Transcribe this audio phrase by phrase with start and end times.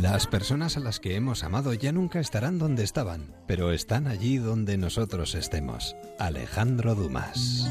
[0.00, 4.36] Las personas a las que hemos amado ya nunca estarán donde estaban, pero están allí
[4.36, 5.96] donde nosotros estemos.
[6.18, 7.68] Alejandro Dumas.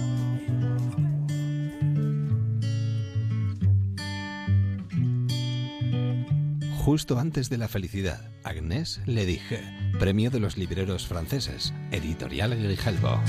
[6.77, 9.63] Justo antes de la felicidad, Agnès le dije,
[9.99, 13.21] premio de los libreros franceses, editorial Grijalbo.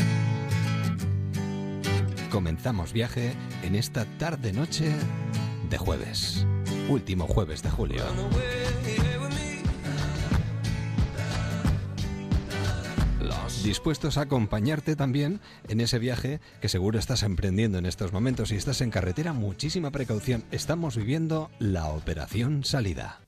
[2.37, 3.33] Comenzamos viaje
[3.63, 4.93] en esta tarde-noche
[5.71, 6.47] de jueves,
[6.87, 8.05] último jueves de julio.
[13.65, 18.51] dispuestos a acompañarte también en ese viaje que seguro estás emprendiendo en estos momentos.
[18.51, 20.45] Si estás en carretera, muchísima precaución.
[20.51, 23.19] Estamos viviendo la operación salida.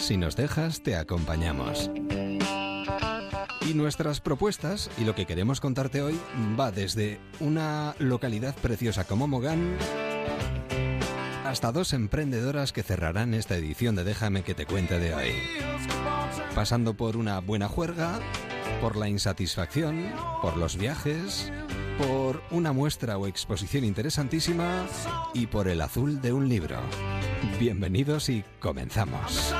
[0.00, 1.92] Si nos dejas, te acompañamos.
[3.66, 6.18] Y nuestras propuestas y lo que queremos contarte hoy
[6.58, 9.76] va desde una localidad preciosa como Mogán
[11.44, 15.32] hasta dos emprendedoras que cerrarán esta edición de Déjame que te cuente de hoy.
[16.54, 18.20] Pasando por una buena juerga,
[18.80, 20.12] por la insatisfacción,
[20.42, 21.52] por los viajes,
[21.98, 24.86] por una muestra o exposición interesantísima
[25.34, 26.78] y por el azul de un libro.
[27.58, 29.54] Bienvenidos y comenzamos.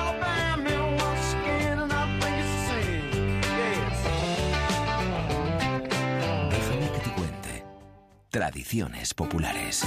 [8.37, 9.83] Tradiciones populares.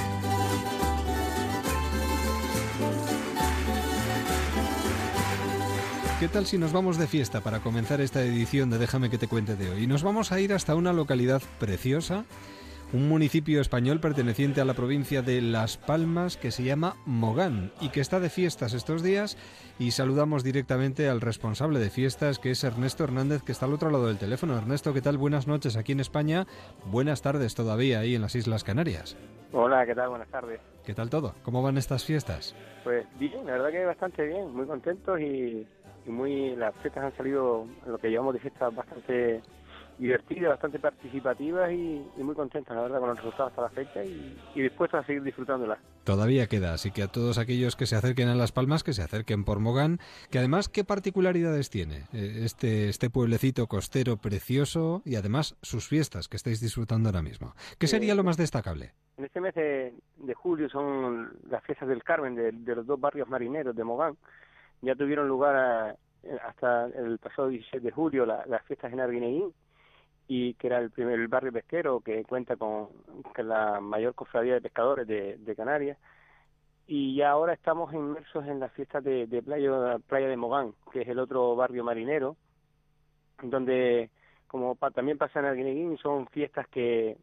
[6.19, 9.27] ¿Qué tal si nos vamos de fiesta para comenzar esta edición de Déjame que te
[9.27, 9.86] cuente de hoy?
[9.86, 12.25] Nos vamos a ir hasta una localidad preciosa,
[12.91, 17.89] un municipio español perteneciente a la provincia de Las Palmas que se llama Mogán y
[17.89, 19.37] que está de fiestas estos días
[19.77, 23.91] y saludamos directamente al responsable de fiestas que es Ernesto Hernández que está al otro
[23.91, 24.57] lado del teléfono.
[24.57, 25.17] Ernesto, ¿qué tal?
[25.17, 26.47] Buenas noches aquí en España,
[26.85, 29.15] buenas tardes todavía ahí en las Islas Canarias.
[29.51, 30.09] Hola, ¿qué tal?
[30.09, 30.59] Buenas tardes.
[30.83, 31.35] ¿Qué tal todo?
[31.43, 32.55] ¿Cómo van estas fiestas?
[32.83, 35.65] Pues bien, la verdad que bastante bien, muy contentos y
[36.05, 39.41] y muy las fiestas han salido, lo que llevamos de fiestas, bastante
[39.99, 44.36] divertidas, bastante participativas y, muy contentas, la verdad, con los resultados hasta la fecha y,
[44.55, 45.77] dispuestos a seguir disfrutándolas.
[46.05, 49.04] Todavía queda, así que a todos aquellos que se acerquen a Las Palmas, que se
[49.04, 49.99] acerquen por Mogán,
[50.32, 56.27] que además, ¿qué particularidades tiene eh, este, este pueblecito costero precioso y además sus fiestas
[56.27, 57.54] que estáis disfrutando ahora mismo?
[57.77, 58.93] ¿Qué sería lo más destacable?
[59.17, 59.93] En este mes de,
[60.33, 64.15] julio son las fiestas del Carmen de, de los dos barrios marineros de Mogán,
[64.82, 69.54] ya tuvieron lugar eh, hasta el pasado 16 de julio las fiestas en Arguineguín,
[70.31, 72.89] y que era el primer barrio pesquero que cuenta con,
[73.37, 75.97] la mayor cofradía de pescadores de, Canarias.
[76.85, 81.07] Y ya ahora estamos inmersos en las fiestas de, playa, playa de Mogán, que es
[81.07, 82.37] el otro barrio marinero,
[83.41, 84.11] donde,
[84.45, 87.17] como también pasa en Arguineguín, son fiestas que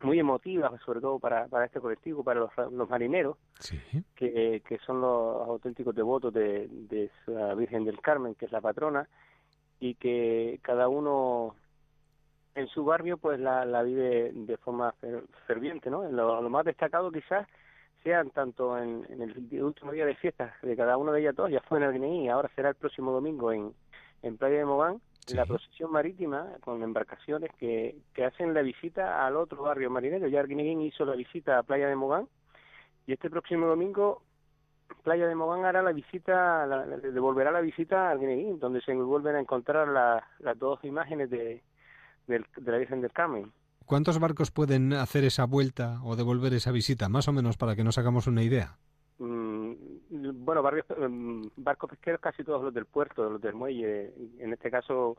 [0.00, 3.36] muy emotivas, sobre todo para, para este colectivo, para los, marineros,
[4.16, 8.60] que, que, son los auténticos devotos de, de la Virgen del Carmen, que es la
[8.60, 9.08] patrona,
[9.78, 11.54] y que cada uno
[12.58, 14.92] en su barrio pues la, la vive de forma
[15.46, 16.02] ferviente, ¿no?
[16.10, 17.46] Lo, más destacado quizás
[18.02, 21.60] sean tanto en, el último día de fiestas de cada uno de ellas dos, ya
[21.60, 23.72] fue en y ahora será el próximo domingo en,
[24.22, 29.36] en Playa de Mogán, la procesión marítima con embarcaciones que, que hacen la visita al
[29.36, 30.26] otro barrio marinero.
[30.26, 32.28] Ya Arguineguín hizo la visita a Playa de Mogán
[33.06, 34.22] y este próximo domingo
[35.04, 39.36] Playa de Mogán hará la visita, la, devolverá la visita a Arguineguín, donde se vuelven
[39.36, 39.86] a encontrar
[40.38, 41.62] las dos imágenes de,
[42.28, 43.52] de, la Virgen del Carmen.
[43.84, 47.84] ¿Cuántos barcos pueden hacer esa vuelta o devolver esa visita, más o menos, para que
[47.84, 48.76] nos hagamos una idea?
[49.18, 49.72] Mm,
[50.44, 54.70] bueno, barrios, em, barcos pesqueros casi todos los del puerto, los del muelle, en este
[54.70, 55.16] caso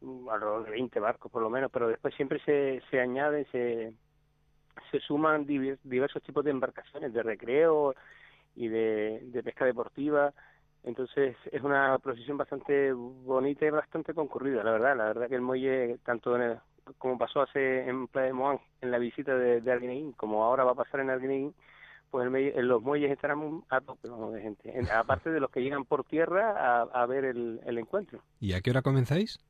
[0.00, 3.92] mm, alrededor de 20 barcos por lo menos, pero después siempre se, se añaden, se,
[4.90, 7.94] se suman diversos tipos de embarcaciones, de recreo
[8.54, 10.32] y de, de pesca deportiva,
[10.84, 15.40] entonces es una procesión bastante bonita y bastante concurrida, la verdad, la verdad que el
[15.40, 16.58] muelle, tanto en
[16.98, 20.72] como pasó hace en Playa de Moán, en la visita de, de como ahora va
[20.72, 21.54] a pasar en Arguineguín,
[22.12, 26.04] pues en los muelles estarán a tope de gente, aparte de los que llegan por
[26.04, 28.20] tierra a, ver el, encuentro.
[28.38, 29.40] ¿Y a qué hora comenzáis?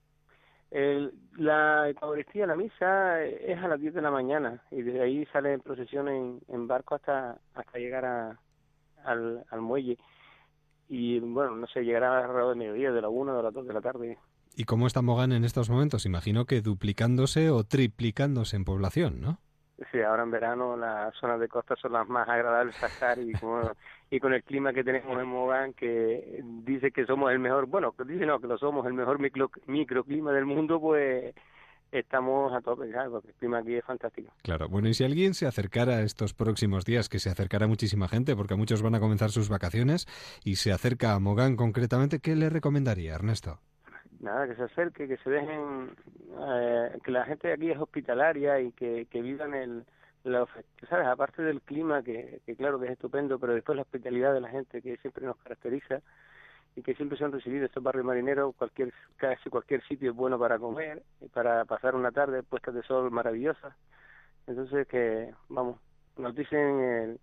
[1.36, 5.52] la Eucaristía, la misa, es a las 10 de la mañana y desde ahí sale
[5.52, 8.38] en procesión en, barco hasta hasta llegar a,
[9.04, 9.98] al, muelle.
[10.88, 13.72] Y bueno, no sé, llegará alrededor de mediodía, de la 1 de las 2 de
[13.72, 14.18] la tarde.
[14.56, 16.04] ¿Y cómo está Mogán en estos momentos?
[16.04, 19.38] Imagino que duplicándose o triplicándose en población, ¿no?
[19.90, 23.32] Sí, ahora en verano las zonas de costa son las más agradables a estar y,
[24.10, 27.92] y con el clima que tenemos en Mogán, que dice que somos el mejor, bueno,
[27.92, 31.34] que dice no, que lo somos, el mejor micro, microclima del mundo, pues
[31.92, 34.32] estamos a tope, claro, porque el clima aquí es fantástico.
[34.42, 38.34] Claro, bueno, y si alguien se acercara estos próximos días, que se acercará muchísima gente,
[38.34, 40.06] porque muchos van a comenzar sus vacaciones,
[40.42, 43.60] y se acerca a Mogán concretamente, ¿qué le recomendaría, Ernesto?
[44.20, 45.90] Nada, que se acerque, que se dejen,
[46.40, 49.84] eh, que la gente de aquí es hospitalaria y que, que vivan el,
[50.24, 50.46] la,
[50.88, 51.06] ¿sabes?
[51.06, 54.48] Aparte del clima, que, que claro que es estupendo, pero después la hospitalidad de la
[54.48, 56.00] gente que siempre nos caracteriza,
[56.74, 60.38] y que siempre se han recibido estos barrios marineros, cualquier casi cualquier sitio es bueno
[60.38, 63.74] para comer, y para pasar una tarde puestas de sol maravillosas.
[64.46, 65.78] Entonces que, vamos,
[66.16, 67.20] nos dicen el,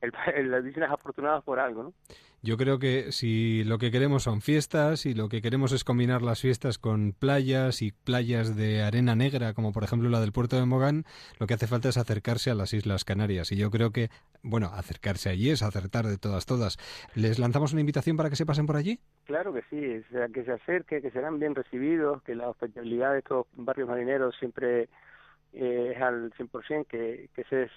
[0.00, 1.92] el, las dicen afortunadas por algo, ¿no?
[2.42, 6.22] Yo creo que si lo que queremos son fiestas y lo que queremos es combinar
[6.22, 10.54] las fiestas con playas y playas de arena negra, como por ejemplo la del puerto
[10.56, 11.04] de Mogán,
[11.40, 13.50] lo que hace falta es acercarse a las Islas Canarias.
[13.50, 14.10] Y yo creo que,
[14.42, 16.76] bueno, acercarse allí es acertar de todas, todas.
[17.16, 19.00] ¿Les lanzamos una invitación para que se pasen por allí?
[19.24, 23.14] Claro que sí, o sea, que se acerque, que serán bien recibidos, que la hospitalidad
[23.14, 24.88] de estos barrios marineros siempre
[25.52, 27.68] eh, es al 100%, que, que se,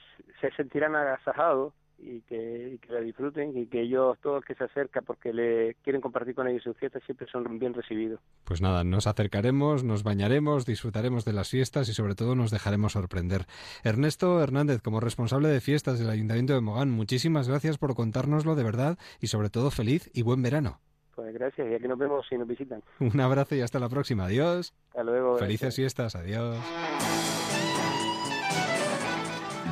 [0.42, 5.34] se sentirán agasajados y que, la disfruten y que ellos, todos que se acercan porque
[5.34, 8.19] le quieren compartir con ellos su fiesta, siempre son bien recibidos.
[8.44, 12.94] Pues nada, nos acercaremos, nos bañaremos, disfrutaremos de las fiestas y sobre todo nos dejaremos
[12.94, 13.46] sorprender.
[13.84, 18.63] Ernesto Hernández, como responsable de fiestas del Ayuntamiento de Mogán, muchísimas gracias por contárnoslo de
[18.63, 20.80] verdad y sobre todo feliz y buen verano.
[21.16, 22.81] Pues gracias y aquí nos vemos si nos visitan.
[23.00, 24.25] Un abrazo y hasta la próxima.
[24.25, 24.74] Adiós.
[24.90, 25.38] Hasta luego.
[25.38, 26.16] Felices fiestas.
[26.16, 26.57] Adiós.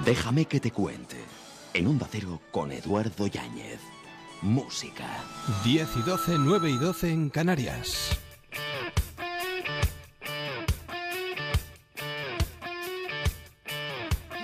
[0.03, 1.15] Déjame que te cuente
[1.77, 3.79] en un Cero con Eduardo Yáñez.
[4.41, 5.05] Música.
[5.63, 8.17] 10 y 12, 9 y 12 en Canarias.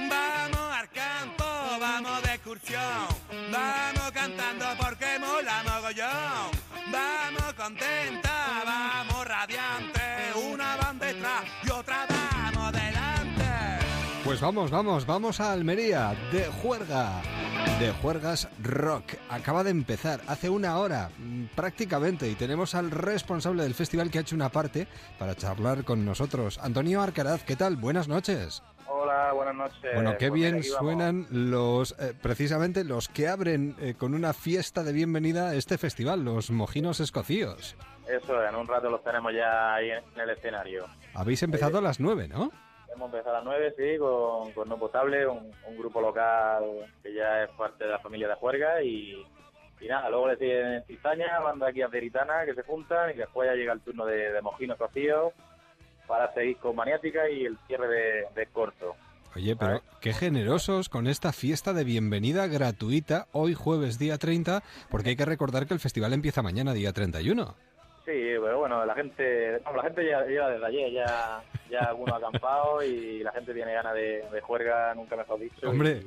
[0.09, 1.43] Vamos al campo,
[1.79, 3.07] vamos de excursión.
[3.51, 3.82] Vamos
[14.43, 17.21] vamos, vamos, vamos a Almería, de Juerga,
[17.79, 19.13] de Juergas Rock.
[19.29, 24.17] Acaba de empezar, hace una hora mm, prácticamente, y tenemos al responsable del festival que
[24.17, 24.85] ha hecho una parte
[25.17, 26.59] para charlar con nosotros.
[26.61, 27.77] Antonio Arcaraz, ¿qué tal?
[27.77, 28.61] Buenas noches.
[28.85, 29.91] Hola, buenas noches.
[29.93, 34.83] Bueno, qué pues bien suenan los, eh, precisamente los que abren eh, con una fiesta
[34.83, 37.77] de bienvenida a este festival, los mojinos escocíos.
[38.09, 40.85] Eso, en un rato los tenemos ya ahí en el escenario.
[41.13, 42.51] Habéis empezado a las nueve, ¿no?
[42.93, 46.63] Hemos empezado a las 9, sí, con, No Potable, un, grupo local
[47.01, 49.25] que ya es parte de la familia de Juerga y,
[49.87, 53.73] nada, luego le siguen Cizaña, banda aquí azeritana que se juntan y después ya llega
[53.73, 54.77] el turno de, de Mojinos
[56.07, 57.87] para seguir con Maniática y el cierre
[58.33, 58.95] de, Corto.
[59.35, 64.61] Oye, pero qué generosos con esta fiesta de bienvenida gratuita hoy jueves día 30,
[64.91, 67.55] porque hay que recordar que el festival empieza mañana día 31.
[68.05, 71.41] Sí, pero bueno, la gente, la gente ya lleva desde ayer, ya,
[71.73, 75.69] ya alguno ha acampado y la gente tiene ganas de, de juerga, nunca mejor dicho.
[75.69, 76.03] Hombre.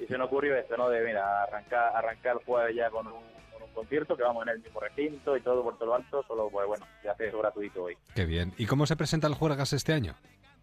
[0.00, 0.88] Y, se nos ocurrió esto, ¿no?
[0.88, 3.38] De, mira, arrancar, arrancar el jueves ya con un,
[3.74, 6.66] concierto, que vamos en el mismo recinto y todo por todo lo alto, solo, pues
[6.66, 7.96] bueno, se hace eso gratuito hoy.
[8.12, 8.52] Qué bien.
[8.56, 10.16] ¿Y cómo se presenta el Juergas este año?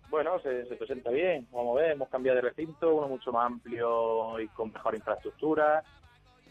[0.10, 3.45] Bueno, se, se presenta bien, vamos a ver, hemos cambiado de recinto, uno mucho más
[3.45, 5.81] amplio y con mejor infraestructura,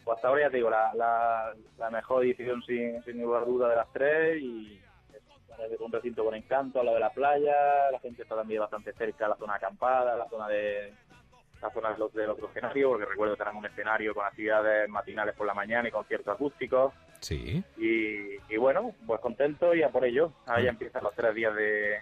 [0.04, 3.76] pues hasta ahora ya te digo, la, la, mejor edición sin, sin ninguna duda de
[3.76, 4.80] las tres y
[5.80, 9.28] un recinto con encanto, a lo de la playa, la gente está también bastante cerca,
[9.28, 10.92] la zona acampada, la zona de
[11.62, 15.54] la zona del otro escenario, porque recuerdo que un escenario con actividades matinales por la
[15.54, 16.92] mañana y conciertos acústicos.
[17.24, 17.64] Sí.
[17.78, 20.32] Y, bueno, pues contento y a por ello.
[20.46, 21.96] Ahí empiezan los tres días de,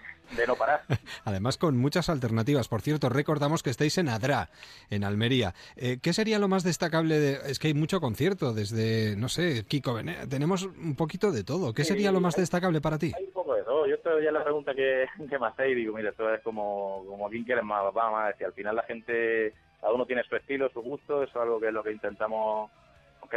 [0.45, 0.81] no parar.
[1.25, 2.67] Además, con muchas alternativas.
[2.67, 4.49] Por cierto, recordamos que estáis en Adra,
[4.89, 5.53] en Almería.
[5.77, 7.19] Eh, ¿Qué sería lo más destacable?
[7.19, 7.33] De...
[7.49, 10.27] Es que hay mucho concierto, desde, no sé, Kiko Bené.
[10.27, 11.73] Tenemos un poquito de todo.
[11.73, 13.13] ¿Qué sería lo más destacable para ti?
[13.15, 13.87] Hay un poco de todo.
[13.87, 17.29] Yo esto ya la pregunta que, que me hacéis, digo, mira, esto es como, como
[17.29, 18.37] quién quiere más, papá, más.
[18.37, 21.59] Si al final la gente, cada uno tiene su estilo, su gusto, eso es algo
[21.59, 22.69] que es lo que intentamos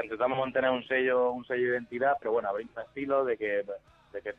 [0.00, 3.36] que intentamos mantener un sello un sello de identidad, pero bueno, abrir un estilo de
[3.36, 3.64] que,
[4.12, 4.34] de que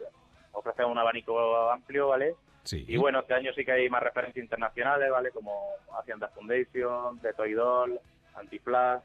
[0.51, 2.35] ofrecemos un abanico amplio, ¿vale?
[2.63, 2.83] Sí.
[2.87, 5.31] Y bueno, este año sí que hay más referencias internacionales, ¿vale?
[5.31, 7.99] Como Hacienda Foundation, The Toy Doll,
[8.35, 9.01] Antiflash,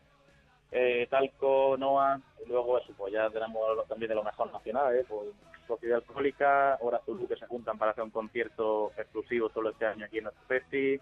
[0.72, 5.04] eh, Talco, NOA, y luego eso, pues ya tenemos también de lo mejor nacional, ¿eh?
[5.08, 5.28] Pues
[5.66, 10.06] Sociedad Alcohólica, Hora Zulu, que se juntan para hacer un concierto exclusivo solo este año
[10.06, 11.00] aquí en nuestro festi,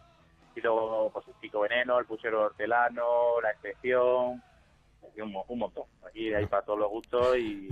[0.55, 4.43] y luego pues el Chico Veneno, el Puchero Hortelano, La Excepción,
[5.23, 5.85] un, montón.
[6.07, 7.69] Aquí hay para todos los gustos y,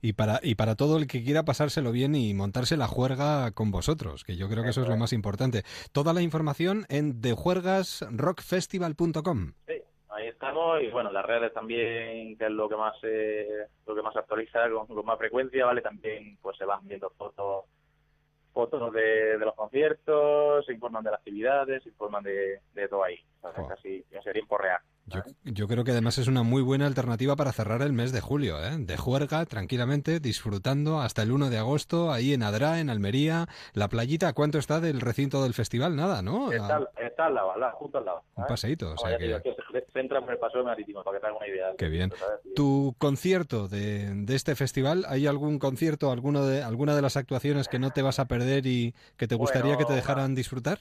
[0.00, 3.70] y para, y para todo el que quiera pasárselo bien y montarse la juerga con
[3.70, 5.62] vosotros, que yo creo que eso, es lo más importante.
[5.92, 9.52] Toda la información en dejuergasrockfestival.com.
[9.66, 9.74] Sí,
[10.10, 12.94] ahí estamos y bueno, las redes también, que es lo que más
[13.86, 15.82] lo que más actualiza con, más frecuencia, ¿vale?
[15.82, 17.64] También pues se van viendo fotos
[18.52, 23.04] fotos de, de los conciertos, se informan de las actividades, se informan de, de todo
[23.04, 23.56] ahí, ¿sabes?
[23.56, 23.76] Joder.
[23.76, 24.80] casi en tiempo real.
[25.08, 28.20] Yo, yo creo que además es una muy buena alternativa para cerrar el mes de
[28.20, 28.76] julio, ¿eh?
[28.78, 33.48] De juerga, tranquilamente, disfrutando hasta el 1 de agosto, ahí en Adra, en Almería.
[33.72, 35.96] La playita, ¿a ¿cuánto está del recinto del festival?
[35.96, 36.52] Nada, ¿no?
[36.52, 38.22] Está, está al lado, al lado, justo al lado.
[38.36, 39.26] un paseíto, o sea que...
[39.26, 39.38] digo,
[39.92, 41.66] se el paseo marítimo, para que te una idea.
[41.76, 42.12] Qué bien.
[42.18, 42.40] ¿sabes?
[42.44, 47.16] Y- ¿Tu concierto de, de este festival, hay algún concierto, alguno de, alguna de las
[47.16, 50.34] actuaciones que no te vas a perder y que te gustaría Bueno, que te dejaran
[50.34, 50.80] disfrutar?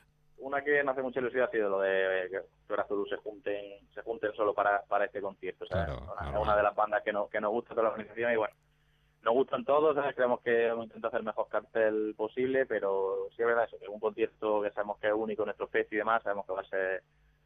[0.68, 4.02] Que me hace mucha ilusión ha sido lo de que Flor Azul se junten, se
[4.02, 5.66] junten solo para, para este concierto.
[5.66, 5.86] ¿sabes?
[5.86, 6.34] Claro, Una- normal.
[6.36, 8.54] es una de las bandas que, no, que nos gusta toda la organización y bueno,
[9.24, 10.14] nos gustan todos, ¿sabes?
[10.14, 13.78] creemos que vamos a intentar hacer el mejor cartel posible, pero sí es verdad eso,
[13.80, 16.52] que un concierto que sabemos que es único en nuestro fest y demás, sabemos que
[16.54, 17.02] va a ser,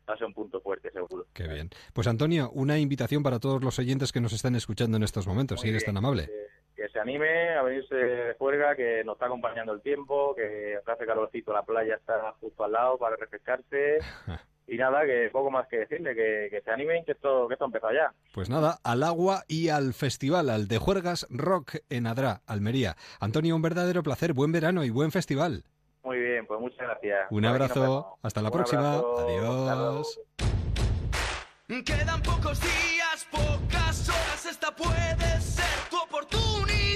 [0.09, 1.27] va a ser un punto fuerte, seguro.
[1.31, 1.69] Qué bien.
[1.93, 5.57] Pues Antonio, una invitación para todos los oyentes que nos están escuchando en estos momentos,
[5.59, 6.25] Muy si eres bien, tan amable.
[6.25, 6.47] Que,
[6.81, 11.05] que se anime a venirse de juerga, que nos está acompañando el tiempo, que hace
[11.05, 13.99] calorcito, la playa está justo al lado para refrescarse.
[14.67, 17.65] Y nada, que poco más que decirle, que, que se animen, que esto, que esto
[17.65, 18.13] ha empezado ya.
[18.33, 22.95] Pues nada, al agua y al festival, al de Juergas Rock en Adra, Almería.
[23.19, 25.65] Antonio, un verdadero placer, buen verano y buen festival.
[26.03, 27.27] Muy bien, pues muchas gracias.
[27.31, 30.21] Un abrazo, hasta la Un próxima, abrazo, adiós.
[31.67, 35.90] Quedan pocos días, pocas horas, esta puede ser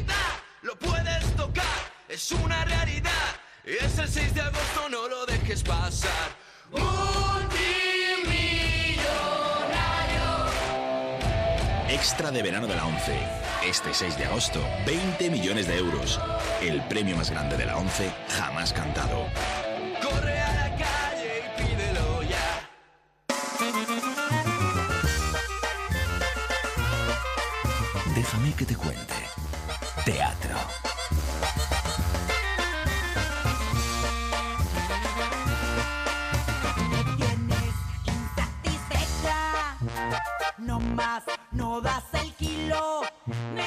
[0.06, 0.16] oportunidad.
[0.62, 1.66] Lo puedes tocar,
[2.10, 3.12] es una realidad.
[3.64, 6.36] Es el 6 de agosto, no lo dejes pasar.
[11.90, 13.18] Extra de verano de la 11.
[13.66, 16.20] Este 6 de agosto, 20 millones de euros.
[16.62, 19.28] El premio más grande de la 11 jamás cantado.
[20.02, 22.70] Corre a la calle y pídelo ya.
[28.16, 29.15] Déjame que te cuente.
[30.06, 30.56] Teatro.
[37.18, 37.74] tienes
[38.06, 39.78] insatisfecha.
[40.60, 42.35] No más, no das el.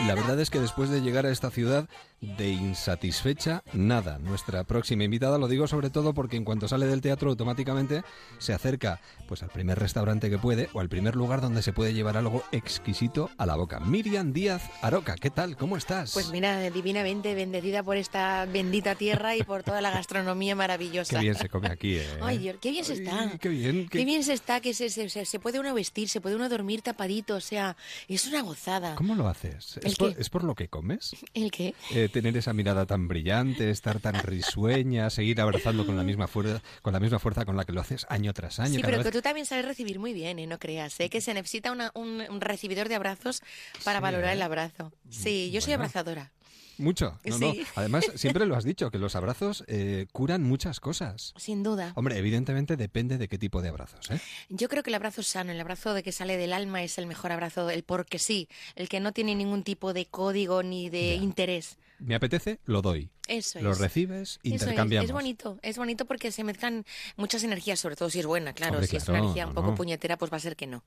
[0.07, 1.89] La verdad es que después de llegar a esta ciudad
[2.21, 4.19] de insatisfecha, nada.
[4.19, 8.03] Nuestra próxima invitada lo digo sobre todo porque en cuanto sale del teatro automáticamente
[8.39, 11.93] se acerca pues al primer restaurante que puede o al primer lugar donde se puede
[11.95, 13.81] llevar algo exquisito a la boca.
[13.81, 15.57] Miriam Díaz Aroca, ¿qué tal?
[15.57, 16.13] ¿Cómo estás?
[16.13, 21.17] Pues mira, divinamente bendecida por esta bendita tierra y por toda la gastronomía maravillosa.
[21.17, 22.07] Qué bien se come aquí, ¿eh?
[22.23, 23.21] Ay, Dios, qué bien se está.
[23.21, 23.89] Ay, qué bien.
[23.89, 26.83] Qué bien se está, que se, se- se puede uno vestir, se puede uno dormir
[26.83, 27.77] tapadito, o sea,
[28.09, 28.68] es una gozada.
[28.97, 29.77] ¿Cómo lo haces?
[29.79, 30.21] ¿El ¿Es por, qué?
[30.21, 31.17] es por lo que comes?
[31.35, 31.75] ¿El qué?
[31.95, 36.63] Eh, tener esa mirada tan brillante, estar tan risueña, seguir abrazando con la misma fuerza,
[36.83, 38.75] con la misma fuerza con la que lo haces año tras año.
[38.75, 40.47] Sí, pero vez- que tú también sabes recibir muy bien, ¿eh?
[40.47, 41.09] No creas, ¿eh?
[41.11, 43.43] Que se necesita una- un, un recibidor de abrazos
[43.85, 44.33] para Sí, valorar ¿eh?
[44.35, 44.93] el abrazo.
[45.11, 46.33] Sí, yo soy abrazadora.
[46.79, 47.19] Mucho.
[47.25, 47.53] No, no.
[47.75, 51.35] Además, siempre lo has dicho, que los abrazos eh, curan muchas cosas.
[51.37, 51.93] Sin duda.
[51.97, 54.21] Hombre, evidentemente depende de qué tipo de abrazos, ¿eh?
[54.49, 57.07] Yo creo que el abrazo sano, el abrazo de que sale del alma es el
[57.07, 61.15] mejor abrazo, el porque sí, el que no tiene ningún tipo de código ni de
[61.15, 61.79] interés.
[62.01, 63.11] Me apetece, lo doy.
[63.27, 63.79] Eso Lo es.
[63.79, 65.07] recibes, Eso es, intercambiamos.
[65.11, 66.87] es bonito, es bonito porque se mezclan
[67.17, 68.75] muchas energías, sobre todo si es buena, claro.
[68.75, 69.75] Hombre, si es una energía no, un poco no.
[69.75, 70.83] puñetera, pues va a ser que no.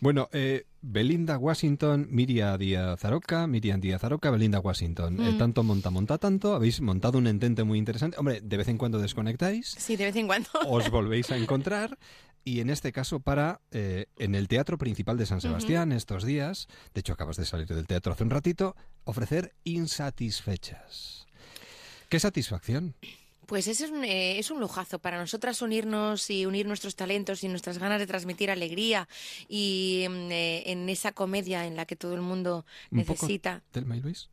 [0.00, 5.18] Bueno, eh, Belinda Washington, Miriam Díaz Aroca, Miriam Díaz Aroca, Belinda Washington.
[5.18, 5.38] Eh, Mm.
[5.38, 6.54] tanto monta, monta tanto.
[6.54, 8.18] Habéis montado un entente muy interesante.
[8.18, 9.74] Hombre, de vez en cuando desconectáis.
[9.78, 10.48] Sí, de vez en cuando.
[10.66, 11.96] os volvéis a encontrar
[12.44, 16.68] y en este caso para eh, en el Teatro Principal de San Sebastián estos días,
[16.94, 21.26] de hecho acabas de salir del teatro hace un ratito, ofrecer insatisfechas.
[22.08, 22.94] ¿Qué satisfacción?
[23.46, 27.48] Pues es un, eh, es un lujazo para nosotras unirnos y unir nuestros talentos y
[27.48, 29.08] nuestras ganas de transmitir alegría
[29.48, 33.62] y mm, eh, en esa comedia en la que todo el mundo necesita.
[33.70, 34.28] Telma y Luis.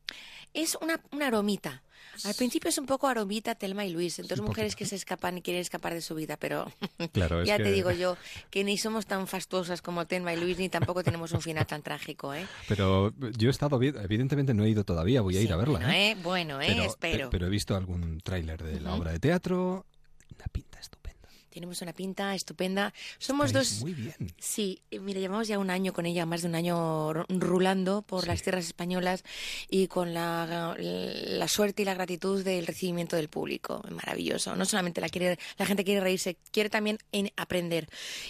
[0.54, 1.82] Es una, una aromita.
[2.24, 5.38] Al principio es un poco aromita Telma y Luis, dos un mujeres que se escapan
[5.38, 6.72] y quieren escapar de su vida, pero
[7.14, 8.18] Claro, ya que- te digo yo
[8.50, 11.82] que ni somos tan fastuosas como Telma y Luis ni tampoco tenemos un final tan
[11.82, 12.48] trágico, ¿eh?
[12.68, 15.80] Pero yo he estado evidentemente no he ido todavía, voy a ir a verla.
[15.80, 16.12] Bueno, ¿eh?
[16.12, 16.18] ¿eh?
[16.24, 16.68] Bueno, ¿eh?
[16.70, 17.30] Pero, Espero.
[17.30, 19.86] pe- pero he visto algún tráiler de la obra de teatro,
[20.38, 20.75] una pinta.
[21.56, 22.94] Tenemos una pinta estupenda.
[23.18, 23.82] Somos Estáis dos...
[23.82, 24.14] muy bien.
[24.38, 28.02] Sí, eh, mira, llevamos ya un año con ella, más de un año ru- rulando
[28.02, 28.28] por Sí.
[28.28, 29.24] las tierras españolas
[29.70, 33.82] y con la, la suerte y la gratitud del recibimiento del público.
[33.90, 34.54] Maravilloso.
[34.58, 37.88] No solamente la, quiere, la gente quiere reírse, quiere también en aprender.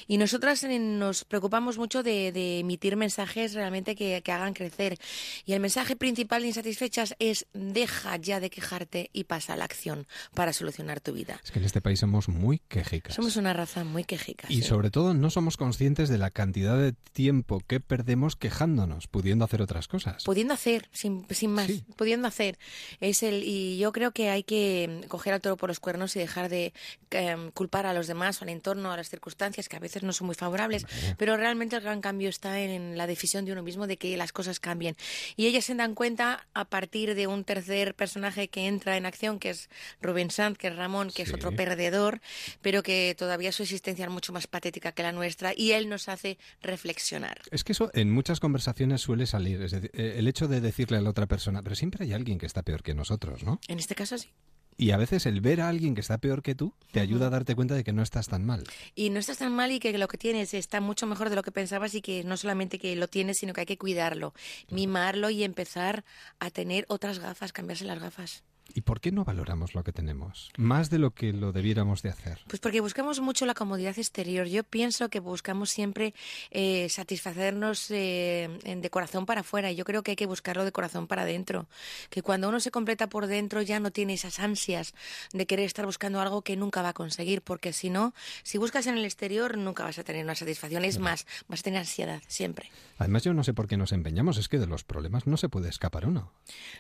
[0.08, 5.00] Y nosotras nos preocupamos mucho de, de emitir mensajes realmente que, que hagan crecer.
[5.48, 9.65] Y el mensaje principal de Insatisfechas es deja ya de quejarte y pasa a la
[9.65, 10.05] acción
[10.36, 11.41] para solucionar tu vida.
[11.44, 13.14] Es que en este país somos muy quejicas.
[13.15, 14.48] Somos una raza muy quejica.
[14.50, 14.63] Y sí.
[14.63, 19.62] sobre todo no somos conscientes de la cantidad de tiempo que perdemos quejándonos, pudiendo hacer
[19.62, 20.24] otras cosas.
[20.25, 21.86] Pudiendo hacer, sin, sin más, Sí.
[21.95, 22.57] pudiendo hacer.
[23.00, 26.13] Es el, y yo creo que hay que mm, coger al toro por los cuernos
[26.17, 26.74] y dejar de
[27.12, 30.27] em, culpar a los demás, al entorno, a las circunstancias, que a veces no son
[30.27, 30.86] muy favorables,
[31.17, 34.34] pero realmente el gran cambio está en la decisión de uno mismo de que las
[34.34, 34.98] cosas cambien.
[35.38, 39.39] Y ellas se dan cuenta a partir de un tercer personaje que entra en acción,
[39.39, 39.69] que es
[40.01, 42.19] Rubén Sanz, que es Ramón, que es otro perdedor,
[42.62, 46.09] pero que todavía su existencia es mucho más patética que la nuestra, y él nos
[46.09, 47.41] hace reflexionar.
[47.51, 50.97] Es que eso en muchas conversaciones suele salir, es decir, eh, el hecho de decirle
[50.97, 53.59] a la otra persona, pero siempre hay alguien que está peor que nosotros, ¿no?
[53.67, 54.29] En este caso sí.
[54.77, 57.29] Y a veces el ver a alguien que está peor que tú te ayuda a
[57.29, 58.63] darte cuenta de que no estás tan mal.
[58.93, 61.43] Y no estás tan mal y que lo que tienes está mucho mejor de lo
[61.43, 64.33] que pensabas y que no solamente que lo tienes, sino que hay que cuidarlo,
[64.69, 66.03] mimarlo y empezar
[66.39, 68.43] a tener otras gafas, cambiarse las gafas.
[68.74, 70.51] ¿Y por qué no valoramos lo que tenemos?
[70.57, 72.39] Más de lo que lo debiéramos de hacer.
[72.48, 74.48] Pues porque buscamos mucho la comodidad exterior.
[74.48, 76.13] Yo pienso que buscamos siempre
[76.51, 79.72] eh, satisfacernos eh, de corazón para afuera.
[79.72, 81.67] Yo creo que hay que buscarlo de corazón para adentro.
[82.10, 84.93] Que cuando uno se completa por dentro ya no tiene esas ansias
[85.31, 87.41] de querer estar buscando algo que nunca va a conseguir.
[87.41, 90.84] Porque si no, si buscas en el exterior nunca vas a tener una satisfacción.
[90.86, 92.72] Es más, vas a tener ansiedad siempre.
[92.98, 95.50] Además, yo no sé por qué nos empeñamos, es que de los problemas no se
[95.50, 96.31] puede escapar uno.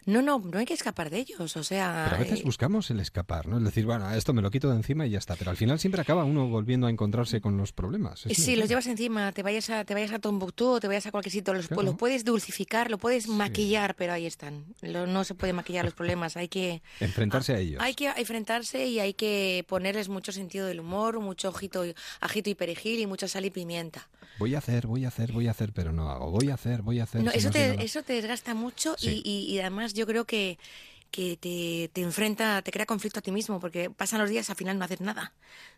[0.05, 1.55] No, no, no hay que escapar de ellos.
[1.57, 3.57] O sea, Pero a veces eh, buscamos el escapar, ¿no?
[3.57, 5.35] Es decir, bueno, esto me lo quito de encima y ya está.
[5.35, 8.25] Pero al final siempre acaba uno volviendo a encontrarse con los problemas.
[8.25, 10.87] Es Sí, muy los llevas encima, te vayas a, te vayas a Tombuctú o te
[10.87, 11.83] vayas a cualquier sitio, los, Claro.
[11.83, 14.65] lo puedes dulcificar, lo puedes maquillar, pero ahí están.
[14.81, 17.81] Lo- no se puede maquillar los problemas, hay que Enfrentarse a ellos.
[17.81, 21.83] hay que enfrentarse y hay que ponerles mucho sentido del humor, mucho ojito,
[22.21, 24.07] ajito y perejil y mucha sal y pimienta.
[24.37, 26.29] Voy a hacer, voy a hacer, voy a hacer, pero no hago.
[26.29, 27.23] Voy a hacer, voy a hacer.
[27.23, 29.21] No, si eso, no te, eso te desgasta mucho Sí.
[29.23, 30.57] y, y- y además yo creo que,
[31.15, 34.57] que te, te enfrenta, te crea conflicto a ti mismo, porque pasan los días al
[34.57, 35.31] final no haces nada.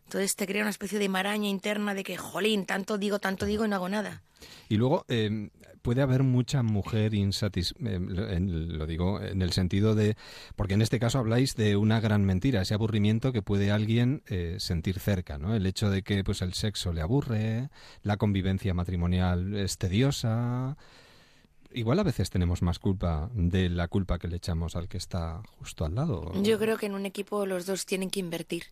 [0.05, 3.63] Entonces te crea una especie de maraña interna de que, jolín, tanto digo, tanto digo
[3.63, 4.23] y no hago nada.
[4.67, 5.49] Y luego eh,
[5.83, 10.17] puede haber mucha mujer insatisfecha, lo digo en el sentido de,
[10.55, 14.55] porque en este caso habláis de una gran mentira, ese aburrimiento que puede alguien eh,
[14.57, 15.55] sentir cerca, ¿no?
[15.55, 17.69] El hecho de que pues el sexo le aburre,
[18.01, 20.77] la convivencia matrimonial es tediosa.
[21.71, 25.41] Igual a veces tenemos más culpa de la culpa que le echamos al que está
[25.59, 26.31] justo al lado.
[26.41, 28.63] Yo creo que en un equipo los dos tienen que invertir.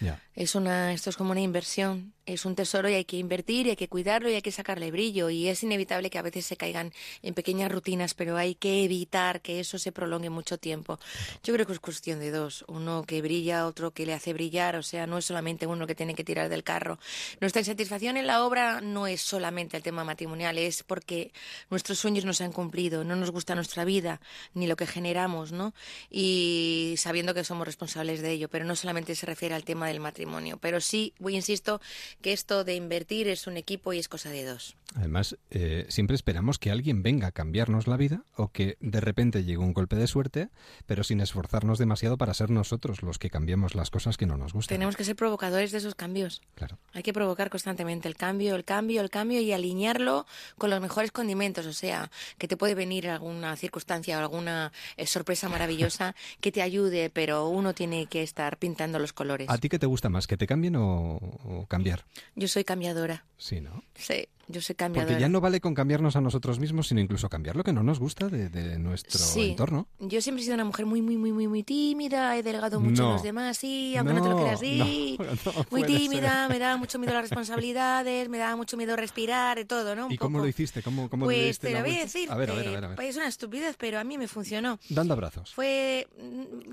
[0.00, 0.20] Ya.
[0.34, 3.70] Es una, esto es como una inversión, es un tesoro y hay que invertir y
[3.70, 6.56] hay que cuidarlo y hay que sacarle brillo y es inevitable que a veces se
[6.56, 11.00] caigan en pequeñas rutinas, pero hay que evitar que eso se prolongue mucho tiempo.
[11.42, 14.76] Yo creo que es cuestión de dos, uno que brilla, otro que le hace brillar,
[14.76, 17.00] o sea, no es solamente uno que tiene que tirar del carro.
[17.40, 21.32] Nuestra insatisfacción en la obra no es solamente el tema matrimonial, es porque
[21.68, 24.20] nuestros sueños no se han cumplido, no nos gusta nuestra vida
[24.54, 25.74] ni lo que generamos, ¿no?
[26.10, 30.00] Y sabiendo que somos responsables de ello, pero no solamente se refiere al tema del
[30.00, 31.80] matrimonio, pero sí, voy insisto,
[32.22, 34.76] que esto de invertir es un equipo y es cosa de dos.
[34.94, 39.44] Además, eh, siempre esperamos que alguien venga a cambiarnos la vida o que de repente
[39.44, 40.48] llegue un golpe de suerte,
[40.86, 44.54] pero sin esforzarnos demasiado para ser nosotros los que cambiemos las cosas que no nos
[44.54, 44.76] gustan.
[44.76, 46.40] Tenemos que ser provocadores de esos cambios.
[46.54, 46.78] Claro.
[46.94, 51.12] Hay que provocar constantemente el cambio, el cambio, el cambio y alinearlo con los mejores
[51.12, 51.66] condimentos.
[51.66, 56.62] O sea, que te puede venir alguna circunstancia o alguna eh, sorpresa maravillosa que te
[56.62, 59.48] ayude, pero uno tiene que estar pintando los colores.
[59.50, 62.04] ¿A ti qué te gusta más, que te cambien o, o cambiar?
[62.34, 63.24] Yo soy cambiadora.
[63.36, 63.82] Sí, ¿no?
[63.94, 65.08] Sí, yo soy cambiadora.
[65.12, 67.82] Porque ya no vale con cambiarnos a nosotros mismos, sino incluso cambiar lo que no
[67.82, 69.50] nos gusta de, de nuestro Sí.
[69.50, 69.86] entorno.
[70.00, 73.02] Yo siempre he sido una mujer muy, muy, muy, muy, muy tímida, he delegado mucho
[73.02, 73.08] No.
[73.10, 75.18] a los demás, sí, aunque no, te lo creas, sí.
[75.46, 76.50] no, muy tímida, ser.
[76.50, 80.06] me daba mucho miedo las responsabilidades, me daba mucho miedo respirar, de todo, ¿no?
[80.06, 80.82] Un ¿Y cómo lo hiciste?
[80.82, 82.30] ¿Cómo, cómo Pues te lo voy a decir.
[82.30, 82.84] A ver, a ver, a ver.
[82.84, 83.00] a ver.
[83.02, 84.78] Es una estupidez, pero a mí me funcionó.
[84.88, 85.52] Dando abrazos.
[85.54, 86.06] Fue.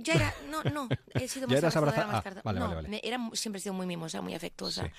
[0.01, 0.33] Ya era.
[0.49, 0.88] No, no.
[1.13, 3.01] He sido Ya más eras abrazadora, abraza- más ah, vale, no, vale, vale.
[3.03, 4.83] era, siempre he sido muy mimosa, muy afectuosa.
[4.85, 4.91] Sí.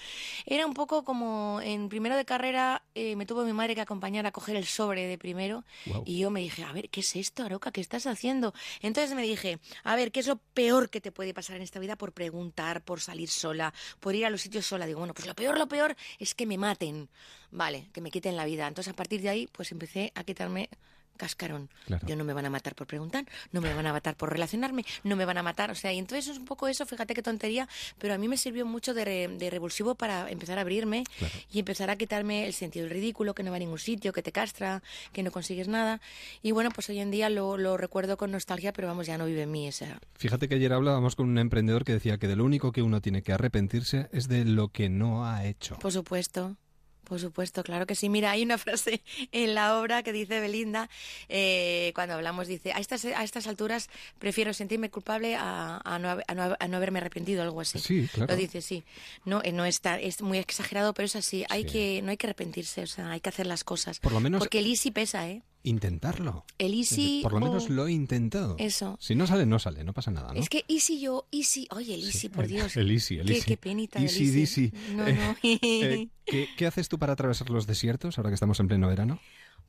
[0.47, 4.27] Era un poco como en primero de carrera eh, me tuvo mi madre que acompañar
[4.27, 5.65] a coger el sobre de primero
[6.05, 7.71] y yo me dije, a ver, ¿qué es esto, Aroca?
[7.71, 8.55] ¿Qué estás haciendo?
[8.81, 11.79] Entonces me dije, a ver, ¿qué es lo peor que te puede pasar en esta
[11.79, 14.87] vida por preguntar, por salir sola, por ir a los sitios sola?
[14.87, 17.09] Digo, bueno, pues lo peor, lo peor es que me maten,
[17.51, 18.67] vale, que me quiten la vida.
[18.67, 20.69] Entonces a partir de ahí, pues empecé a quitarme
[21.17, 21.69] cascarón.
[21.87, 22.07] Claro.
[22.07, 24.85] Yo no me van a matar por preguntar, no me van a matar por relacionarme,
[25.05, 27.23] no me van a matar, o sea, y entonces es un poco eso, fíjate qué
[27.23, 31.05] tontería, pero a mí me sirvió mucho de, re- de revulsivo para empezar a abrirme
[31.19, 31.35] Claro.
[31.53, 34.23] y empezar a quitarme el sentido del ridículo, que no va a ningún sitio, que
[34.23, 36.01] te castra, que no consigues nada.
[36.43, 39.27] Y bueno, pues hoy en día lo, lo recuerdo con nostalgia, pero vamos, ya no
[39.27, 39.99] vive en mí esa.
[40.15, 43.01] Fíjate que ayer hablábamos con un emprendedor que decía que de lo único que uno
[43.01, 45.79] tiene que arrepentirse es de lo que no ha hecho.
[45.79, 46.57] Por supuesto.
[47.07, 48.09] Por supuesto, claro que sí.
[48.09, 49.01] Mira, hay una frase
[49.33, 50.91] en la obra que dice Belinda,
[51.29, 53.89] eh, cuando hablamos, dice, a estas, a estas alturas
[54.19, 57.79] prefiero sentirme culpable a, a no, a no- a no haberme arrepentido, algo así.
[57.79, 58.33] Sí, claro.
[58.33, 58.83] Lo dice, sí.
[59.25, 61.45] No, eh, no está, es muy exagerado, pero es así.
[61.49, 61.69] Hay Sí.
[61.71, 64.01] que, no hay que arrepentirse, o sea, hay que hacer las cosas.
[64.01, 65.43] Por lo menos- Porque el easy pesa, ¿eh?
[65.67, 66.45] Intentarlo.
[66.59, 67.21] El easy...
[67.23, 68.55] Por lo menos oh, lo he intentado.
[68.59, 68.97] Eso.
[69.01, 70.39] Si no sale, no sale, no pasa nada, ¿no?
[70.41, 72.77] Es que easy yo, easy, oye, el easy, por Dios.
[72.77, 73.47] El easy, el qué, easy.
[73.47, 73.99] qué penita.
[73.99, 74.73] el Easy, easy.
[74.95, 75.37] No, Eh, no.
[75.43, 79.21] eh, ¿qué, qué haces tú para atravesar los desiertos ahora que estamos en pleno verano?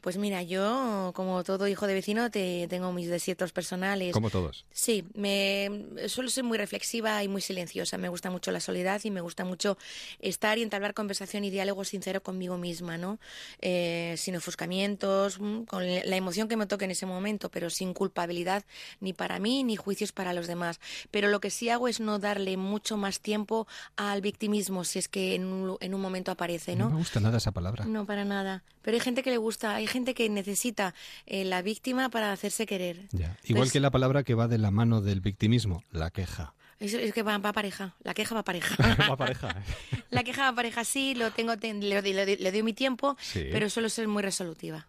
[0.01, 4.13] Pues mira, yo, como todo hijo de vecino, te, tengo mis desiertos personales.
[4.13, 4.65] Como todos.
[4.71, 5.69] Sí, me
[6.07, 7.97] suelo ser muy reflexiva y muy silenciosa.
[7.97, 9.77] Me gusta mucho la soledad y me gusta mucho
[10.19, 13.19] estar y entablar conversación y diálogo sincero conmigo misma, ¿no?
[13.59, 17.93] Eh, sin ofuscamientos, mm, con la emoción que me toque en ese momento, pero sin
[17.93, 18.63] culpabilidad
[18.99, 20.79] ni para mí ni juicios para los demás.
[21.11, 25.07] Pero lo que sí hago es no darle mucho más tiempo al victimismo si es
[25.07, 26.91] que en un, en un momento aparece, No ¿no?
[26.91, 27.85] me gusta nada esa palabra.
[27.85, 28.63] No, para nada.
[28.81, 30.93] Pero hay gente que le gusta, hay gente que necesita
[31.25, 33.07] eh, la víctima para hacerse querer.
[33.11, 33.27] Ya.
[33.43, 36.53] Igual Entonces- que la palabra que va de la mano del victimismo, la queja.
[36.79, 38.75] Es, es que va, va pareja, la queja va pareja.
[39.09, 39.55] Va pareja.
[40.11, 43.17] la queja va pareja, sí, lo tengo, te- le, le- le- le doy mi tiempo,
[43.19, 43.47] Sí.
[43.51, 44.85] pero suelo ser muy resolutiva.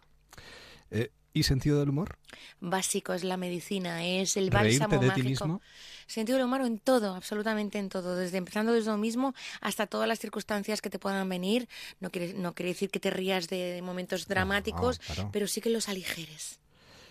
[0.91, 2.17] Eh, ¿Y sentido del humor?
[2.59, 5.45] Básico es la medicina, es el ¿Reírte bálsamo de ti mágico.
[5.45, 5.61] mismo?
[6.07, 10.07] Sentido del humor en todo, absolutamente en todo, desde empezando desde lo mismo hasta todas
[10.07, 11.69] las circunstancias que te puedan venir.
[11.99, 15.29] No quiere, no quiere decir que te rías de momentos dramáticos, claro.
[15.31, 16.59] pero sí que los aligeres.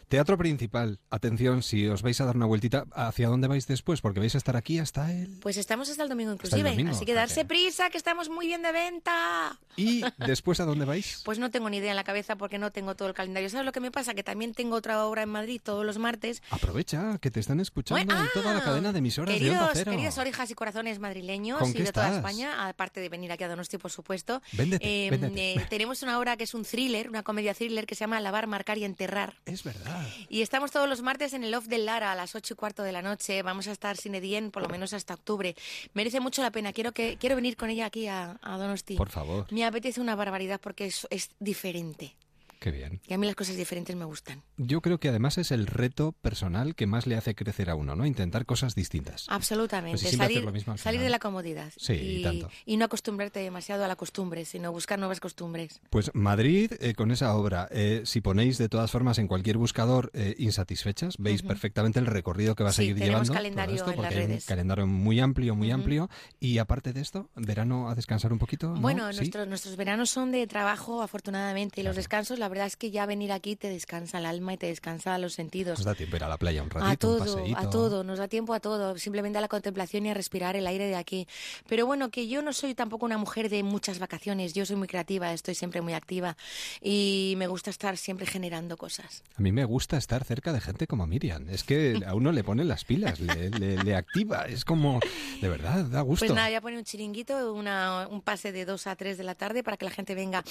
[0.09, 0.99] Teatro principal.
[1.11, 4.01] Atención, si os vais a dar una vueltita, ¿hacia dónde vais después?
[4.01, 5.39] Porque vais a estar aquí hasta el...
[5.41, 8.47] Pues estamos hasta el domingo el inclusive, domingo, así que darse prisa, que estamos muy
[8.47, 9.59] bien de venta.
[9.77, 11.23] ¿Y después a dónde vais?
[11.29, 13.51] Pues no tengo ni idea en la cabeza porque no tengo todo el calendario.
[13.51, 14.15] ¿Sabes lo que me pasa?
[14.15, 16.43] Que también tengo otra obra en Madrid todos los martes.
[16.51, 19.73] Aprovecha, que te están escuchando Bueno, en toda la cadena de emisoras de queridos, Onda
[19.75, 19.91] Cero.
[19.91, 22.17] queridas orejas y corazones madrileños ¿Con y de toda?
[22.17, 24.41] España, aparte de venir aquí a Donosti, por supuesto.
[24.53, 25.53] Véndete, eh, véndete.
[25.53, 28.47] eh, tenemos una obra que es un thriller, una comedia thriller que se llama Lavar,
[28.47, 29.35] Marcar y Enterrar.
[29.45, 29.98] Es verdad.
[30.29, 32.83] Y estamos todos los martes en el Off del Lara a las ocho y cuarto
[32.83, 33.43] de la noche.
[33.43, 35.55] Vamos a estar sin Edien por lo menos hasta octubre.
[35.95, 36.73] Merece mucho la pena.
[36.73, 38.97] Quiero que quiero venir con ella aquí a, a Donosti.
[38.97, 39.47] Por favor.
[39.51, 42.15] Me apetece una barbaridad porque es, es diferente.
[42.59, 43.01] Qué bien.
[43.07, 44.43] Y a mí las cosas diferentes me gustan.
[44.57, 47.95] Yo creo que además es el reto personal que más le hace crecer a uno,
[47.95, 48.05] ¿no?
[48.05, 49.27] Intentar cosas distintas.
[49.29, 50.01] Absolutamente.
[50.03, 51.73] Pues salir lo mismo al salir de la comodidad.
[51.77, 52.49] Sí, y tanto.
[52.67, 55.81] y no acostumbrarte demasiado a la costumbre, sino buscar nuevas costumbres.
[55.91, 60.11] Pues Madrid, eh, con esa obra, eh, si ponéis de todas formas en cualquier buscador
[60.15, 63.33] eh, insatisfechas, veis perfectamente el recorrido que va a Sí, seguir tenemos llevando.
[63.35, 64.45] calendario esto, en las hay un redes.
[64.47, 66.11] calendario muy amplio, muy amplio.
[66.41, 68.75] Y aparte de esto, verano a descansar un poquito.
[68.75, 68.81] ¿no?
[68.81, 69.19] Bueno, ¿Sí?
[69.19, 73.07] nuestros, nuestros veranos son de trabajo, afortunadamente, y los descansos, la verdad es que ya
[73.07, 75.79] venir aquí te descansa el alma y te descansa los sentidos.
[75.79, 77.59] Os da tiempo ir a la playa un ratito, A un todo, paseíto.
[77.59, 80.67] a todo, nos da tiempo a todo, simplemente a la contemplación y a respirar el
[80.67, 81.27] aire de aquí.
[81.69, 84.89] Pero bueno, que yo no soy tampoco una mujer de muchas vacaciones, yo soy muy
[84.89, 86.37] creativa, estoy siempre muy activa
[86.81, 89.23] y me gusta estar siempre generando cosas.
[89.37, 91.49] A mí me gusta estar cerca de gente como Miriam.
[91.49, 94.47] Es que a uno le pone las pilas, le, le- le activa.
[94.47, 95.01] Es como,
[95.41, 96.27] de verdad, da gusto.
[96.27, 99.25] Pues nada, voy a poner un chiringuito, una, un pase de 2 a 3 de
[99.25, 100.43] la tarde para que la gente venga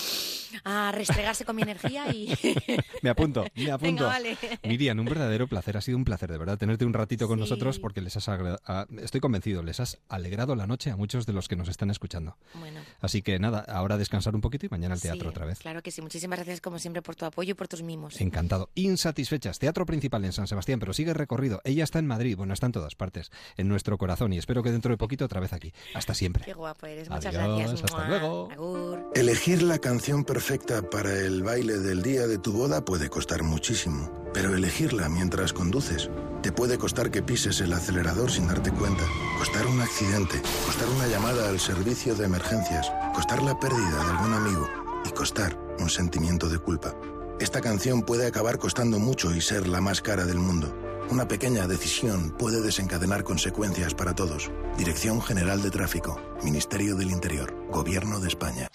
[0.63, 2.33] a restregarse con mi energía y...
[3.01, 3.85] Me apunto, me apunto.
[3.85, 4.37] Venga, vale.
[4.63, 5.77] Miriam, un verdadero placer.
[5.77, 7.41] Ha sido un placer, de verdad, tenerte un ratito con Sí.
[7.41, 11.25] nosotros porque les has agra- a- estoy convencido, les has alegrado la noche a muchos
[11.25, 12.35] de los que nos están escuchando.
[12.55, 15.59] Bueno, Así que nada, ahora descansar un poquito y mañana al teatro sí, otra vez.
[15.59, 18.19] Claro que sí, muchísimas gracias como siempre por tu apoyo y por tus mimos.
[18.19, 18.69] Encantado.
[18.75, 19.59] Insatisfechas.
[19.59, 21.61] Teatro principal en San Sebastián, pero sigue recorrido.
[21.63, 24.71] Ella está en Madrid, bueno, está en todas partes, en nuestro corazón y espero que
[24.71, 25.71] dentro de poquito otra vez aquí.
[25.93, 26.43] Hasta siempre.
[26.45, 27.83] Qué guapo eres, muchas Adiós, gracias.
[27.83, 28.07] hasta Mua.
[28.07, 28.51] luego.
[28.51, 29.11] Agur.
[29.15, 34.11] Elegir la canción perfecta para el baile del día de tu boda puede costar muchísimo,
[34.33, 36.09] pero elegirla mientras conduces
[36.41, 39.03] te puede costar que pises el acelerador sin darte cuenta,
[39.37, 44.33] costar un accidente, costar una llamada al servicio de emergencias, costar la pérdida de algún
[44.33, 44.67] amigo
[45.05, 46.95] y costar un sentimiento de culpa.
[47.39, 50.73] Esta canción puede acabar costando mucho y ser la más cara del mundo.
[51.09, 54.51] Una pequeña decisión puede desencadenar consecuencias para todos.
[54.77, 58.69] Dirección General de Tráfico, Ministerio del Interior, Gobierno de España.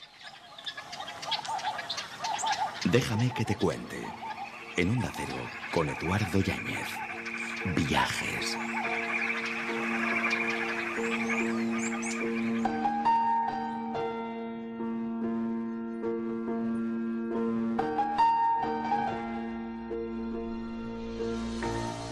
[2.84, 3.96] Déjame que te cuente.
[4.76, 5.36] En un Cero,
[5.72, 6.88] con Eduardo Yáñez.
[7.76, 8.56] Viajes.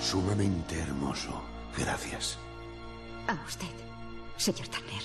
[0.00, 1.42] Sumamente hermoso.
[1.76, 2.38] Gracias.
[3.26, 3.66] A usted,
[4.36, 5.02] señor Turner.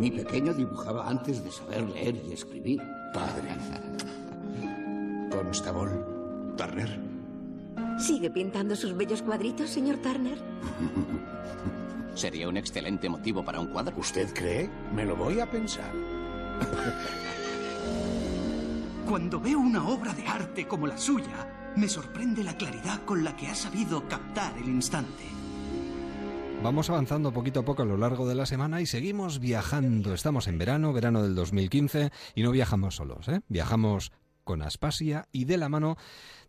[0.00, 2.80] Mi pequeño dibujaba antes de saber leer y escribir.
[3.12, 3.50] Padre.
[5.30, 5.92] Constable.
[6.56, 6.98] Turner.
[7.98, 10.38] ¿Sigue pintando sus bellos cuadritos, señor Turner?
[12.14, 13.94] Sería un excelente motivo para un cuadro.
[13.98, 14.70] ¿Usted cree?
[14.94, 15.92] Me lo voy a pensar.
[19.06, 23.36] Cuando veo una obra de arte como la suya, me sorprende la claridad con la
[23.36, 25.39] que ha sabido captar el instante.
[26.62, 30.12] Vamos avanzando poquito a poco a lo largo de la semana y seguimos viajando.
[30.12, 33.40] Estamos en verano, verano del 2015, y no viajamos solos, ¿eh?
[33.48, 34.12] Viajamos
[34.44, 35.96] con Aspasia y de la mano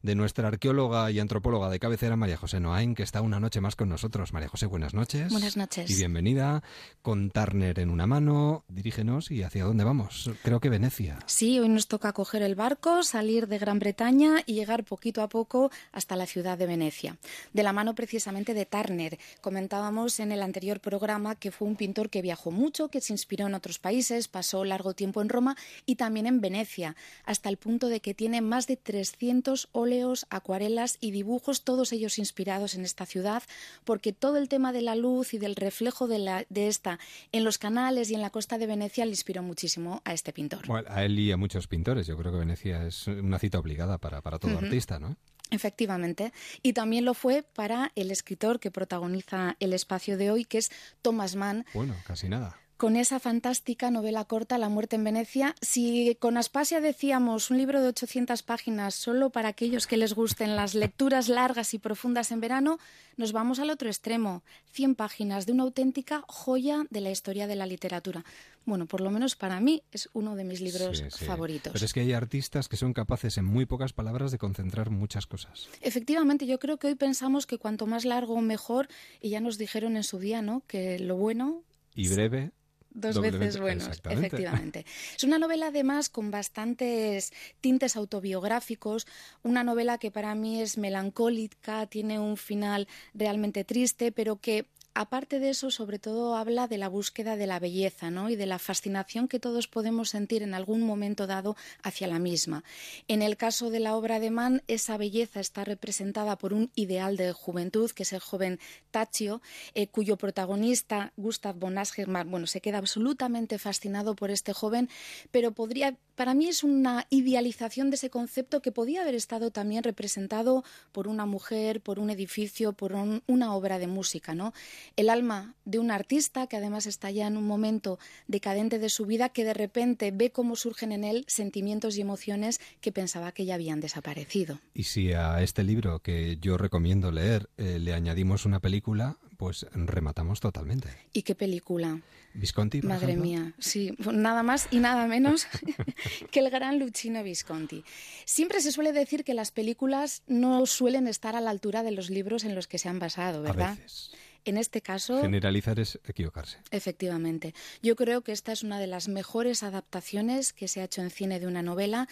[0.03, 3.75] de nuestra arqueóloga y antropóloga de cabecera, María José Noain, que está una noche más
[3.75, 4.33] con nosotros.
[4.33, 5.31] María José, buenas noches.
[5.31, 5.89] Buenas noches.
[5.89, 6.63] Y bienvenida.
[7.01, 10.29] Con Turner en una mano, dirígenos y hacia dónde vamos.
[10.43, 11.19] Creo que Venecia.
[11.25, 15.29] Sí, hoy nos toca coger el barco, salir de Gran Bretaña y llegar poquito a
[15.29, 17.17] poco hasta la ciudad de Venecia.
[17.53, 19.19] De la mano precisamente de Turner.
[19.41, 23.47] Comentábamos en el anterior programa que fue un pintor que viajó mucho, que se inspiró
[23.47, 27.87] en otros países, pasó largo tiempo en Roma y también en Venecia, hasta el punto
[27.87, 33.05] de que tiene más de 300 óleos acuarelas y dibujos, todos ellos inspirados en esta
[33.05, 33.43] ciudad,
[33.83, 36.97] porque todo el tema de la luz y del reflejo de, la, de esta
[37.33, 40.65] en los canales y en la costa de Venecia le inspiró muchísimo a este pintor.
[40.65, 42.07] Bueno, a él y a muchos pintores.
[42.07, 45.17] Yo creo que Venecia es una cita obligada para, para todo artista, ¿no?
[45.49, 46.31] Efectivamente.
[46.63, 50.71] Y también lo fue para el escritor que protagoniza el espacio de hoy, que es
[51.01, 52.60] Thomas Mann, Bueno, casi nada.
[52.81, 55.53] Con esa fantástica novela corta La muerte en Venecia.
[55.61, 60.55] Si con Aspasia decíamos un libro de 800 páginas solo para aquellos que les gusten
[60.55, 62.79] las lecturas largas y profundas en verano,
[63.17, 64.41] nos vamos al otro extremo.
[64.71, 68.25] 100 páginas de una auténtica joya de la historia de la literatura.
[68.65, 71.25] Bueno, por lo menos para mí es uno de mis libros Sí, sí.
[71.25, 71.73] favoritos.
[71.73, 75.27] Pero es que hay artistas que son capaces en muy pocas palabras de concentrar muchas
[75.27, 75.69] cosas.
[75.81, 78.87] Efectivamente, yo creo que hoy pensamos que cuanto más largo mejor,
[79.21, 80.63] y ya nos dijeron en su día, ¿no?
[80.65, 81.61] Que lo bueno
[81.93, 82.49] Y breve.
[82.93, 84.85] Dos veces buenos, efectivamente.
[85.15, 89.07] Es una novela además con bastantes tintes autobiográficos,
[89.43, 95.39] una novela que para mí es melancólica, tiene un final realmente triste, pero que aparte
[95.39, 98.29] de eso, sobre todo habla de la búsqueda de la belleza ¿no?
[98.29, 102.63] y de la fascinación que todos podemos sentir en algún momento dado hacia la misma.
[103.07, 107.17] En el caso de la obra de Mann, esa belleza está representada por un ideal
[107.17, 108.59] de juventud, que es el joven
[108.91, 109.41] Taccio,
[109.73, 114.89] eh, cuyo protagonista, Gustav von Aschermann, bueno, se queda absolutamente fascinado por este joven,
[115.31, 119.81] pero podría, para mí es una idealización de ese concepto que podía haber estado también
[119.83, 124.53] representado por una mujer, por un edificio, por un- una obra de música, ¿no?
[124.95, 129.07] El alma de un artista que además está ya en un momento decadente de su
[129.07, 133.45] vida, que de repente ve cómo surgen en él sentimientos y emociones que pensaba que
[133.45, 134.59] ya habían desaparecido.
[134.75, 139.65] Y si a este libro que yo recomiendo leer eh, le añadimos una película, pues
[139.73, 140.87] rematamos totalmente.
[141.13, 141.99] ¿Y qué película?
[142.35, 143.25] Visconti, por Madre ejemplo.
[143.25, 145.47] mía, sí, nada más y nada menos
[146.31, 147.83] que el gran Luchino Visconti.
[148.23, 152.11] Siempre se suele decir que las películas no suelen estar a la altura de los
[152.11, 153.77] libros en los que se han basado, A ¿verdad?
[153.77, 154.11] veces.
[154.45, 156.57] En este caso, Generalizar es equivocarse.
[156.71, 157.53] Efectivamente.
[157.81, 161.11] Yo creo que esta es una de las mejores adaptaciones que se ha hecho en
[161.11, 162.07] cine de una novela.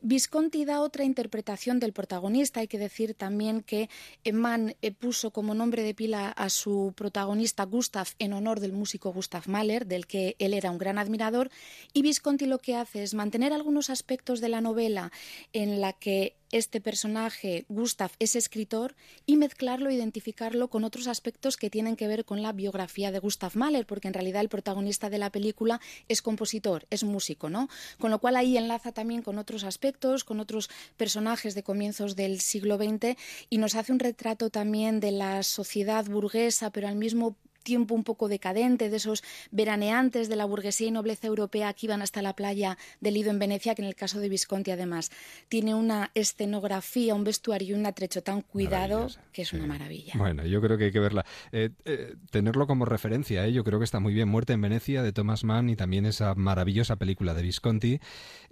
[0.00, 2.60] Visconti da otra interpretación del protagonista.
[2.60, 3.88] Hay que decir también que
[4.32, 9.12] Mann eh, puso como nombre de pila a su protagonista Gustav en honor del músico
[9.12, 11.50] Gustav Mahler, del que él era un gran admirador.
[11.92, 15.12] Y Visconti lo que hace es mantener algunos aspectos de la novela
[15.52, 18.94] en la que este personaje, Gustav, es escritor
[19.26, 23.56] y mezclarlo, identificarlo con otros aspectos que tienen que ver con la biografía de Gustav
[23.56, 27.68] Mahler, porque en realidad el protagonista de la película es compositor, es músico, ¿no?
[27.98, 32.40] Con lo cual ahí enlaza también con otros aspectos, con otros personajes de comienzos del
[32.40, 33.16] siglo XX
[33.50, 38.04] y nos hace un retrato también de la sociedad burguesa, pero al mismo tiempo un
[38.04, 42.36] poco decadente, de esos veraneantes de la burguesía y nobleza europea que iban hasta la
[42.36, 45.10] playa del Lido en Venecia, que en el caso de Visconti además
[45.48, 50.14] tiene una escenografía, un vestuario y un atrecho tan cuidado que es una maravilla.
[50.16, 51.24] Bueno, yo creo que hay que verla.
[51.50, 53.52] Eh, eh, tenerlo como referencia, ¿eh?
[53.52, 54.28] yo creo que está muy bien.
[54.28, 58.00] Muerte en Venecia de Thomas Mann y también esa maravillosa película de Visconti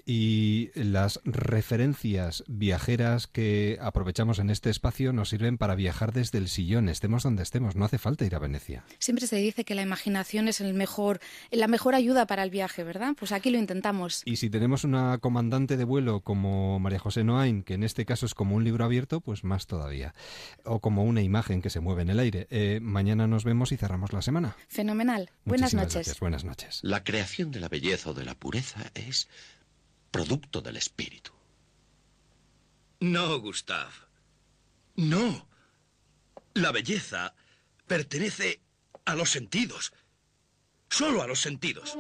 [0.05, 6.49] y las referencias viajeras que aprovechamos en este espacio nos sirven para viajar desde el
[6.49, 7.77] sillón, estemos donde estemos.
[7.77, 8.85] No hace falta ir a Venecia.
[9.03, 11.19] Siempre se dice que la imaginación es el mejor,
[11.51, 13.17] la mejor ayuda para el viaje, ¿verdad?
[13.19, 14.23] Pues aquí lo intentamos.
[14.25, 18.27] Y si tenemos una comandante de vuelo como María José Noain, que en este caso
[18.27, 20.15] es como un libro abierto, pues más todavía.
[20.65, 22.47] O como una imagen que se mueve en el aire.
[22.51, 24.57] Eh, mañana nos vemos y cerramos la semana.
[24.69, 25.31] Fenomenal.
[25.45, 25.95] Buenas noches.
[25.95, 26.21] gracias.
[26.21, 26.79] Buenas noches.
[26.85, 29.29] La creación de la belleza o de la pureza es
[30.13, 31.33] producto del espíritu.
[33.01, 33.91] No, Gustav.
[34.95, 35.49] No.
[36.55, 37.35] La belleza
[37.89, 38.61] pertenece
[39.05, 39.93] a los sentidos.
[40.89, 41.99] Solo a los sentidos.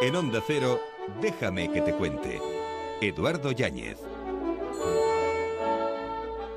[0.00, 0.80] En Onda Cero,
[1.20, 2.40] déjame que te cuente.
[3.00, 3.98] Eduardo Yáñez.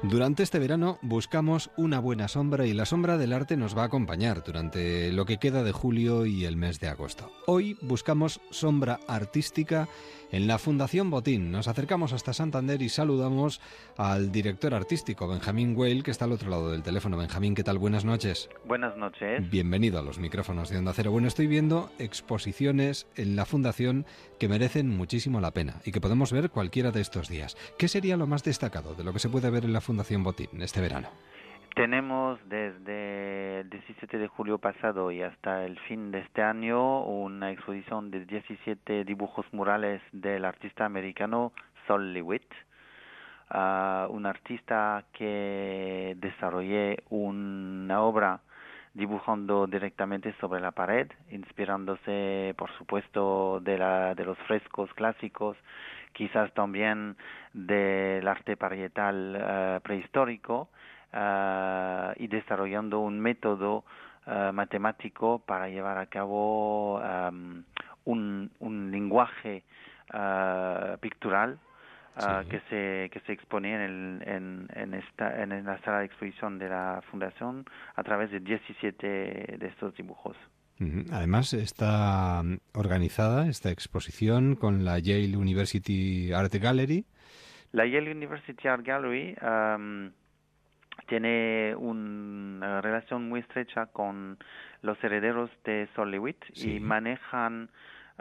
[0.04, 3.86] Durante este verano buscamos una buena sombra y la sombra del arte nos va a
[3.86, 7.32] acompañar durante lo que queda de julio y el mes de agosto.
[7.48, 9.88] Hoy buscamos sombra artística
[10.32, 11.52] en la Fundación Botín.
[11.52, 13.62] Nos acercamos hasta Santander y saludamos
[13.98, 17.18] al director artístico, Benjamín Weil, que está al otro lado del teléfono.
[17.18, 17.78] Benjamín, ¿qué tal?
[17.78, 18.50] Buenas noches.
[18.66, 19.50] Buenas noches.
[19.50, 21.12] Bienvenido a los micrófonos de Onda Cero.
[21.12, 24.06] Bueno, estoy viendo exposiciones en la Fundación
[24.40, 27.56] que merecen muchísimo la pena y que podemos ver cualquiera de estos días.
[27.78, 30.62] ¿Qué sería lo más destacado de lo que se puede ver en la Fundación Botín
[30.62, 31.08] este verano?
[31.76, 37.52] Tenemos desde el 17 de julio pasado y hasta el fin de este año una
[37.52, 41.52] exposición de 17 dibujos murales del artista americano
[41.86, 42.50] Sol Lewitt,
[43.52, 48.40] uh, un artista que desarrolló una obra
[48.96, 55.58] dibujando directamente sobre la pared, inspirándose, por supuesto, de, la, de los frescos clásicos,
[56.16, 57.18] quizás también
[57.54, 60.70] del arte parietal uh, prehistórico,
[61.14, 63.84] uh, y desarrollando un método
[64.26, 67.64] uh, matemático para llevar a cabo um,
[68.06, 69.64] un, un, lenguaje
[70.14, 71.60] uh, pictural
[72.18, 72.50] sí.
[72.50, 76.60] que se que se expone en, el, en, en, esta en la sala de exposición
[76.60, 80.38] de la fundación a través de 17 de estos dibujos.
[81.12, 87.06] Además está organizada esta exposición con la Yale University Art Gallery.
[87.72, 90.12] La Yale University Art Gallery um,
[91.08, 94.38] tiene una relación muy estrecha con
[94.82, 96.76] los herederos de Sol Lewitt sí.
[96.76, 97.70] y manejan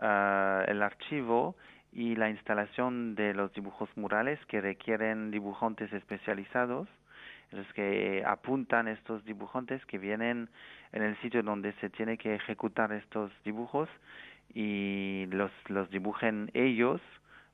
[0.01, 1.57] uh, el archivo
[1.93, 6.89] y la instalación de los dibujos murales que requieren dibujantes especializados,
[7.53, 10.49] los que apuntan estos dibujantes que vienen
[10.95, 13.89] en el sitio donde se tiene que ejecutar estos dibujos
[14.55, 17.01] y los, los dibujen ellos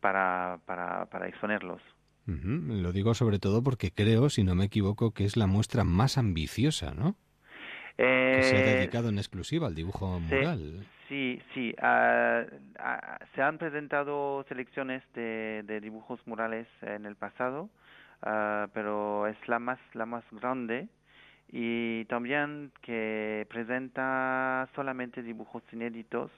[0.00, 1.80] para, para, para exponerlos.
[2.28, 2.82] Uh -huh.
[2.82, 6.18] Lo digo sobre todo porque creo, si no me equivoco, que es la muestra más
[6.18, 7.16] ambiciosa, ¿no?
[7.96, 10.86] Eh, que se ha dedicado en exclusiva al dibujo mural.
[11.08, 11.74] Sí, sí.
[11.82, 17.70] Uh, uh, se han presentado selecciones de, de, dibujos murales en el pasado,
[18.22, 20.88] uh, pero es la más, la más grande
[21.52, 26.30] y también que presenta solamente dibujos inéditos.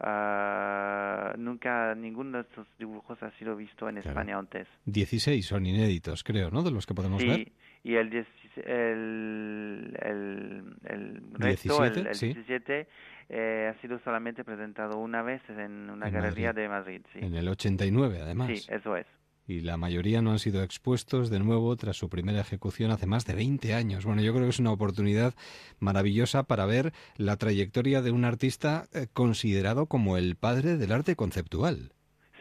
[0.00, 4.10] Uh, nunca ninguno de estos dibujos ha sido visto en claro.
[4.10, 4.68] España antes.
[4.86, 6.62] 16 son inéditos, creo, ¿no?
[6.62, 7.52] De los que podemos sí, ver.
[7.82, 8.24] y el,
[8.64, 12.26] el, el, el resto, 17, el, el sí.
[12.26, 12.86] 17,
[13.30, 16.62] eh, ha sido solamente presentado una vez en una en galería Madrid.
[16.62, 17.00] de Madrid.
[17.12, 17.18] Sí.
[17.20, 18.48] En el 89, además.
[18.48, 19.06] Sí, eso es.
[19.48, 23.24] Y la mayoría no han sido expuestos de nuevo tras su primera ejecución hace más
[23.24, 24.04] de 20 años.
[24.04, 25.32] Bueno, yo creo que es una oportunidad
[25.80, 31.16] maravillosa para ver la trayectoria de un artista eh, considerado como el padre del arte
[31.16, 31.92] conceptual.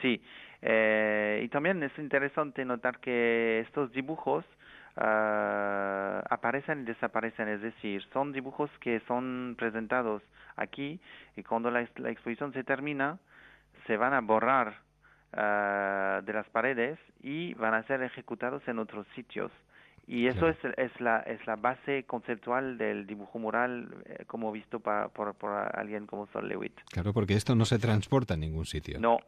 [0.02, 0.22] Sí,
[0.62, 4.44] eh, y también es interesante notar que estos dibujos
[4.98, 10.24] uh, aparecen y desaparecen, es decir, son dibujos que son presentados
[10.58, 11.00] aquí
[11.38, 13.18] y cuando la, la exposición se termina
[13.86, 14.87] se van a borrar
[15.34, 19.52] uh, de las paredes y van a ser ejecutados en otros sitios.
[20.08, 20.58] Y eso claro.
[20.78, 25.36] es, es, la, es la base conceptual del dibujo mural eh, como visto pa, por,
[25.36, 26.80] por alguien como Sol Lewitt.
[26.92, 29.02] Claro, porque esto no se transporta a ningún sitio.
[29.02, 29.20] No,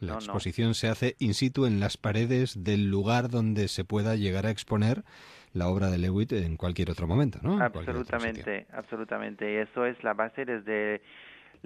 [0.00, 0.74] la no, exposición no.
[0.74, 5.04] se hace in situ en las paredes del lugar donde se pueda llegar a exponer
[5.52, 7.62] la obra de Lewitt en cualquier otro momento, ¿no?
[7.62, 9.52] Absolutamente, absolutamente.
[9.52, 11.02] Y eso es la base desde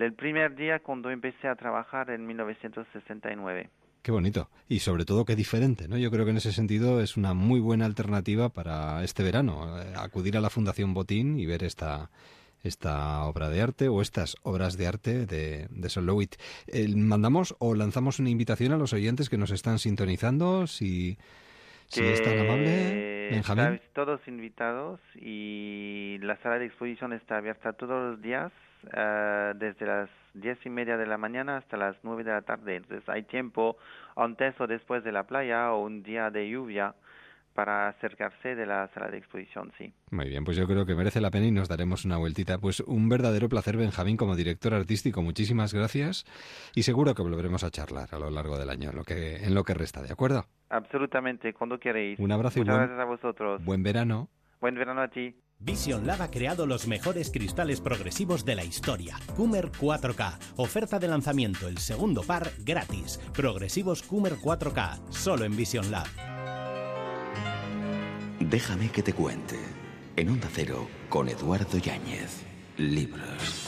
[0.05, 3.71] el primer día cuando empecé a trabajar en 1969.
[4.03, 4.49] Qué bonito.
[4.69, 5.99] Y sobre todo qué diferente, ¿no?
[5.99, 9.81] Yo creo que en ese sentido es una muy buena alternativa para este verano.
[9.81, 12.11] Eh, acudir a la Fundación Botín y ver esta,
[12.63, 16.37] esta obra de arte o estas obras de arte de, de Sol Lewitt.
[16.69, 21.19] Eh, mandamos o lanzamos una invitación a los oyentes que nos están sintonizando, si,
[21.89, 23.81] si es tan amable, Benjamín.
[23.93, 28.53] Todos invitados y la sala de exposición está abierta todos los días
[28.87, 32.77] uh, desde las diez y media de la mañana hasta las nueve de la tarde.
[32.77, 33.77] Entonces hay tiempo
[34.17, 36.95] antes o después de la playa o un día de lluvia
[37.57, 39.91] para acercarse de la sala de exposición, sí.
[40.11, 42.59] Muy bien, pues yo creo que merece la pena y nos daremos una vueltita.
[42.59, 45.23] Pues un verdadero placer, Benjamín, como director artístico.
[45.23, 46.27] Muchísimas gracias
[46.75, 49.55] y seguro que volveremos a charlar a lo largo del año, en lo que, en
[49.55, 50.45] lo que resta, ¿de acuerdo?
[50.69, 52.19] Absolutamente, cuando queréis.
[52.21, 53.65] Un abrazo Muchas y buen, gracias a vosotros.
[53.65, 54.29] Buen verano.
[54.61, 55.35] Buen verano a ti.
[55.59, 59.17] Vision Lab ha creado los mejores cristales progresivos de la historia.
[59.37, 60.39] Coomer 4K.
[60.57, 63.19] Oferta de lanzamiento, el segundo par gratis.
[63.33, 66.07] Progresivos Coomer 4K, solo en Vision Lab.
[68.41, 69.57] Déjame que te cuente.
[70.15, 72.43] En Onda Cero, con Eduardo Yáñez.
[72.77, 73.67] Libros.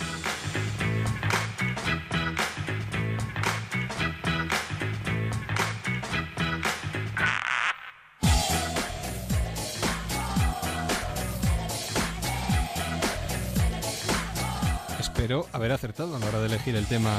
[15.29, 17.15] Espero haber acertado a la hora de elegir el tema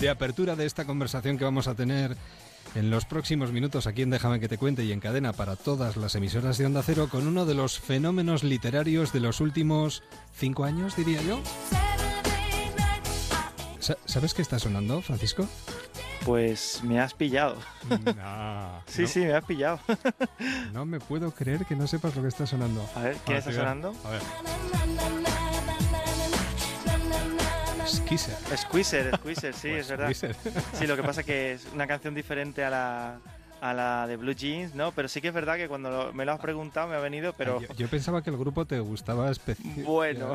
[0.00, 2.16] de apertura de esta conversación que vamos a tener
[2.74, 5.96] en los próximos minutos aquí en Déjame que te cuente y en cadena para todas
[5.96, 10.02] las emisoras de Onda Cero con uno de los fenómenos literarios de los últimos
[10.34, 11.38] cinco años, diría yo.
[13.78, 15.48] Sa- ¿Sabes qué está sonando, Francisco?
[16.24, 17.54] Pues me has pillado.
[17.88, 19.06] No, sí, no.
[19.08, 19.78] sí, me has pillado.
[20.72, 22.84] No me puedo creer que no sepas lo que está sonando.
[22.96, 23.94] A ver, ¿quién está sonando?
[24.04, 24.20] A ver.
[28.06, 28.34] Skisser.
[28.56, 30.12] Squeezer, Squeezer, sí, Pues es verdad.
[30.14, 30.36] Squeezer.
[30.74, 33.18] Sí, lo que pasa es que es una canción diferente a la,
[33.60, 34.92] a la de Blue Jeans, ¿no?
[34.92, 37.32] Pero sí que es verdad que cuando lo- me lo has preguntado me ha venido,
[37.36, 39.82] pero Yo, yo pensaba que el grupo te gustaba especialmente.
[39.82, 40.34] bueno,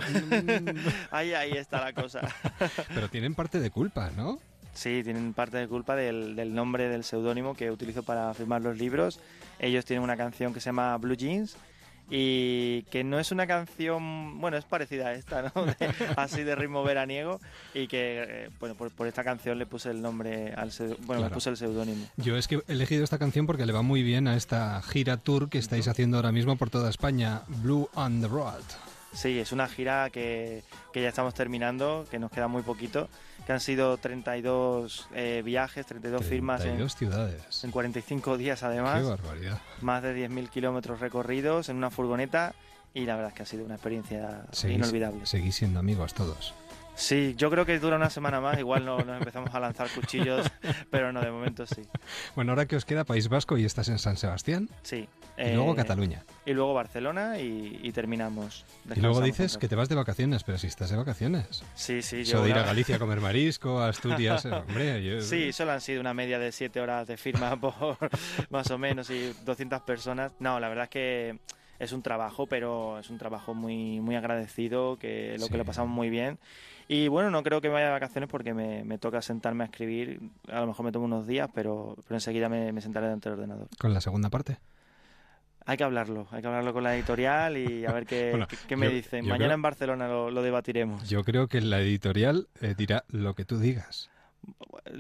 [1.12, 2.22] ahí, ahí está la cosa.
[2.94, 4.40] Pero tienen parte de culpa, ¿no?
[4.74, 8.78] Sí, tienen parte de culpa del, del nombre del seudónimo que utilizo para firmar los
[8.78, 9.20] libros.
[9.60, 11.58] Ellos tienen una canción que se llama Blue Jeans
[12.14, 15.66] y que no es una canción, bueno, es parecida a esta, ¿no?
[15.80, 17.40] De- así de ritmo veraniego
[17.74, 20.72] y que, eh, bueno, por, por esta canción le puse el nombre al
[21.06, 22.06] bueno, le puse el seudónimo.
[22.18, 25.18] Yo es que he elegido esta canción porque le va muy bien a esta gira
[25.18, 28.62] tour que estáis haciendo ahora mismo por toda España, Blue on the Road.
[29.14, 33.10] Sí, es una gira que, que ya estamos terminando, que nos queda muy poquito,
[33.46, 37.64] que han sido 32 eh, viajes, 32 firmas en, 32 ciudades.
[37.64, 39.02] en 45 días además.
[39.02, 39.62] Qué barbaridad.
[39.82, 42.54] más de 10.000 kilómetros recorridos en una furgoneta
[42.94, 45.26] y la verdad es que ha sido una experiencia Seguís, inolvidable.
[45.26, 46.54] seguís siendo amigos todos.
[46.96, 50.46] Sí, yo creo que dura una semana más, igual no nos empezamos a lanzar cuchillos,
[50.92, 51.82] pero no, de momento sí.
[52.36, 54.70] Bueno, ahora que os queda País Vasco y estás en San Sebastián.
[54.84, 55.08] Sí.
[55.38, 56.24] Y luego Eh, Cataluña.
[56.46, 58.66] Y luego Barcelona y, y terminamos.
[58.96, 61.64] Y luego dices que te vas de vacaciones, pero si estás de vacaciones.
[61.74, 65.04] Sí, sí, Eso yo de ir a Galicia a comer marisco, a Asturias, hombre.
[65.04, 67.98] yo- Sí, solo han sido una media de 7 horas de firma por
[68.50, 70.34] más o menos y 200 personas.
[70.40, 71.40] No, la verdad es que
[71.80, 75.52] es un trabajo, pero es un trabajo muy, muy agradecido, que lo Sí.
[75.52, 76.38] que lo pasamos muy bien.
[76.94, 79.68] Y bueno, no creo que me vaya de vacaciones porque me, me toca sentarme a
[79.68, 80.20] escribir.
[80.50, 83.40] A lo mejor me tomo unos días, pero, pero enseguida me, me sentaré delante del
[83.40, 83.70] ordenador.
[83.80, 84.58] Con la segunda parte.
[85.66, 88.58] Hay que hablarlo, hay que hablarlo con la editorial y a ver qué, Bueno, qué-
[88.68, 89.24] qué me yo- dicen.
[89.24, 91.08] yo Mañana creo- en Barcelona lo, lo debatiremos.
[91.08, 94.10] Yo creo que la editorial eh, dirá lo que tú digas.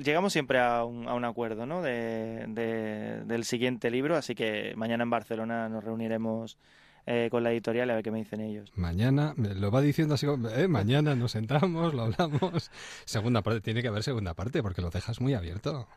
[0.01, 1.81] llegamos siempre a un, a un acuerdo ¿no?
[1.81, 6.57] de, de- del siguiente libro, así que mañana en Barcelona nos reuniremos
[7.05, 8.71] eh, con la editorial y a ver qué me dicen ellos.
[8.75, 12.71] Mañana, me lo va diciendo así, como, eh, mañana nos sentamos, lo hablamos.
[13.05, 15.87] Segunda parte, tiene que haber segunda parte porque lo dejas muy abierto.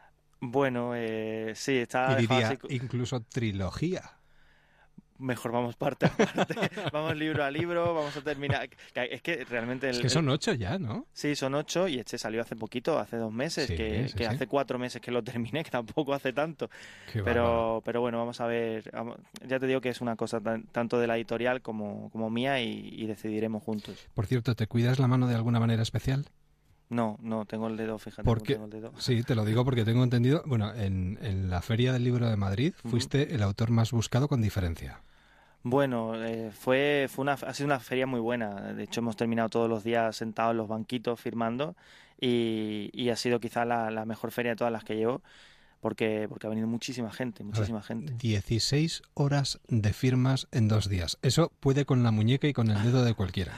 [0.41, 4.19] Bueno, eh, sí, está y dejado diría, así co- incluso trilogía.
[5.25, 6.55] Mejor vamos parte a parte,
[6.93, 8.69] vamos libro a libro, vamos a terminar.
[8.95, 9.89] Es que realmente...
[9.89, 11.07] Es que son ocho ya, ¿no?
[11.13, 14.25] Sí, son ocho y este salió hace poquito, hace dos meses, Sí, que, sí, que
[14.25, 14.31] sí.
[14.31, 16.69] hace cuatro meses que lo terminé, que tampoco hace tanto.
[17.13, 18.91] Qué pero, pero bueno, vamos a ver.
[19.47, 22.61] ya te digo que es una cosa tan- tanto de la editorial como, como mía
[22.61, 24.07] y, y decidiremos juntos.
[24.15, 26.27] Por cierto, ¿te cuidas la mano de alguna manera especial?
[26.91, 28.25] No, no, tengo el dedo, fíjate.
[28.25, 28.93] Porque, tengo el dedo.
[28.99, 32.37] sí, te lo digo porque tengo entendido, bueno, en, en la Feria del Libro de
[32.37, 35.01] Madrid fuiste el autor más buscado con diferencia.
[35.65, 38.75] Bueno, eh, fue, fue una, ha sido una feria muy buena.
[38.75, 41.75] De hecho, hemos terminado todos los días sentados en los banquitos firmando
[42.21, 45.23] y, y ha sido quizá la, la mejor feria de todas las que llevo
[45.85, 48.15] porque, porque ha venido muchísima gente, ver, muchísima gente.
[48.15, 51.19] 16 horas de firmas en dos días.
[51.21, 53.53] Eso puede con la muñeca y con el dedo de cualquiera.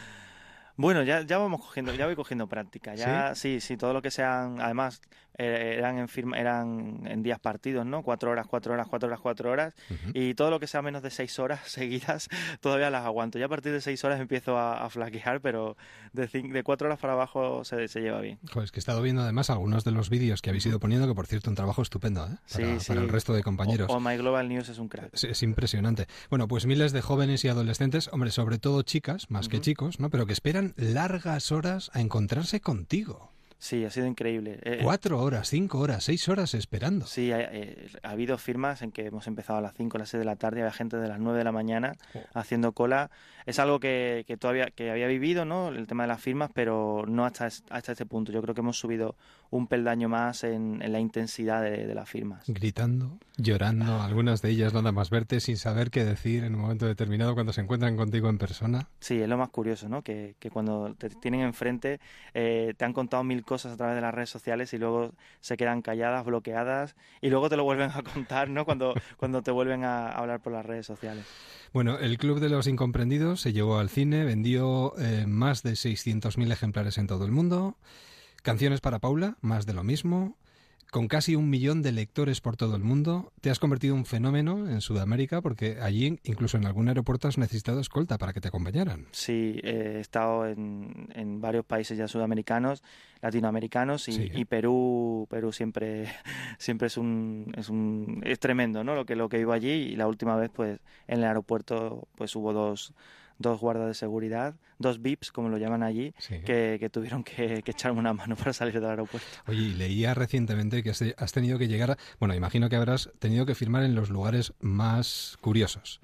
[0.76, 2.96] Bueno, ya, ya vamos cogiendo, ya voy cogiendo práctica.
[2.96, 5.02] Ya, sí, sí, todo lo que sean, además,
[5.38, 8.02] eran en firma, eran en días partidos, ¿no?
[8.02, 9.74] Cuatro horas, cuatro horas, cuatro horas, cuatro horas.
[10.14, 12.28] Y todo lo que sea menos de seis horas seguidas,
[12.60, 13.38] todavía las aguanto.
[13.38, 15.76] Ya a partir de seis horas empiezo a, a flaquear, pero
[16.12, 18.38] de, cin- de cuatro horas para abajo se, se lleva bien.
[18.50, 21.06] Joder, es que he estado viendo además algunos de los vídeos que habéis ido poniendo,
[21.06, 22.36] que por cierto, un trabajo estupendo, ¿eh?
[22.46, 22.88] Sí, Para, sí.
[22.88, 23.90] para el resto de compañeros.
[23.90, 25.10] O, o My Global News es un crack.
[25.12, 26.06] Es, es impresionante.
[26.30, 30.10] Bueno, pues miles de jóvenes y adolescentes, hombre, sobre todo chicas, más que chicos, ¿no?
[30.10, 33.32] Pero que esperan largas horas a encontrarse contigo.
[33.58, 34.58] Sí, ha sido increíble.
[34.62, 37.06] Eh, Cuatro horas, cinco horas, seis horas esperando.
[37.06, 40.10] Sí, ha, eh, ha habido firmas en que hemos empezado a las 5 a las
[40.10, 42.20] 6 de la tarde, había gente de las 9 de la mañana Oh.
[42.34, 43.10] haciendo cola.
[43.46, 45.68] Es algo que, que todavía que había vivido, ¿no?
[45.68, 48.32] El tema de las firmas, pero no hasta, hasta este punto.
[48.32, 49.14] Yo creo que hemos subido
[49.50, 52.42] un peldaño más en, en la intensidad de, de las firmas.
[52.48, 56.86] Gritando, llorando, algunas de ellas nada más verte sin saber qué decir en un momento
[56.86, 58.88] determinado cuando se encuentran contigo en persona.
[58.98, 60.02] Sí, es lo más curioso, ¿no?
[60.02, 62.00] Que, que cuando te tienen enfrente
[62.34, 65.56] eh, te han contado mil cosas a través de las redes sociales y luego se
[65.56, 68.64] quedan calladas, bloqueadas y luego te lo vuelven a contar, ¿no?
[68.64, 71.24] Cuando, cuando te vuelven a hablar por las redes sociales.
[71.72, 76.52] Bueno, el Club de los Incomprendidos se llevó al cine, vendió eh, más de 600.000
[76.52, 77.76] ejemplares en todo el mundo.
[78.42, 80.36] Canciones para Paula, más de lo mismo.
[80.92, 84.06] con casi un millón de lectores por todo el mundo, te has convertido en un
[84.06, 88.48] fenómeno en Sudamérica porque allí, incluso en algún aeropuerto, has necesitado escolta para que te
[88.48, 89.04] acompañaran.
[89.10, 92.82] Sí, he estado en, en varios países ya sudamericanos,
[93.20, 94.30] latinoamericanos y, Sí.
[94.32, 95.26] y Perú.
[95.28, 96.06] Perú siempre,
[96.58, 98.94] siempre es un, es un, es tremendo, ¿no?
[98.94, 100.78] Lo que lo que vivo allí y la última vez, pues,
[101.08, 102.94] en el aeropuerto, pues hubo dos
[103.38, 106.40] dos guardas de seguridad, dos VIPs, como lo llaman allí, Sí.
[106.40, 109.26] que, que tuvieron que, que echarme una mano para salir del aeropuerto.
[109.46, 113.54] Oye, leía recientemente que has tenido que llegar, a- bueno, imagino que habrás tenido que
[113.54, 116.00] firmar en los lugares más curiosos,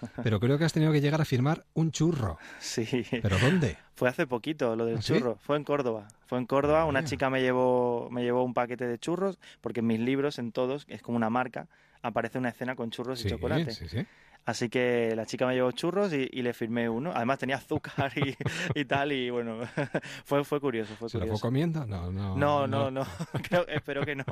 [0.22, 2.38] pero creo que has tenido que llegar a firmar un churro.
[2.60, 2.86] Sí.
[3.22, 3.78] ¿Pero dónde?
[3.94, 5.14] Fue hace poquito lo del ¿Ah, sí?
[5.14, 6.08] churro, fue en Córdoba.
[6.26, 9.86] Fue en Córdoba, una chica me llevó, me llevó un paquete de churros, porque en
[9.86, 11.68] mis libros, en todos, es como una marca,
[12.02, 13.70] aparece una escena con churros Sí, y chocolate.
[13.70, 14.04] sí, sí.
[14.46, 17.10] Así que la chica me llevó churros y, y le firmé uno.
[17.14, 18.34] Además tenía azúcar y,
[18.80, 19.58] y tal, y bueno,
[20.24, 21.84] fue, fue curioso, fue ¿Se lo fue comiendo?
[21.84, 22.36] No, no.
[22.36, 23.04] No, no, no,
[23.48, 24.24] Creo- espero que no.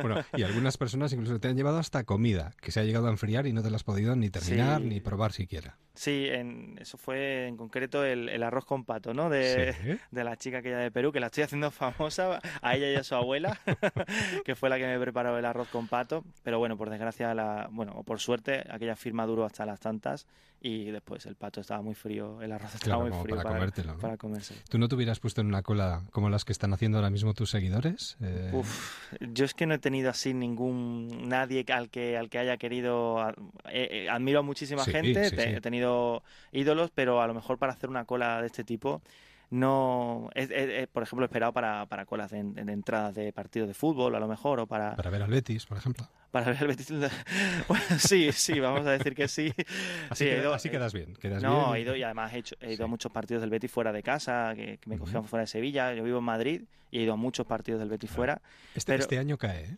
[0.00, 3.10] Bueno, y algunas personas incluso te han llevado hasta comida, que se ha llegado a
[3.10, 4.86] enfriar y no te la has podido ni terminar Sí.
[4.88, 5.76] ni probar siquiera.
[5.94, 9.28] Sí, en, eso fue en concreto el, el arroz con pato, ¿no?
[9.28, 9.98] De, Sí.
[10.10, 13.04] de la chica aquella de Perú, que la estoy haciendo famosa a ella y a
[13.04, 13.58] su abuela,
[14.44, 16.24] que fue la que me preparó el arroz con pato.
[16.42, 20.26] Pero bueno, por desgracia, la, bueno, o por suerte, aquella firma duró hasta las tantas
[20.60, 23.94] y después el pato estaba muy frío, el arroz estaba Claro, muy frío para comértelo,
[23.94, 23.98] ¿no?
[23.98, 24.54] para comerse.
[24.68, 27.34] ¿Tú no te hubieras puesto en una cola como las que están haciendo ahora mismo
[27.34, 28.16] tus seguidores?
[28.22, 32.38] Eh, Uf, yo es que no he tenido así ningún nadie al que al que
[32.38, 33.28] haya querido
[33.70, 35.54] eh, eh, admiro a muchísima Sí, gente, sí, te- sí.
[35.56, 39.02] he tenido ídolos, pero a lo mejor para hacer una cola de este tipo
[39.52, 43.68] no es, es- es, por ejemplo esperado para, para colas de, de entradas de partidos
[43.68, 46.08] de fútbol a lo mejor o para Para ver al Betis, por ejemplo.
[46.30, 46.90] para ver el Betis.
[47.68, 49.52] Bueno, sí, sí, vamos a decir que sí.
[50.08, 51.14] Así, Sí, he queda- ido- así quedas bien.
[51.14, 51.76] Quedas no, bien.
[51.76, 54.02] he ido y además he, hecho- he ido a muchos partidos del Betis fuera de
[54.02, 55.92] casa, que, que me cogían fuera de Sevilla.
[55.94, 58.40] Yo vivo en Madrid y he ido a muchos partidos del Betis fuera.
[58.74, 59.76] Este, pero- este año cae, ¿eh?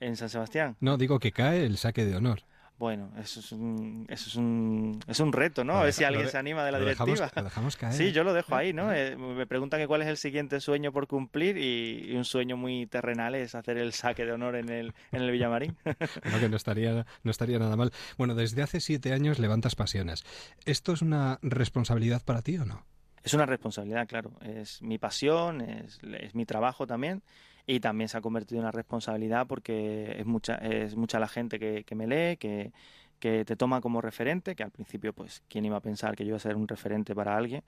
[0.00, 0.76] ¿En San Sebastián?
[0.80, 2.40] No, digo que cae el saque de honor.
[2.78, 5.78] Bueno, eso es un, eso es un, es un reto, ¿no?
[5.78, 7.40] A ver si alguien de- se anima de la lo dejamos- directiva.
[7.40, 7.94] lo dejamos caer.
[7.94, 8.92] Sí, yo lo dejo ahí, ¿no?
[8.92, 12.58] Eh, me preguntan que cuál es el siguiente sueño por cumplir y, y un sueño
[12.58, 15.74] muy terrenal es hacer el saque de honor en el, en el Villamarín.
[16.22, 17.92] Bueno, que no estaría, no estaría nada mal.
[18.18, 20.24] Bueno, desde hace siete años levantas pasiones.
[20.66, 22.84] ¿Esto es una responsabilidad para ti o no?
[23.24, 24.32] Es una responsabilidad, claro.
[24.42, 27.22] Es mi pasión, es, es mi trabajo también.
[27.66, 31.58] Y también se ha convertido en una responsabilidad porque es mucha, es mucha la gente
[31.58, 32.72] que, me lee, que,
[33.18, 36.28] que te toma como referente, que al principio, pues, ¿quién iba a pensar que yo
[36.28, 37.62] iba a ser un referente para alguien?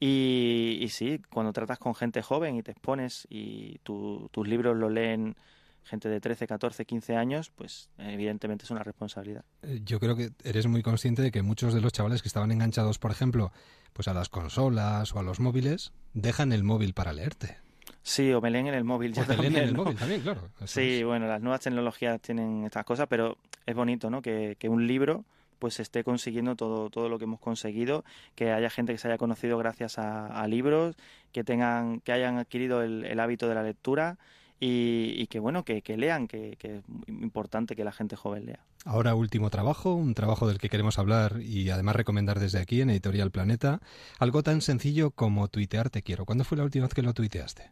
[0.00, 4.90] Y, sí, cuando tratas con gente joven y te expones y tu- tus libros lo
[4.90, 5.36] leen
[5.84, 9.44] gente de 13, 14, 15 años, pues evidentemente es una responsabilidad.
[9.62, 12.50] Eh, Yo creo que eres muy consciente de que muchos de los chavales que estaban
[12.52, 13.52] enganchados, por ejemplo,
[13.92, 17.58] pues a las consolas o a los móviles, dejan el móvil para leerte.
[18.06, 19.12] Sí, o me leen en el móvil.
[19.12, 19.82] O ya te leen en el ¿no?
[19.84, 20.42] móvil también, claro.
[20.60, 21.04] Eso Sí, es.
[21.06, 24.20] bueno, las nuevas tecnologías tienen estas cosas, pero es bonito, ¿no?
[24.20, 25.24] Que, que un libro
[25.58, 29.16] pues esté consiguiendo todo, todo lo que hemos conseguido, que haya gente que se haya
[29.16, 30.96] conocido gracias a, a libros,
[31.32, 34.18] que tengan, que hayan adquirido el, el hábito de la lectura
[34.60, 38.44] y, y que bueno, que, que lean, que, que es importante que la gente joven
[38.44, 38.60] lea.
[38.84, 42.90] Ahora último trabajo, un trabajo del que queremos hablar y además recomendar desde aquí en
[42.90, 43.80] Editorial Planeta,
[44.18, 46.26] algo tan sencillo como tuitear te quiero.
[46.26, 47.70] ¿Cuándo fue la última vez que lo tuiteaste?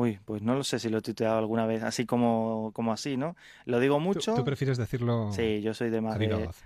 [0.00, 3.16] Uy, pues no lo sé si lo he tuiteado alguna vez, así como, como así,
[3.16, 3.36] ¿no?
[3.66, 4.34] Lo digo mucho.
[4.34, 6.18] ¿Tú prefieres decirlo Sí, yo soy de más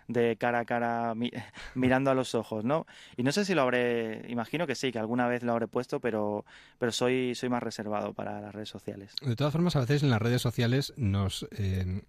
[0.09, 1.31] de, cara a cara, mi-
[1.75, 2.87] mirando a los ojos, ¿no?
[3.17, 6.01] Y no sé si lo habré, imagino que sí, que alguna vez lo habré puesto,
[6.01, 6.45] pero,
[6.79, 9.13] pero soy, soy más reservado para las redes sociales.
[9.21, 12.03] De todas formas, a veces en las redes sociales nos eh,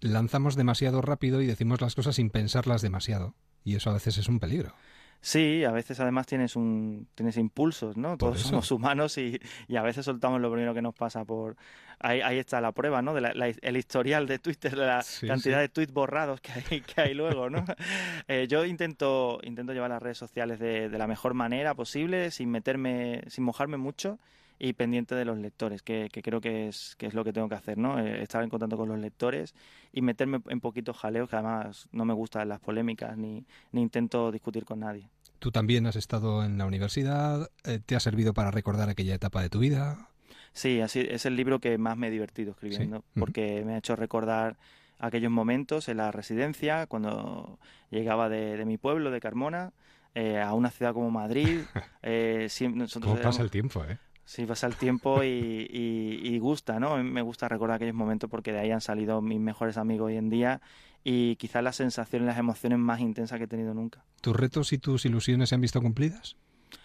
[0.00, 3.34] lanzamos demasiado rápido y decimos las cosas sin pensarlas demasiado.
[3.64, 4.72] Y eso a veces es un peligro.
[5.20, 8.16] Sí, a veces además tienes un tienes impulsos, ¿no?
[8.16, 11.56] Todos somos humanos y, y a veces soltamos lo primero que nos pasa por
[11.98, 13.14] ahí, ahí está la prueba, ¿no?
[13.14, 15.62] De la- la- el historial de Twitter, de la Sí, cantidad sí.
[15.62, 17.64] de tweets borrados que hay, que hay luego, ¿no?
[18.28, 22.50] Eh, yo intento intento llevar las redes sociales de, de la mejor manera posible, sin
[22.50, 24.18] meterme, sin mojarme mucho
[24.58, 27.48] y pendiente de los lectores, que, que creo que es, que es lo que tengo
[27.48, 27.98] que hacer, ¿no?
[28.00, 29.54] Eh, estar en contacto con los lectores
[29.92, 34.32] y meterme en poquitos jaleos, que además no me gustan las polémicas ni, ni intento
[34.32, 35.08] discutir con nadie.
[35.38, 39.40] Tú también has estado en la universidad, eh, te ha servido para recordar aquella etapa
[39.42, 40.08] de tu vida.
[40.52, 43.20] Sí, así es el libro que más me he divertido escribiendo, Sí.
[43.20, 44.56] Porque me ha hecho recordar
[44.98, 49.72] aquellos momentos en la residencia, cuando llegaba de, de mi pueblo, de Carmona,
[50.16, 51.60] eh, a una ciudad como Madrid.
[52.02, 53.98] eh, nosotros ¿Cómo pasa éramos- el tiempo, eh?
[54.30, 55.26] Sí, pasa el tiempo y,
[55.72, 57.02] y- y gusta, ¿no?
[57.02, 60.28] Me gusta recordar aquellos momentos porque de ahí han salido mis mejores amigos hoy en
[60.28, 60.60] día
[61.02, 64.04] y quizás las sensaciones, las emociones más intensas que he tenido nunca.
[64.20, 66.36] ¿Tus retos y tus ilusiones se han visto cumplidas?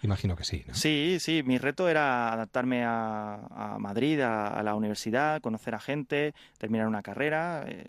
[0.04, 0.64] Imagino que sí.
[0.66, 0.74] ¿no?
[0.74, 5.80] Sí, sí, mi reto era adaptarme a, a Madrid, a, a, la universidad, conocer a
[5.82, 7.86] gente, terminar una carrera eh,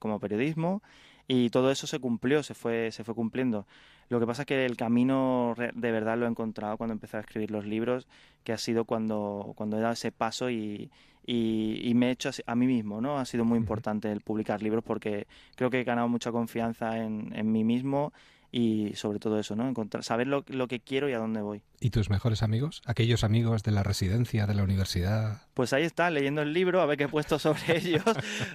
[0.00, 0.82] como periodismo
[1.28, 3.68] y todo eso se cumplió, se fue, se fue cumpliendo.
[4.08, 7.20] Lo que pasa es que el camino de verdad lo he encontrado cuando empecé a
[7.20, 8.06] escribir los libros,
[8.44, 10.90] que ha sido cuando, cuando he dado ese paso y,
[11.26, 13.18] y, y me he hecho a mí mismo, ¿no?
[13.18, 15.26] Ha sido muy importante el publicar libros porque
[15.56, 18.12] creo que he ganado mucha confianza en, en mí mismo
[18.52, 19.68] y sobre todo eso, ¿no?
[19.68, 21.62] Encontrar, saber lo, lo, que quiero y a dónde voy.
[21.80, 22.82] ¿Y tus mejores amigos?
[22.86, 25.42] ¿Aquellos amigos de la residencia, de la universidad?
[25.56, 28.02] Pues ahí está, leyendo el libro, a ver qué he puesto sobre ellos.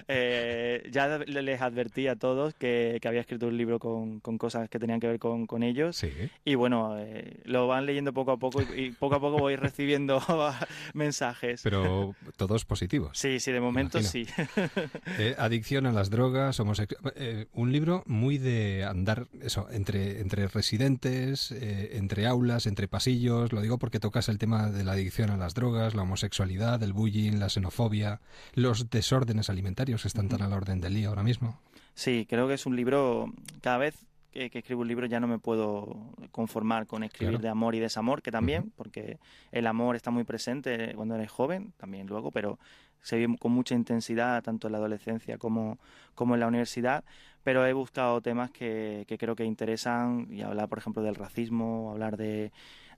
[0.06, 4.70] Eh, ya les advertí a todos que, que, había escrito un libro con, con, cosas
[4.70, 5.96] que tenían que ver con, con ellos.
[5.96, 6.12] Sí.
[6.44, 9.56] Y bueno, eh, lo van leyendo poco a poco y, y, poco a poco voy
[9.56, 10.22] recibiendo
[10.94, 11.62] mensajes.
[11.64, 13.18] Pero todos positivos.
[13.18, 14.24] Sí, sí, de momento sí.
[15.18, 16.94] eh, adicción a las drogas, homosex...
[17.16, 23.52] Eh, un libro muy de andar, eso, entre, entre residentes, entre aulas, entre pasillos.
[23.52, 26.91] Lo digo porque tocas el tema de la adicción a las drogas, la homosexualidad, el
[26.92, 28.20] bullying, la xenofobia,
[28.54, 31.58] los desórdenes alimentarios que están tan a la orden del día ahora mismo.
[31.94, 35.26] Sí, creo que es un libro, cada vez que, que escribo un libro ya no
[35.28, 37.42] me puedo conformar con escribir Claro.
[37.42, 38.72] de amor y desamor, que también, Ujú.
[38.76, 39.18] porque
[39.50, 42.58] el amor está muy presente cuando eres joven, también luego, pero
[43.02, 45.78] se vive con mucha intensidad tanto en la adolescencia como,
[46.14, 47.04] como en la universidad,
[47.42, 51.90] pero he buscado temas que, que creo que interesan y hablar, por ejemplo, del racismo,
[51.90, 52.52] hablar de,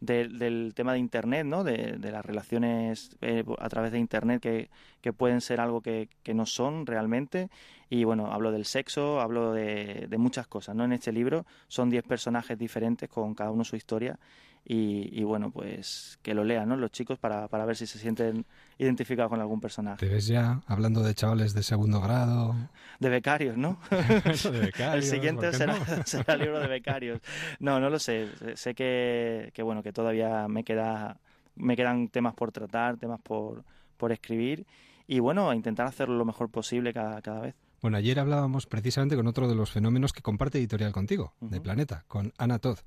[0.05, 1.65] de- del tema de Internet, ¿no?
[1.65, 6.09] de, de las relaciones eh, a través de Internet que, que pueden ser algo que,
[6.23, 7.49] que no son realmente.
[7.91, 10.75] Y bueno, hablo del sexo, hablo de, de muchas cosas.
[10.75, 10.85] ¿no?
[10.85, 14.19] En este libro son 10 personajes diferentes con cada uno su historia.
[14.67, 16.77] Y, y bueno, pues que lo lean ¿no?
[16.77, 18.47] los chicos para, para ver si se sienten
[18.79, 19.99] identificados con algún personaje.
[20.07, 22.55] Te ves ya hablando de chavales de segundo grado.
[22.99, 23.79] De becarios, ¿no?
[23.91, 25.85] De becarios, El siguiente ¿por qué será, no?
[26.07, 27.21] será el libro de becarios.
[27.61, 28.29] No, no lo sé.
[28.55, 31.19] Sé- que, que bueno, que todavía me queda
[31.57, 33.65] me quedan temas por tratar, temas por,
[33.97, 34.67] por escribir
[35.07, 37.55] y bueno, intentar hacerlo lo mejor posible cada, cada vez.
[37.83, 42.05] Bueno, ayer hablábamos precisamente con otro de los fenómenos que comparte editorial contigo, de Planeta,
[42.09, 42.79] con Ana Todd.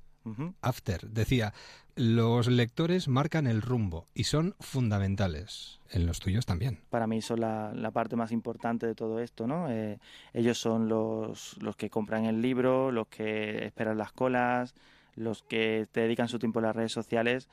[0.60, 1.54] After decía,
[1.96, 5.80] los lectores marcan el rumbo y son fundamentales.
[5.90, 6.80] En los tuyos también.
[6.90, 9.70] para mí son la, la parte más importante de todo esto, ¿no?
[9.70, 9.98] Eh,
[10.34, 14.74] ellos son los, los que compran el libro, los que esperan las colas,
[15.14, 17.48] los que te dedican su tiempo en las redes sociales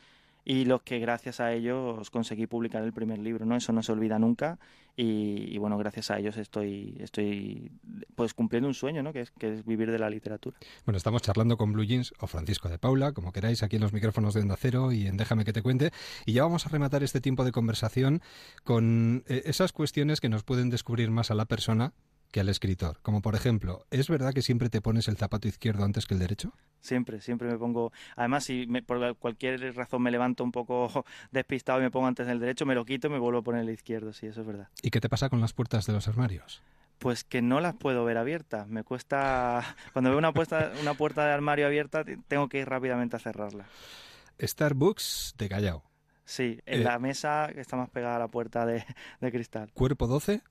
[0.46, 3.56] y los que gracias a ellos conseguí publicar el primer libro, ¿no?
[3.56, 4.60] Eso no se olvida nunca
[4.96, 7.72] y, y bueno, gracias a ellos estoy, estoy
[8.16, 9.12] pues cumpliendo un sueño, ¿no?
[9.12, 10.56] Que es, que es vivir de la literatura.
[10.86, 13.92] Bueno, estamos charlando con Blue Jeans o Francisco de Paula, como queráis, aquí en los
[13.92, 15.92] micrófonos de Onda Cero y en Déjame que te cuente.
[16.28, 18.22] Y ya vamos a rematar este tiempo de conversación
[18.64, 21.94] con eh, esas cuestiones que nos pueden descubrir más a la persona
[22.32, 23.00] que al escritor.
[23.02, 26.20] Como por ejemplo, ¿es verdad que siempre te pones el zapato izquierdo antes que el
[26.20, 26.54] derecho?
[26.82, 27.92] Siempre, siempre me pongo.
[28.16, 32.28] Además, si me- por cualquier razón me levanto un poco despistado y me pongo antes
[32.28, 34.14] del derecho, me lo quito y me vuelvo a poner el izquierdo.
[34.14, 34.68] Sí, eso es verdad.
[34.82, 36.62] ¿Y qué te pasa con las puertas de los armarios?
[37.00, 38.68] Pues que no las puedo ver abiertas.
[38.68, 39.64] Me cuesta.
[39.94, 43.20] Cuando veo una, puesta, una puerta de armario abierta, te- tengo que ir rápidamente a
[43.20, 43.66] cerrarla.
[44.42, 45.84] Starbucks de Callao.
[46.26, 46.84] Sí, en Eh.
[46.84, 48.84] la mesa que está más pegada a la puerta de,
[49.22, 49.72] de cristal.
[49.74, 50.42] Cuerpo 12,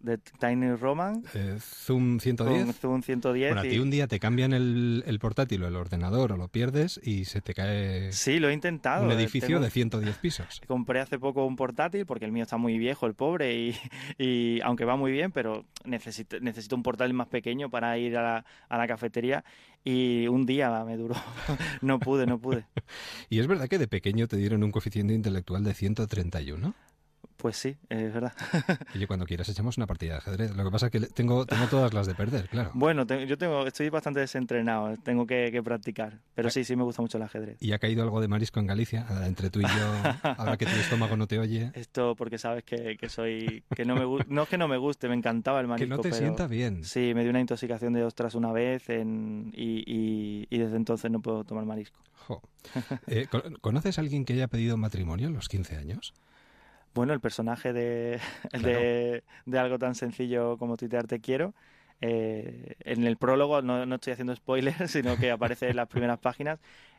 [0.00, 1.22] De Tiny Roman.
[1.34, 2.64] eh, Zoom 110.
[2.64, 3.48] Con Zoom 110.
[3.54, 6.36] Bueno, a y- ti un día te cambian el, el portátil o el ordenador o
[6.36, 9.04] lo pierdes y se te cae Sí, lo he intentado.
[9.04, 10.60] un eh, edificio tengo- de 110 pisos.
[10.68, 13.76] Compré hace poco un portátil porque el mío está muy viejo, el pobre, y,
[14.18, 18.22] y aunque va muy bien, pero necesito, necesito un portátil más pequeño para ir a
[18.22, 19.44] la, a la cafetería
[19.84, 21.14] y un día me duró.
[21.82, 22.64] no pude, no pude.
[23.30, 26.74] ¿Y es verdad que de pequeño te dieron un coeficiente intelectual de 131?
[27.38, 28.32] Pues sí, es verdad.
[28.96, 30.56] Oye, cuando quieras echamos una partida de ajedrez.
[30.56, 32.72] Lo que pasa es que tengo, tengo todas las de perder, claro.
[32.74, 36.82] Bueno, te- yo tengo, estoy bastante desentrenado, tengo que, que practicar, pero sí, sí me
[36.82, 37.56] gusta mucho el ajedrez.
[37.60, 39.06] ¿Y ha caído algo de marisco en Galicia?
[39.08, 39.68] Ah, Entre tú y yo,
[40.36, 41.70] ahora que tu estómago no te oye.
[41.74, 45.08] Esto porque sabes que, que soy que no me no es que no me guste,
[45.08, 45.94] me encantaba el marisco.
[45.94, 46.82] no te pero sienta bien.
[46.82, 51.08] Sí, me dio una intoxicación de ostras una vez en- y, y- y desde entonces
[51.08, 52.00] no puedo tomar marisco.
[52.26, 52.42] Jo.
[53.06, 56.14] Eh, ¿con- ¿Conoces a alguien que haya pedido matrimonio a los 15 años?
[56.94, 58.20] Bueno, el personaje de,
[58.52, 61.54] de, de algo tan sencillo como tuitear te quiero.
[62.00, 66.18] eh, en el prólogo, no, no estoy haciendo spoilers, sino que aparece en las primeras
[66.18, 66.58] páginas,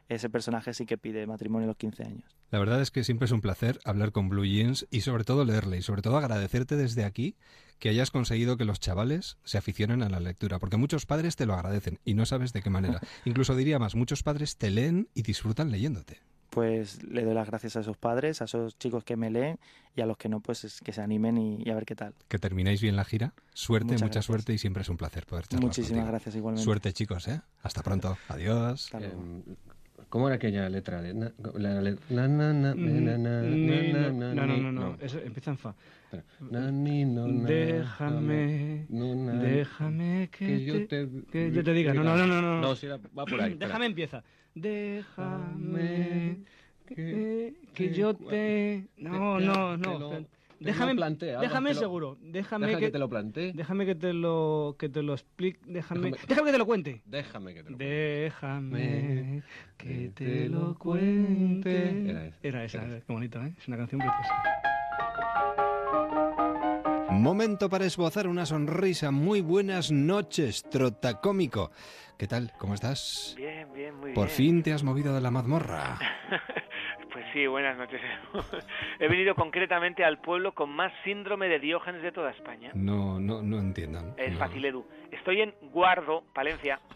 [0.09, 2.23] ese personaje sí que pide matrimonio a los 15 años.
[2.51, 5.45] La verdad es que siempre es un placer hablar con Blue Jeans y sobre todo
[5.45, 7.35] leerle y sobre todo agradecerte desde aquí
[7.77, 11.45] que hayas conseguido que los chavales se aficionen a la lectura, porque muchos padres te
[11.45, 12.99] lo agradecen y no sabes de qué manera.
[13.23, 16.19] Incluso diría más, muchos padres te leen y disfrutan leyéndote.
[16.49, 19.59] Pues le doy las gracias a esos padres, a esos chicos que me leen
[19.95, 21.95] y a los que no, pues es que se animen y, y a ver qué
[21.95, 22.13] tal.
[22.27, 23.33] Que terminéis bien la gira.
[23.53, 24.25] Suerte, Muchas mucha gracias.
[24.25, 26.07] suerte y siempre es un placer poder charlar Muchísimas contigo.
[26.11, 26.63] gracias igualmente.
[26.65, 27.39] Suerte chicos, ¿eh?
[27.61, 28.17] Hasta pronto.
[28.29, 28.85] Adiós.
[28.85, 29.21] Hasta luego.
[29.21, 29.43] Em,
[30.09, 31.01] ¿Cómo era aquella letra?
[31.01, 34.97] La, le- na, na, na, na, na, ni- na, no, na, no, no, no, no,
[35.01, 35.75] eso empieza en fa.
[36.49, 41.73] Na, ni, no, na, Déjame, no, na, déjame que, que yo te, que yo te
[41.73, 41.93] diga.
[41.93, 42.41] No, no, no, no.
[42.41, 43.67] No, No, sí, era- va por ahí, espera.
[43.67, 44.23] Déjame empieza.
[44.55, 46.37] Déjame
[46.87, 48.87] que, que yo te...
[48.97, 50.09] No, no, no.
[50.59, 50.95] déjame,
[51.41, 52.17] déjame lo- seguro.
[52.21, 53.53] Déjame que, que te lo plantee.
[53.53, 55.59] Déjame que te lo, que te lo explique.
[55.65, 57.01] Déjame, Déjame- déjame que te lo cuente.
[57.05, 59.41] Déjame que te lo Déjame
[59.77, 62.01] que te lo cuente.
[62.09, 63.53] Era esa, Era esa, qué bonito, ¿eh?
[63.57, 64.33] Es una canción preciosa.
[67.23, 69.11] Momento para esbozar una sonrisa.
[69.11, 71.69] Muy buenas noches, trotacómico.
[72.17, 72.53] ¿Qué tal?
[72.57, 73.33] ¿Cómo estás?
[73.37, 74.37] Bien, bien, muy Por bien.
[74.37, 75.97] fin te has movido de la mazmorra.
[77.11, 77.99] Pues sí, buenas noches.
[78.99, 82.69] He venido concretamente al pueblo con más síndrome de Diógenes de toda España.
[82.75, 84.13] No, no, no entiendan.
[84.15, 84.39] Es No.
[84.39, 84.85] fácil, Edu.
[85.11, 86.79] Estoy en Guardo, Palencia.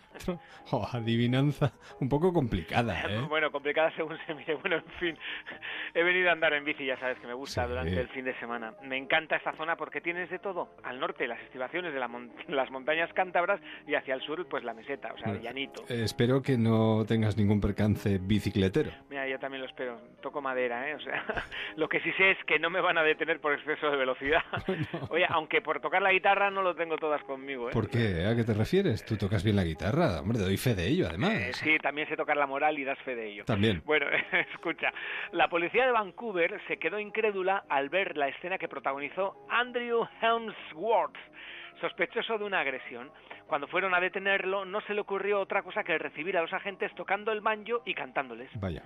[0.71, 3.19] Oh, adivinanza un poco complicada, ¿eh?
[3.29, 4.53] Bueno, complicada según se mire.
[4.55, 5.17] Bueno, en fin,
[5.93, 7.69] he venido a andar en bici, ya sabes que me gusta Sí.
[7.69, 8.73] durante el fin de semana.
[8.83, 10.69] Me encanta esta zona porque tienes de todo.
[10.83, 14.63] Al norte las estribaciones de la mon- las montañas cántabras y hacia el sur pues
[14.63, 15.81] la meseta, o sea, el llanito.
[15.89, 18.91] Eh, Espero que no tengas ningún percance bicicletero.
[19.09, 19.99] Mira, yo también lo espero.
[20.21, 20.95] Toco madera, ¿eh?
[20.95, 21.23] O sea,
[21.75, 24.43] lo que sí sé es que no me van a detener por exceso de velocidad.
[25.09, 27.73] Oye, aunque por tocar la guitarra no lo tengo todas conmigo, ¿eh?
[27.73, 28.02] ¿Por qué?
[28.03, 29.05] ¿A qué te refieres?
[29.05, 30.21] Tú tocas bien la guitarra.
[30.21, 31.33] Hombre, doy fe de ello, además.
[31.33, 33.45] Eh, sí, también sé tocar la moral y das fe de ello.
[33.45, 33.81] También.
[33.85, 34.05] Bueno,
[34.53, 34.93] escucha,
[35.31, 41.17] la policía de Vancouver se quedó incrédula al ver la escena que protagonizó Andrew Helmsworth,
[41.83, 43.11] sospechoso de una agresión.
[43.45, 46.95] Cuando fueron a detenerlo, no se le ocurrió otra cosa que recibir a los agentes
[46.95, 48.49] tocando el banjo y cantándoles.
[48.61, 48.83] Vaya.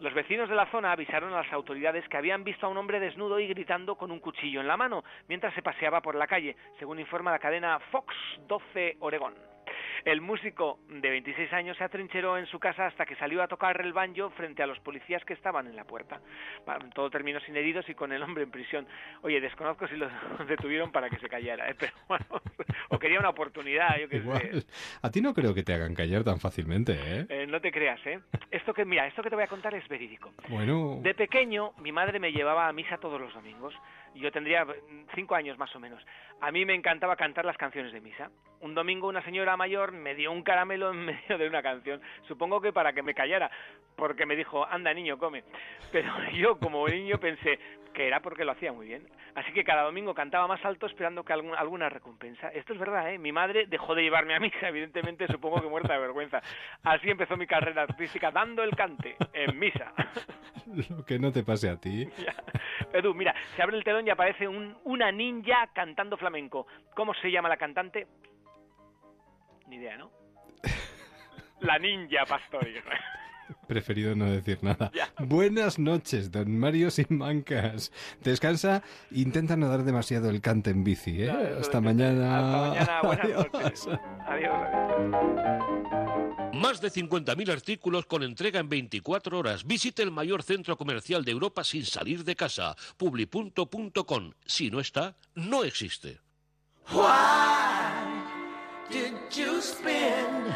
[0.00, 3.00] Los vecinos de la zona avisaron a las autoridades que habían visto a un hombre
[3.00, 6.54] desnudo y gritando con un cuchillo en la mano mientras se paseaba por la calle,
[6.78, 8.14] según informa la cadena Fox
[8.46, 9.51] 12 Oregón.
[10.04, 13.80] El músico de 26 años se atrincheró en su casa hasta que salió a tocar
[13.80, 16.20] el banjo frente a los policías que estaban en la puerta.
[16.94, 18.86] Todo terminó sin heridos y con el hombre en prisión.
[19.22, 20.08] Oye, desconozco si lo
[20.48, 21.74] detuvieron para que se callara, ¿eh?
[21.78, 22.26] pero bueno,
[22.88, 24.22] o quería una oportunidad, yo qué sé.
[24.22, 24.64] Igual.
[25.02, 27.26] A ti no creo que te hagan callar tan fácilmente, ¿eh?
[27.28, 28.20] Eh, no te creas, ¿eh?
[28.50, 30.32] Esto que, mira, esto que te voy a contar es verídico.
[30.48, 33.74] Bueno, De pequeño, mi madre me llevaba a misa todos los domingos.
[34.14, 36.04] Yo tendría mm, cinco años más o menos.
[36.40, 38.30] A mí me encantaba cantar las canciones de misa.
[38.60, 42.00] Un domingo una señora mayor me dio un caramelo en medio de una canción.
[42.28, 43.50] Supongo que para que me callara,
[43.96, 45.44] porque me dijo, anda niño, come.
[45.90, 47.58] Pero yo como niño pensé
[47.92, 49.08] que era porque lo hacía muy bien.
[49.34, 52.48] Así que cada domingo cantaba más alto esperando que algún- alguna recompensa.
[52.48, 53.18] Esto es verdad, ¿eh?
[53.18, 56.42] Mi madre dejó de llevarme a misa, evidentemente supongo que muerta de vergüenza.
[56.82, 59.92] Así empezó mi carrera artística, dando el cante en misa.
[60.90, 62.08] lo que no te pase a ti.
[62.92, 66.66] Edu, mira, se abre el telón y aparece un, una ninja cantando flamenco.
[66.94, 68.06] ¿Cómo se llama la cantante?
[69.68, 70.10] Ni idea, ¿no?
[71.60, 72.74] La ninja Pastori.
[73.66, 74.90] Preferido no decir nada.
[75.18, 77.92] Buenas noches, don Mario Simancas.
[78.22, 81.30] Descansa, intenta no dar demasiado el cante en bici, ¿eh?
[81.58, 82.72] Hasta mañana.
[82.72, 83.46] Hasta mañana, buenas Adiós.
[83.52, 83.88] noches.
[84.26, 85.82] Adiós, adiós.
[86.54, 89.64] Más de 50.000 artículos con entrega en 24 horas.
[89.64, 92.76] Visite el mayor centro comercial de Europa sin salir de casa.
[92.96, 94.32] Publi.com.
[94.46, 96.20] Si no está, no existe.
[96.92, 98.22] Why
[98.90, 100.54] did you spend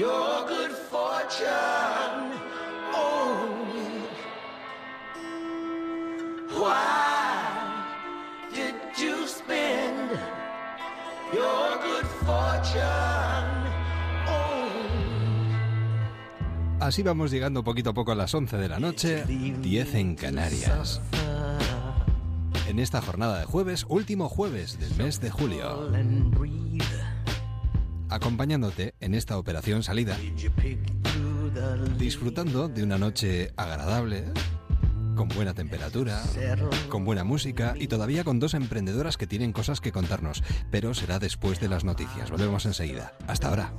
[0.00, 2.40] your good fortune me?
[6.58, 7.84] Why
[8.54, 10.18] did you spend
[11.34, 13.70] your good fortune me?
[16.80, 21.02] Así vamos llegando poquito a poco a las 11 de la noche, 10 en Canarias.
[22.66, 25.90] En esta jornada de jueves, último jueves del mes de julio.
[28.10, 30.16] Acompañándote en esta operación salida.
[31.96, 34.24] Disfrutando de una noche agradable,
[35.14, 36.22] con buena temperatura,
[36.88, 40.42] con buena música y todavía con dos emprendedoras que tienen cosas que contarnos.
[40.70, 42.30] Pero será después de las noticias.
[42.30, 43.12] Volvemos enseguida.
[43.26, 43.72] Hasta ahora.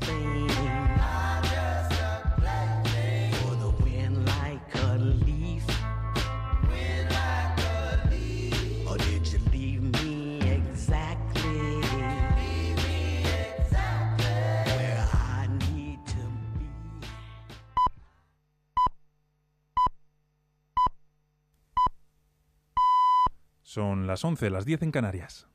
[24.12, 25.48] Las 11, las 10 en Canarias.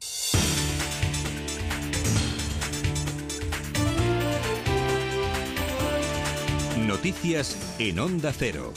[6.86, 8.72] Noticias en Onda Cero.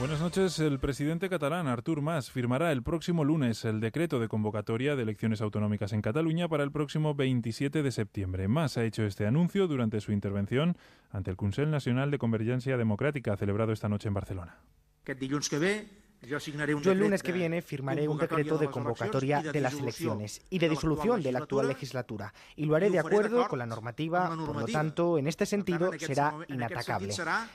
[0.00, 0.58] Buenas noches.
[0.58, 5.40] El presidente catalán, Artur Mas, firmará el próximo lunes el decreto de convocatoria de elecciones
[5.40, 8.48] autonómicas en Cataluña para el próximo 27 de septiembre.
[8.48, 10.76] Mas ha hecho este anuncio durante su intervención
[11.12, 14.58] ante el Consell Nacional de Convergencia Democrática, celebrado esta noche en Barcelona.
[15.04, 19.60] Aquest dilluns que ve Yo el lunes que viene firmaré un decreto de convocatoria de
[19.60, 23.58] las elecciones y de disolución de la actual legislatura y lo haré de acuerdo con
[23.58, 27.14] la normativa, por lo tanto, en este sentido será inatacable.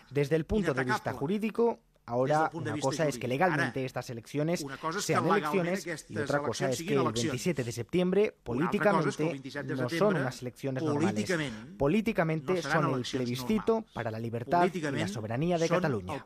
[0.09, 4.65] Desde el punto de vista jurídico, Ahora, una cosa es que legalmente estas elecciones
[4.99, 9.41] sean elecciones y otra cosa es que el 27 de septiembre, políticamente,
[9.76, 11.32] no son unas elecciones normales.
[11.78, 16.26] Políticamente son el plebiscito para la libertad y la soberanía de Cataluña.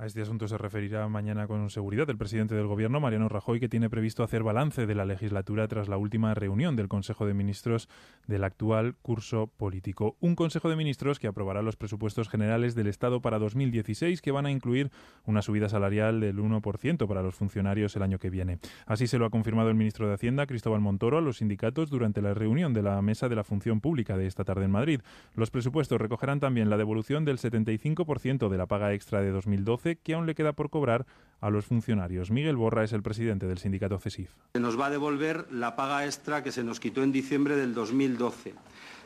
[0.00, 3.68] A este asunto se referirá mañana con seguridad el presidente del Gobierno, Mariano Rajoy, que
[3.68, 7.88] tiene previsto hacer balance de la legislatura tras la última reunión del Consejo de Ministros
[8.28, 10.16] del actual curso político.
[10.20, 14.46] Un Consejo de Ministros que aprobará los presupuestos generales del Estado para 2016, que van
[14.46, 14.92] a incluir
[15.24, 18.60] una subida salarial del 1% para los funcionarios el año que viene.
[18.86, 22.22] Así se lo ha confirmado el ministro de Hacienda, Cristóbal Montoro, a los sindicatos durante
[22.22, 25.00] la reunión de la Mesa de la Función Pública de esta tarde en Madrid.
[25.34, 30.14] Los presupuestos recogerán también la devolución del 75% de la paga extra de 2012 que
[30.14, 31.06] aún le queda por cobrar
[31.40, 32.30] a los funcionarios.
[32.30, 34.30] Miguel Borra es el presidente del sindicato CESIF.
[34.54, 37.74] Se nos va a devolver la paga extra que se nos quitó en diciembre del
[37.74, 38.54] 2012.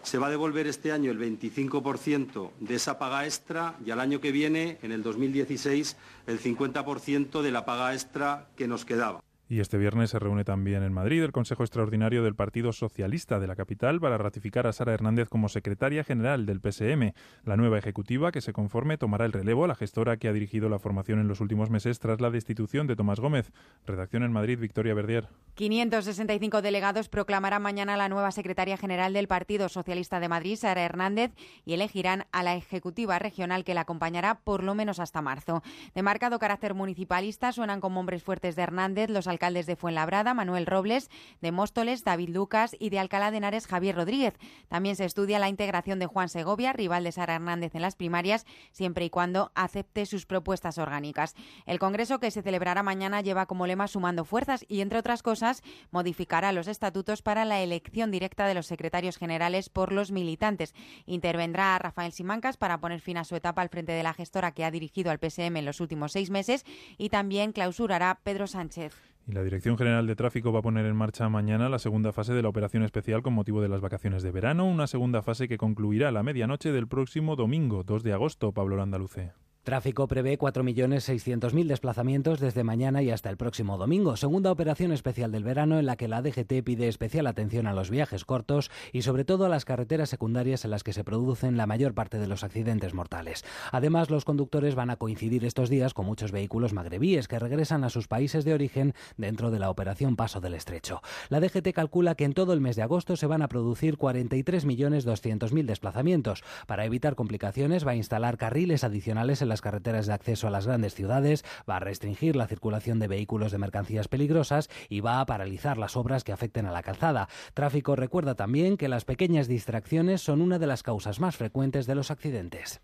[0.03, 4.21] Se va a devolver este año el 25% de esa paga extra y al año
[4.21, 9.23] que viene, en el 2016, el 50% de la paga extra que nos quedaba.
[9.49, 13.47] Y este viernes se reúne también en Madrid el Consejo Extraordinario del Partido Socialista de
[13.47, 17.13] la capital para ratificar a Sara Hernández como secretaria general del PSM.
[17.45, 20.69] La nueva ejecutiva que se conforme tomará el relevo a la gestora que ha dirigido
[20.69, 23.53] la formación en los últimos meses tras la destitución de Tomás Gómez.
[23.85, 25.29] Redacción en Madrid, Victoria Verdier.
[25.55, 31.33] 565 delegados proclamarán mañana la nueva secretaria general del Partido Socialista de Madrid, Sara Hernández,
[31.67, 35.63] y elegirán a la ejecutiva regional que la acompañará por lo menos hasta marzo.
[35.95, 40.67] De marcado carácter municipalista suenan como hombres fuertes de Hernández los alcaldes de Fuenlabrada, Manuel
[40.67, 41.11] Robles,
[41.41, 44.35] de Móstoles, David Lucas y de Alcalá de Henares, Javier Rodríguez.
[44.69, 48.47] También se estudia la integración de Juan Segovia, rival de Sara Hernández en las primarias,
[48.71, 51.35] siempre y cuando acepte sus propuestas orgánicas.
[51.67, 55.63] El Congreso que se celebrará mañana lleva como lema sumando fuerzas y, entre otras cosas,
[55.91, 60.75] modificará los estatutos para la elección directa de los secretarios generales por los militantes.
[61.07, 64.65] Intervendrá Rafael Simancas para poner fin a su etapa al frente de la gestora que
[64.65, 66.65] ha dirigido al PSM en los últimos seis meses
[66.99, 68.95] y también clausurará Pedro Sánchez.
[69.27, 72.33] Y la Dirección General de Tráfico va a poner en marcha mañana la segunda fase
[72.33, 75.59] de la operación especial con motivo de las vacaciones de verano, una segunda fase que
[75.59, 79.33] concluirá a la medianoche del próximo domingo, 2 de agosto, Pablo Landaluce.
[79.65, 84.17] Tráfico prevé 4.600.000 desplazamientos desde mañana y hasta el próximo domingo.
[84.17, 87.89] Segunda operación especial del verano en la que la DGT pide especial atención a los
[87.89, 91.69] viajes cortos y sobre todo a las carreteras secundarias en las que se producen la
[91.69, 93.45] mayor parte de los accidentes mortales.
[93.71, 97.91] Además, los conductores van a coincidir estos días con muchos vehículos magrebíes que regresan a
[97.91, 101.03] sus países de origen dentro de la operación Paso del Estrecho.
[101.29, 105.67] La DGT calcula que en todo el mes de agosto se van a producir 43.200.000
[105.67, 106.43] desplazamientos.
[106.67, 110.67] Para evitar complicaciones va a instalar carriles adicionales en las carreteras de acceso a las
[110.67, 115.27] grandes ciudades, va a restringir la circulación de vehículos de mercancías peligrosas y va a
[115.27, 117.29] paralizar las obras que afecten a la calzada.
[117.53, 121.95] Tráfico recuerda también que las pequeñas distracciones son una de las causas más frecuentes de
[121.95, 122.81] los accidentes.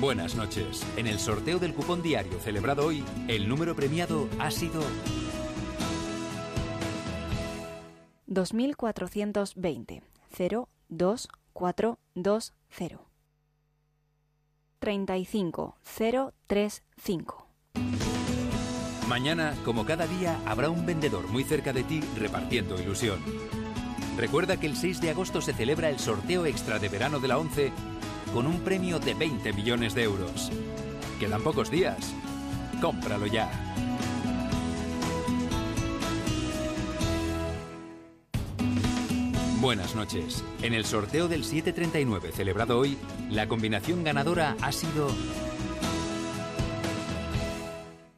[0.00, 0.84] Buenas noches.
[0.96, 4.82] En el sorteo del cupón diario celebrado hoy, el número premiado ha sido
[8.26, 10.02] 2420
[10.88, 13.15] 02420
[14.86, 17.46] 35035.
[19.08, 23.18] Mañana, como cada día, habrá un vendedor muy cerca de ti repartiendo ilusión.
[24.16, 27.38] Recuerda que el 6 de agosto se celebra el sorteo extra de verano de la
[27.38, 27.72] 11
[28.32, 30.52] con un premio de 20 millones de euros.
[31.18, 32.14] Quedan pocos días.
[32.80, 33.50] Cómpralo ya.
[39.66, 40.44] Buenas noches.
[40.62, 42.96] En el sorteo del 739 celebrado hoy,
[43.28, 45.08] la combinación ganadora ha sido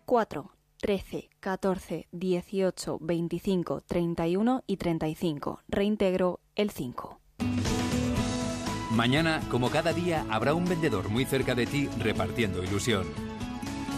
[0.05, 5.62] 4, 13, 14, 18, 25, 31 y 35.
[5.68, 7.18] Reintegro el 5.
[8.90, 13.07] Mañana, como cada día, habrá un vendedor muy cerca de ti repartiendo ilusión.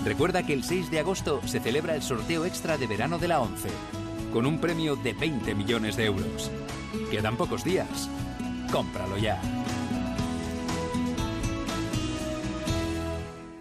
[0.05, 3.41] Recuerda que el 6 de agosto se celebra el sorteo extra de verano de la
[3.41, 3.71] 11,
[4.33, 6.53] con un premio de 20 millones de euros.
[7.11, 8.11] Quedan pocos días.
[8.73, 9.41] Cómpralo ya.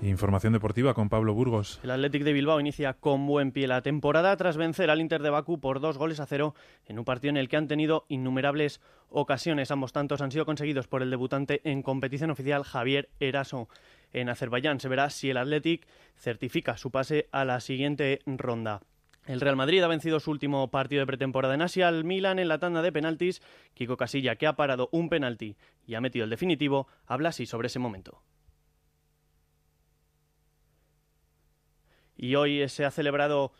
[0.01, 1.79] Información deportiva con Pablo Burgos.
[1.83, 5.29] El Athletic de Bilbao inicia con buen pie la temporada tras vencer al Inter de
[5.29, 6.55] Bakú por dos goles a cero
[6.85, 9.71] en un partido en el que han tenido innumerables ocasiones.
[9.71, 13.67] Ambos tantos han sido conseguidos por el debutante en competición oficial Javier Eraso.
[14.13, 15.85] En Azerbaiyán se verá si el Athletic
[16.17, 18.81] certifica su pase a la siguiente ronda.
[19.25, 22.47] El Real Madrid ha vencido su último partido de pretemporada en Asia al Milan en
[22.47, 23.41] la tanda de penaltis.
[23.73, 25.55] Kiko Casilla, que ha parado un penalti
[25.85, 28.23] y ha metido el definitivo, habla así sobre ese momento.
[32.19, 33.53] y hoy se ha celebrado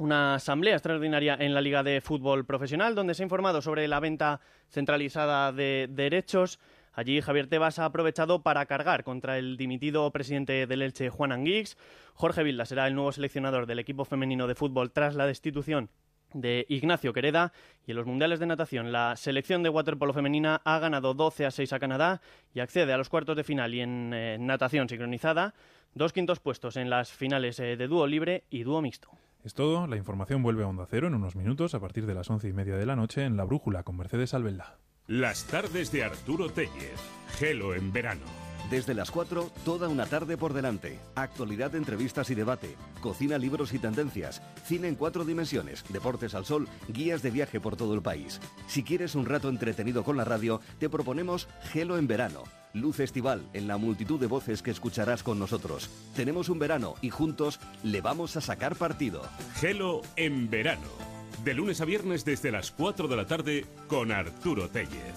[0.00, 4.00] una asamblea extraordinaria en la Liga de Fútbol Profesional donde se ha informado sobre la
[4.00, 6.58] venta centralizada de derechos.
[6.92, 11.76] Allí Javier Tebas ha aprovechado para cargar contra el dimitido presidente del Elche, Juan Anguix.
[12.14, 15.90] Jorge Vilda será el nuevo seleccionador del equipo femenino de fútbol tras la destitución
[16.34, 17.52] de Ignacio Quereda
[17.86, 21.50] y en los mundiales de natación la selección de waterpolo femenina ha ganado 12 a
[21.50, 22.20] 6 a Canadá
[22.54, 25.54] y accede a los cuartos de final y en eh, natación sincronizada
[25.94, 29.10] dos quintos puestos en las finales eh, de dúo libre y dúo mixto.
[29.42, 32.28] Es todo, la información vuelve a Onda Cero en unos minutos a partir de las
[32.30, 34.78] once y media de la noche en La Brújula con Mercedes Albelda.
[35.10, 37.00] Las tardes de Arturo Tellez,
[37.36, 38.22] Gelo en verano.
[38.70, 41.00] Desde las 4, toda una tarde por delante.
[41.16, 42.76] Actualidad, entrevistas y debate.
[43.00, 44.40] Cocina, libros y tendencias.
[44.64, 45.82] Cine en cuatro dimensiones.
[45.88, 46.68] Deportes al sol.
[46.86, 48.40] Guías de viaje por todo el país.
[48.68, 52.44] Si quieres un rato entretenido con la radio, te proponemos Gelo en verano.
[52.72, 55.90] Luz estival en la multitud de voces que escucharás con nosotros.
[56.14, 59.22] Tenemos un verano y juntos le vamos a sacar partido.
[59.56, 61.09] Gelo en verano.
[61.44, 65.16] De lunes a viernes desde las 4 de la tarde con Arturo Tellez.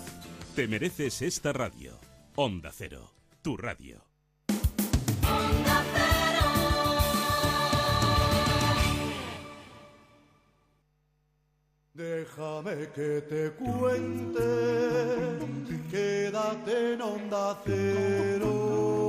[0.55, 1.99] Te mereces esta radio.
[2.35, 3.13] Onda Cero
[3.43, 4.01] tu radio.
[11.93, 14.39] Déjame que te cuente,
[15.91, 19.03] quédate en onda cero.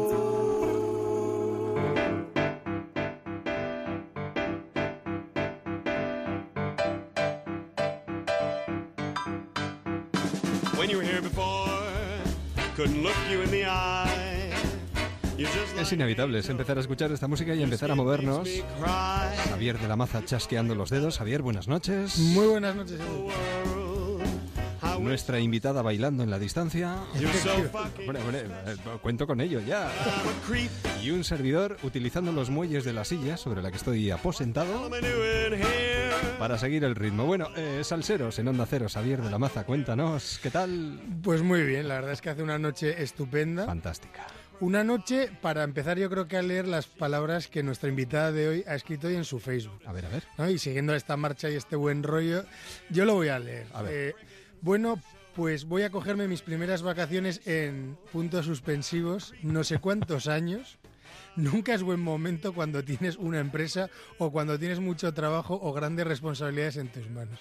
[15.81, 18.49] Es inevitable, es empezar a escuchar esta música y empezar a movernos.
[19.51, 21.19] Javier de la Maza chasqueando los dedos.
[21.19, 22.19] Javier, buenas noches.
[22.19, 23.01] Muy buenas noches.
[25.05, 26.97] Nuestra invitada bailando en la distancia.
[27.99, 29.91] Hombre, hombre, eh, cuento con ello ya.
[31.03, 34.91] Y un servidor utilizando los muelles de la silla sobre la que estoy aposentado
[36.39, 37.27] para seguir el ritmo.
[37.27, 41.01] Bueno, eh, Salseros en Onda Cero, Javier de la Maza, cuéntanos, ¿qué tal?
[41.23, 43.67] Pues muy bien, la verdad es que hace una noche estupenda.
[43.67, 44.27] Fantástica.
[44.61, 48.49] Una noche para empezar yo creo que a leer las palabras que nuestra invitada de
[48.49, 49.81] hoy ha escrito hoy en su Facebook.
[49.85, 50.23] A ver, a ver.
[50.39, 50.49] ¿no?
[50.49, 52.45] Y siguiendo esta marcha y este buen rollo,
[52.89, 53.67] yo lo voy a leer.
[53.75, 53.93] A ver.
[53.93, 54.15] Eh,
[54.65, 54.99] bueno,
[55.37, 60.79] pues voy a cogerme mis primeras vacaciones en puntos suspensivos, no sé cuántos años.
[61.37, 66.07] Nunca es buen momento cuando tienes una empresa o cuando tienes mucho trabajo o grandes
[66.07, 67.41] responsabilidades en tus manos.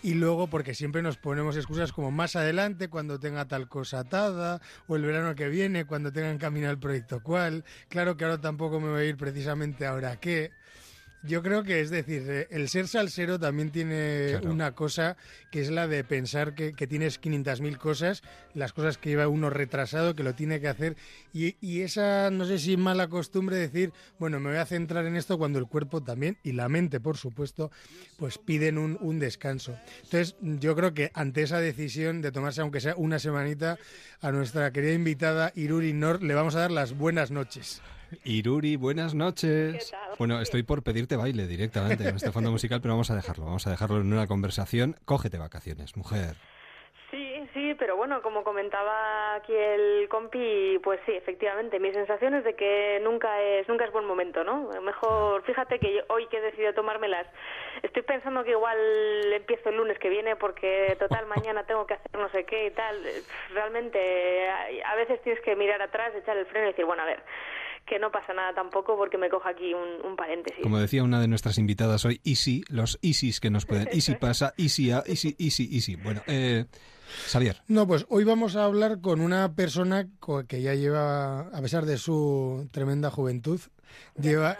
[0.00, 4.60] Y luego porque siempre nos ponemos excusas como más adelante cuando tenga tal cosa atada
[4.86, 7.64] o el verano que viene cuando tenga en camino el proyecto cual.
[7.88, 10.52] Claro que ahora tampoco me voy a ir precisamente ahora qué.
[11.26, 14.50] Yo creo que es decir, eh, el ser salsero también tiene Claro.
[14.50, 15.16] una cosa
[15.50, 18.22] que es la de pensar que, que tienes 500.000 cosas,
[18.52, 20.96] las cosas que lleva uno retrasado, que lo tiene que hacer,
[21.32, 25.06] y, y esa, no sé si mala costumbre de decir, bueno, me voy a centrar
[25.06, 27.70] en esto cuando el cuerpo también, y la mente, por supuesto,
[28.18, 29.74] pues piden un, un descanso.
[30.02, 33.78] Entonces, yo creo que ante esa decisión de tomarse, aunque sea una semanita,
[34.20, 37.80] a nuestra querida invitada Iruri Nor le vamos a dar las buenas noches.
[38.24, 39.94] Iruri, buenas noches.
[40.18, 43.44] Bueno, estoy por pedirte baile directamente en este fondo musical, pero vamos a dejarlo.
[43.44, 44.96] Vamos a dejarlo en una conversación.
[45.04, 46.36] Cógete vacaciones, mujer.
[47.10, 52.42] Sí, sí, pero bueno, como comentaba aquí el compi, pues sí, efectivamente, mi sensación es
[52.42, 54.68] de que nunca es nunca es buen momento, ¿no?
[54.82, 57.28] Mejor, fíjate que yo- hoy que he decidido tomármelas,
[57.84, 58.76] estoy pensando que igual
[59.32, 62.70] empiezo el lunes que viene porque total mañana tengo que hacer no sé qué y
[62.72, 62.96] tal.
[63.52, 64.48] Realmente
[64.84, 67.22] a veces tienes que mirar atrás, echar el freno y decir, bueno, a ver,
[67.94, 70.60] que no pasa nada tampoco porque me cojo aquí un, un paréntesis.
[70.64, 73.86] Como decía una de nuestras invitadas hoy, easy, los easys que nos pueden.
[73.92, 75.94] Easy pasa, easy a, easy, easy, easy.
[75.94, 76.64] Bueno, eh,
[77.28, 77.62] Xavier.
[77.68, 80.08] No, pues hoy vamos a hablar con una persona
[80.48, 83.60] que ya lleva, a pesar de su tremenda juventud,
[84.20, 84.58] lleva,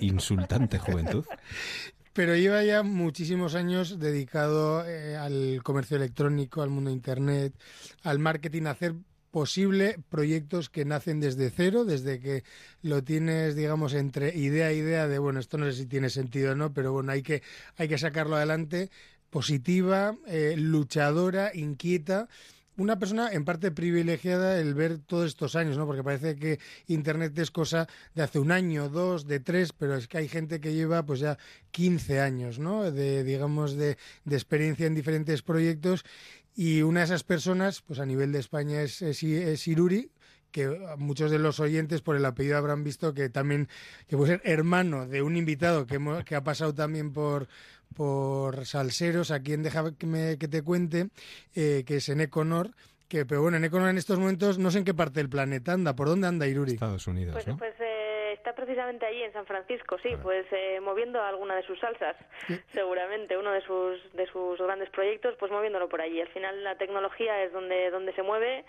[0.00, 1.24] Insultante juventud.
[2.12, 7.54] pero lleva ya muchísimos años dedicado eh, al comercio electrónico, al mundo de Internet,
[8.02, 8.96] al marketing, a hacer
[9.30, 12.44] posible proyectos que nacen desde cero, desde que
[12.82, 16.52] lo tienes, digamos, entre idea e idea de, bueno, esto no sé si tiene sentido
[16.52, 17.42] o no, pero bueno, hay que,
[17.76, 18.90] hay que sacarlo adelante,
[19.30, 22.28] positiva, eh, luchadora, inquieta,
[22.78, 25.84] una persona en parte privilegiada el ver todos estos años, ¿no?
[25.84, 30.06] Porque parece que Internet es cosa de hace un año, dos, de tres, pero es
[30.06, 31.38] que hay gente que lleva pues ya
[31.72, 32.90] 15 años, ¿no?
[32.92, 36.04] De, digamos, de, de experiencia en diferentes proyectos
[36.60, 40.10] y una de esas personas, pues a nivel de España es, es, es Iruri,
[40.50, 40.66] que
[40.98, 43.68] muchos de los oyentes por el apellido habrán visto que también
[44.08, 47.46] que puede ser hermano de un invitado que, hemos- que ha pasado también por
[47.94, 51.08] por Salseros, a quien deja que, me- que te cuente,
[51.54, 52.72] eh, que es en Econor,
[53.08, 55.72] que pero bueno, en Econor en estos momentos no sé en qué parte del planeta
[55.72, 56.72] anda, ¿por dónde anda Iruri?
[56.74, 57.46] Estados Unidos, Pues,
[58.48, 62.16] está precisamente allí en San Francisco, sí, pues eh, moviendo alguna de sus salsas,
[62.72, 66.20] seguramente uno de sus de sus grandes proyectos, pues moviéndolo por allí.
[66.20, 68.64] Al final la tecnología es donde donde se mueve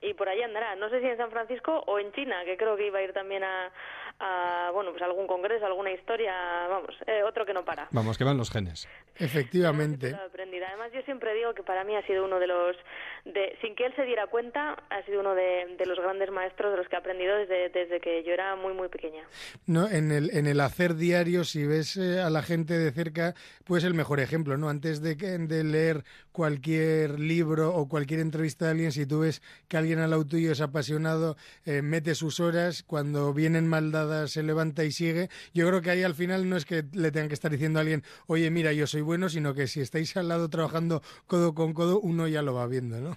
[0.00, 0.76] y por allí andará.
[0.76, 3.12] No sé si en San Francisco o en China, que creo que iba a ir
[3.12, 3.72] también a,
[4.20, 6.34] a bueno, pues algún congreso, alguna historia,
[6.68, 7.88] vamos, eh, otro que no para.
[7.90, 8.88] Vamos, que van los genes.
[9.16, 10.14] Efectivamente.
[10.14, 12.76] Además, yo siempre digo que para mí ha sido uno de los,
[13.24, 16.76] de, sin que él se diera cuenta, ha sido uno de, los grandes maestros de
[16.78, 19.22] los que he aprendido desde, desde que yo era muy, muy pequeña.
[19.66, 19.88] ¿no?
[19.88, 23.84] En el, en el hacer diario, si ves eh, a la gente de cerca, pues
[23.84, 24.68] el mejor ejemplo, ¿no?
[24.68, 29.76] Antes de, de leer cualquier libro o cualquier entrevista de alguien, si tú ves que
[29.76, 34.42] alguien al lado tuyo es apasionado, eh, mete sus horas, cuando vienen mal dadas se
[34.42, 37.34] levanta y sigue, yo creo que ahí al final no es que le tengan que
[37.34, 40.50] estar diciendo a alguien, oye, mira, yo soy bueno, sino que si estáis al lado
[40.50, 43.13] trabajando codo con codo, uno ya lo va viendo, ¿no?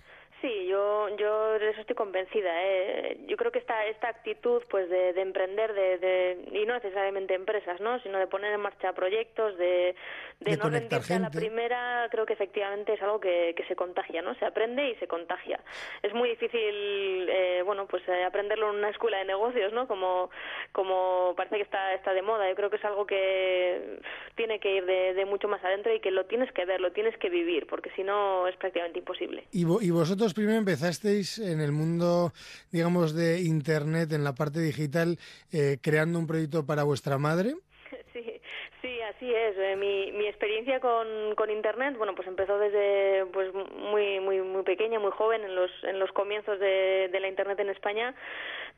[0.87, 2.49] Yo, yo de eso estoy convencida.
[2.63, 3.17] ¿eh?
[3.27, 7.33] Yo creo que esta, esta actitud pues de, de emprender, de, de, y no necesariamente
[7.33, 7.99] empresas, ¿no?
[8.01, 9.95] sino de poner en marcha proyectos, de,
[10.39, 13.75] de, De no rendirse a la primera, creo que efectivamente es algo que, que se
[13.75, 14.35] contagia, ¿no?
[14.35, 15.59] Se aprende y se contagia.
[16.03, 19.87] Es muy difícil, eh, bueno, pues eh, aprenderlo en una escuela de negocios, ¿no?
[19.87, 20.29] Como,
[20.71, 22.47] como parece que está, está de moda.
[22.49, 23.99] Yo creo que es algo que
[24.35, 26.91] tiene que ir de, de mucho más adentro y que lo tienes que ver, lo
[26.91, 29.43] tienes que vivir, porque si no es prácticamente imposible.
[29.51, 32.31] Y, vo- y vosotros primero empezasteis en el mundo,
[32.71, 35.17] digamos, de Internet, en la parte digital,
[35.51, 37.55] eh, creando un proyecto para vuestra madre.
[38.13, 38.41] Sí,
[38.81, 39.55] sí, así es.
[39.57, 44.63] Eh, mi, mi experiencia con, con Internet, bueno, pues empezó desde pues muy muy muy
[44.63, 48.15] pequeña, muy joven, en los en los comienzos de, de la Internet en España.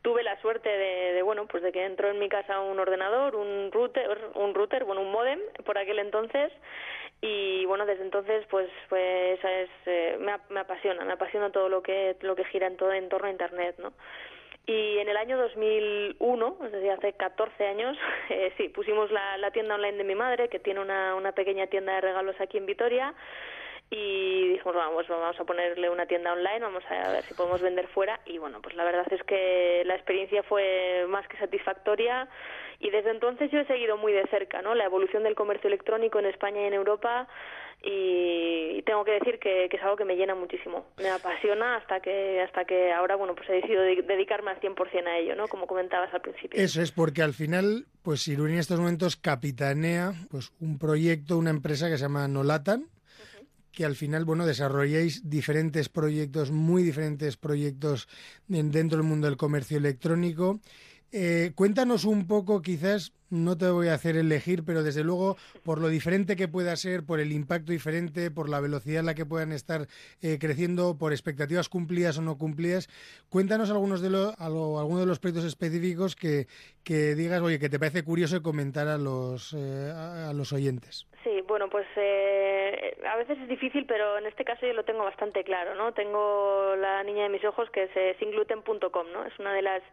[0.02, 3.36] Tuve la suerte de, de, bueno, pues de que entró en mi casa un ordenador,
[3.36, 6.52] un router, un router, bueno, un modem por aquel entonces.
[7.22, 11.68] Y bueno, desde entonces, pues, pues esa es, eh, me, me apasiona, me apasiona todo
[11.68, 13.92] lo que lo que gira en todo en torno a Internet, ¿no?
[14.66, 17.98] Y en el año 2001, es decir, hace 14 años,
[18.30, 21.68] eh, sí, pusimos la, la tienda online de mi madre, que tiene una, una pequeña
[21.68, 23.14] tienda de regalos aquí en Vitoria,
[23.92, 27.88] y dijimos, vamos, vamos a ponerle una tienda online, vamos a ver si podemos vender
[27.88, 28.20] fuera.
[28.26, 32.28] Y bueno, pues la verdad es que la experiencia fue más que satisfactoria
[32.80, 34.76] y desde entonces yo he seguido muy de cerca ¿no?
[34.76, 37.28] la evolución del comercio electrónico en España y en Europa
[37.82, 40.86] y, tengo que decir que, es algo que me llena muchísimo.
[40.98, 45.08] Me apasiona hasta que hasta que ahora bueno pues he decidido de- dedicarme al 100%
[45.08, 45.48] a ello, ¿no?
[45.48, 46.62] como comentabas al principio.
[46.62, 51.50] Eso es porque al final, pues Iruri en estos momentos capitanea pues un proyecto, una
[51.50, 52.88] empresa que se llama Nolatan,
[53.80, 58.10] que al final, bueno, desarrolláis diferentes proyectos, muy diferentes proyectos
[58.50, 60.60] en- dentro del mundo del comercio electrónico.
[61.12, 65.80] Eh, cuéntanos un poco, quizás, no te voy a hacer elegir, pero desde luego, por
[65.80, 69.26] lo diferente que pueda ser, por el impacto diferente, por la velocidad en la que
[69.26, 69.88] puedan estar
[70.22, 72.90] eh, creciendo, por expectativas cumplidas o no cumplidas,
[73.30, 76.46] cuéntanos algunos de los, algunos de los proyectos específicos que,
[76.84, 81.08] que digas, oye, que te parece curioso comentar a los, eh, a los oyentes.
[81.24, 85.04] Sí, bueno, pues eh, a veces es difícil, pero en este caso yo lo tengo
[85.04, 85.94] bastante claro, ¿no?
[85.94, 89.26] Tengo la niña de mis ojos que es eh, singluten.com, ¿no?
[89.26, 89.84] Es una de las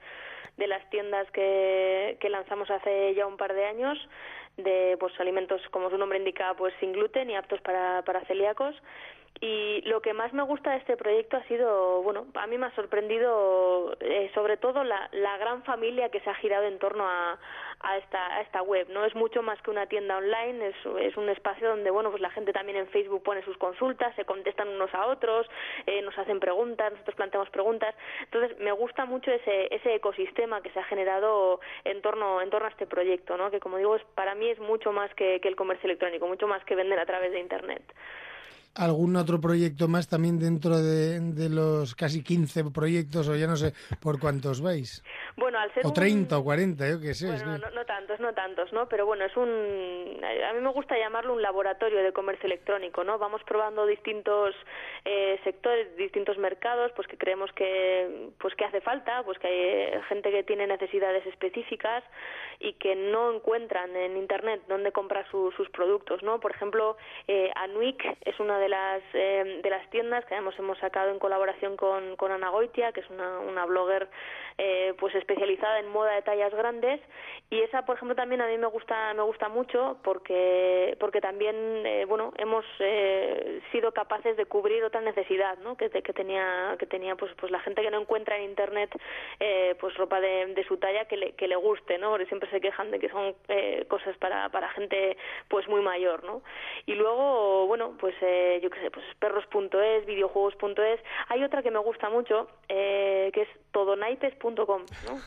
[0.56, 3.98] de las tiendas que, que lanzamos hace ya un par de años
[4.56, 8.74] de pues alimentos como su nombre indica pues sin gluten y aptos para, para celíacos.
[9.38, 12.66] Y lo que más me gusta de este proyecto ha sido, bueno, a mí me
[12.66, 17.06] ha sorprendido eh, sobre todo la, la gran familia que se ha girado en torno
[17.06, 17.38] a,
[17.86, 18.88] a, esta, a esta web.
[18.90, 22.20] No es mucho más que una tienda online, es, es un espacio donde, bueno, pues
[22.20, 25.46] la gente también en Facebook pone sus consultas, se contestan unos a otros,
[25.86, 27.94] eh, nos hacen preguntas, nosotros planteamos preguntas.
[28.22, 32.66] Entonces, me gusta mucho ese, ese ecosistema que se ha generado en torno, en torno
[32.66, 33.50] a este proyecto, ¿no?
[33.50, 36.48] Que, como digo, es, para mí es mucho más que, que el comercio electrónico, mucho
[36.48, 37.82] más que vender a través de Internet.
[38.76, 43.56] ¿Algún otro proyecto más también dentro de, de los casi 15 proyectos o ya no
[43.56, 45.02] sé por cuántos vais?
[45.36, 47.26] Bueno, al ser O un- 30 o 40, yo qué sé.
[47.26, 48.88] Bueno, no, no tantos, no tantos, ¿no?
[48.88, 49.48] Pero bueno, es un...
[50.48, 53.18] A mí me gusta llamarlo un laboratorio de comercio electrónico, ¿no?
[53.18, 54.54] Vamos probando distintos
[55.04, 59.54] eh, sectores, distintos mercados, pues que creemos que, pues que hace falta, pues que hay
[59.58, 62.02] eh, gente que tiene necesidades específicas
[62.60, 66.40] y que no encuentran en Internet dónde comprar su- sus productos, ¿no?
[66.40, 66.96] Por ejemplo,
[67.28, 71.10] eh, Anuic es una de de las eh, de las tiendas que además hemos sacado
[71.12, 74.08] en colaboración con, con Ana Goitia, que es una, una blogger
[74.58, 77.00] eh, pues especializada en moda de tallas grandes.
[77.48, 81.54] Y esa por ejemplo también a mí me gusta me gusta mucho porque porque también
[81.86, 85.76] eh, bueno hemos eh, sido capaces de cubrir otra necesidad ¿no?
[85.76, 88.90] que, que tenía que tenía pues pues la gente que no encuentra en internet
[89.38, 92.50] eh, pues ropa de, de su talla que le, que le guste no porque siempre
[92.50, 95.16] se quejan de que son eh, cosas para para gente
[95.48, 96.42] pues muy mayor no
[96.86, 101.78] y luego bueno pues eh, yo qué sé pues perros.es videojuegos.es hay otra que me
[101.78, 105.20] gusta mucho eh, que es todonaipes.com ¿no?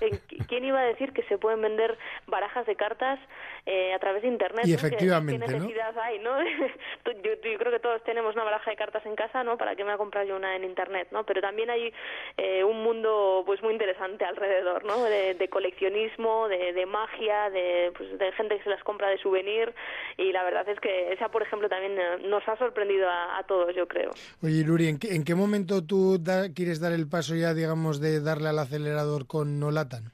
[0.48, 1.98] quién iba a decir que se pueden vender
[2.28, 3.20] barajas de cartas
[3.68, 4.78] eh, a través de internet Y ¿no?
[4.80, 5.60] ¿Qué- efectivamente, qué ¿no?
[5.60, 6.32] necesidad hay no
[7.06, 9.84] yo, yo creo que todos tenemos una baraja de cartas en casa no para qué
[9.84, 11.94] me voy a comprar yo una en internet no pero también hay
[12.38, 17.92] eh, un mundo pues muy interesante alrededor no de, de coleccionismo de, de magia de
[17.96, 19.74] pues, de gente que se las compra de souvenir
[20.18, 23.44] y la verdad es que esa por ejemplo también eh, nos ha sorprendido a, a
[23.44, 24.12] todos yo creo
[24.42, 28.00] Oye, Luri, ¿en qué, en qué momento tú da- quieres dar el paso ya, digamos,
[28.00, 30.14] de darle al acelerador con Nolatan?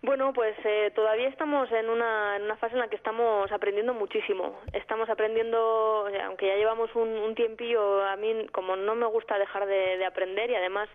[0.00, 3.94] Bueno, pues eh, todavía estamos en una, en una fase en la que estamos aprendiendo
[3.94, 4.58] muchísimo.
[4.72, 9.98] Estamos aprendiendo, aunque ya llevamos un, tiempillo, a mí como no me gusta dejar de,
[9.98, 10.88] de aprender y además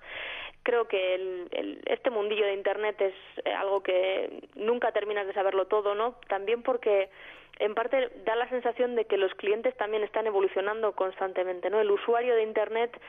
[0.67, 3.13] creo que el, este mundillo de Internet es
[3.45, 6.15] eh, algo que nunca terminas de saberlo todo, ¿no?
[6.27, 7.09] También porque
[7.59, 11.79] en parte da la sensación de que los clientes también están evolucionando constantemente, ¿no?
[11.79, 12.99] El usuario de Internet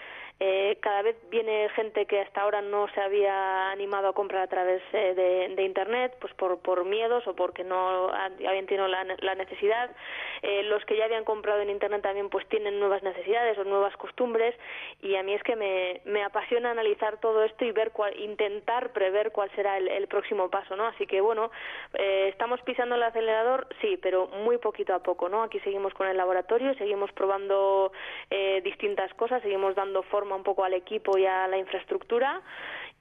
[0.40, 4.46] eh, cada vez viene gente que hasta ahora no se había animado a comprar a
[4.46, 9.04] través eh, de, de Internet, pues por, por miedos o porque no habían tenido la,
[9.18, 9.90] la necesidad.
[10.42, 13.96] Eh, los que ya habían comprado en Internet también pues tienen nuevas necesidades o nuevas
[13.96, 14.54] costumbres
[15.02, 18.92] y a mí es que me, me apasiona analizar todo esto y ver cuál, intentar
[18.92, 20.86] prever cuál será el, el próximo paso, ¿no?
[20.86, 21.50] Así que bueno,
[21.94, 25.42] eh, estamos pisando el acelerador, sí, pero muy poquito a poco, ¿no?
[25.42, 27.92] Aquí seguimos con el laboratorio, seguimos probando
[28.30, 32.40] eh, distintas cosas, seguimos dando forma un poco al equipo y a la infraestructura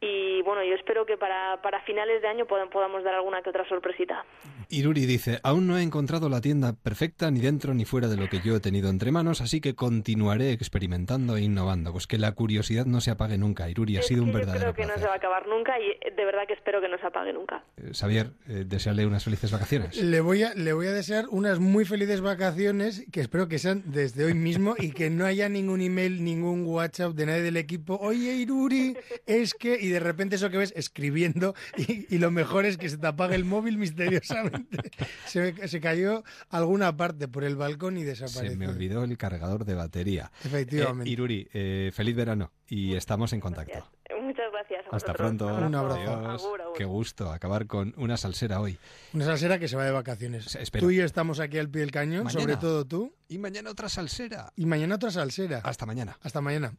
[0.02, 3.50] y bueno, yo espero que para, para finales de año podam- podamos dar alguna que
[3.50, 4.26] otra sorpresita.
[4.70, 8.28] Iruri dice, aún no he encontrado la tienda perfecta ni dentro ni fuera de lo
[8.28, 11.92] que yo he tenido entre manos, así que continuaré experimentando e innovando.
[11.94, 13.70] Pues que la curiosidad no se apague nunca.
[13.70, 15.02] Iruri, ha Es sido un que yo verdadero creo que no placer.
[15.04, 17.32] se va a acabar nunca y eh, de verdad que espero que no se apague
[17.32, 17.64] nunca.
[17.78, 19.96] Eh, Xavier, eh, desearle unas felices vacaciones.
[20.02, 23.84] Le voy, a, le voy a desear unas muy felices vacaciones que espero que sean
[23.86, 27.98] desde hoy mismo y que no haya ningún email, ningún WhatsApp de nadie del equipo.
[28.02, 29.87] Oye, Iruri, es que...
[29.88, 33.08] Y de repente eso que ves escribiendo y, y lo mejor es que se te
[33.08, 34.78] apaga el móvil misteriosamente.
[35.26, 38.58] Se, se cayó alguna parte por el balcón y Se desapareció.
[38.58, 40.32] me olvidó el cargador de batería.
[40.44, 41.10] Efectivamente.
[41.10, 43.90] Eh, Iruri, eh, feliz verano y estamos en contacto.
[44.22, 44.86] Muchas gracias.
[44.92, 45.48] a Hasta pronto.
[45.48, 46.00] Un abrazo.
[46.02, 46.44] Adiós.
[46.44, 46.74] Agur, agur.
[46.78, 48.78] Qué gusto acabar con una salsera hoy.
[49.14, 50.56] Una salsera que se va de vacaciones.
[50.56, 50.86] espero.
[50.86, 52.42] Tú y yo estamos aquí al pie del cañón, Mañana.
[52.42, 53.14] sobre todo tú.
[53.30, 54.52] Y mañana otra salsera.
[54.56, 55.60] Y mañana otra salsera.
[55.64, 56.18] Hasta mañana.
[56.22, 56.74] Hasta mañana.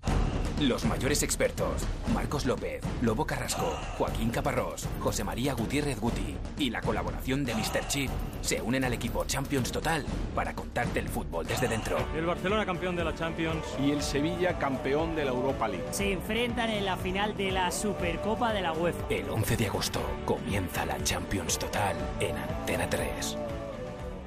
[0.60, 6.80] Los mayores expertos, Marcos López, Lobo Carrasco, Joaquín Caparrós, José María Gutiérrez Guti y la
[6.80, 7.86] colaboración de Mr.
[7.86, 8.10] Chip
[8.40, 10.04] se unen al equipo Champions Total
[10.34, 11.96] para contarte el fútbol desde dentro.
[12.16, 13.64] El Barcelona campeón de la Champions.
[13.80, 15.86] Y el Sevilla campeón de la Europa League.
[15.92, 19.06] Se enfrentan en la final de la Supercopa de la UEFA.
[19.10, 23.38] El 11 de agosto comienza la Champions Total en Antena 3.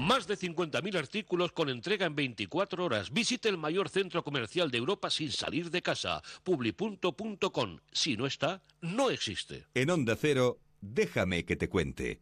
[0.02, 3.12] Más de 50.000 artículos con entrega en 24 horas.
[3.12, 6.24] Visite el mayor centro comercial de Europa sin salir de casa.
[6.44, 7.78] Publi.com.
[7.92, 9.68] Si no está, no existe.
[9.76, 12.20] En Onda Cero, déjame que te cuente.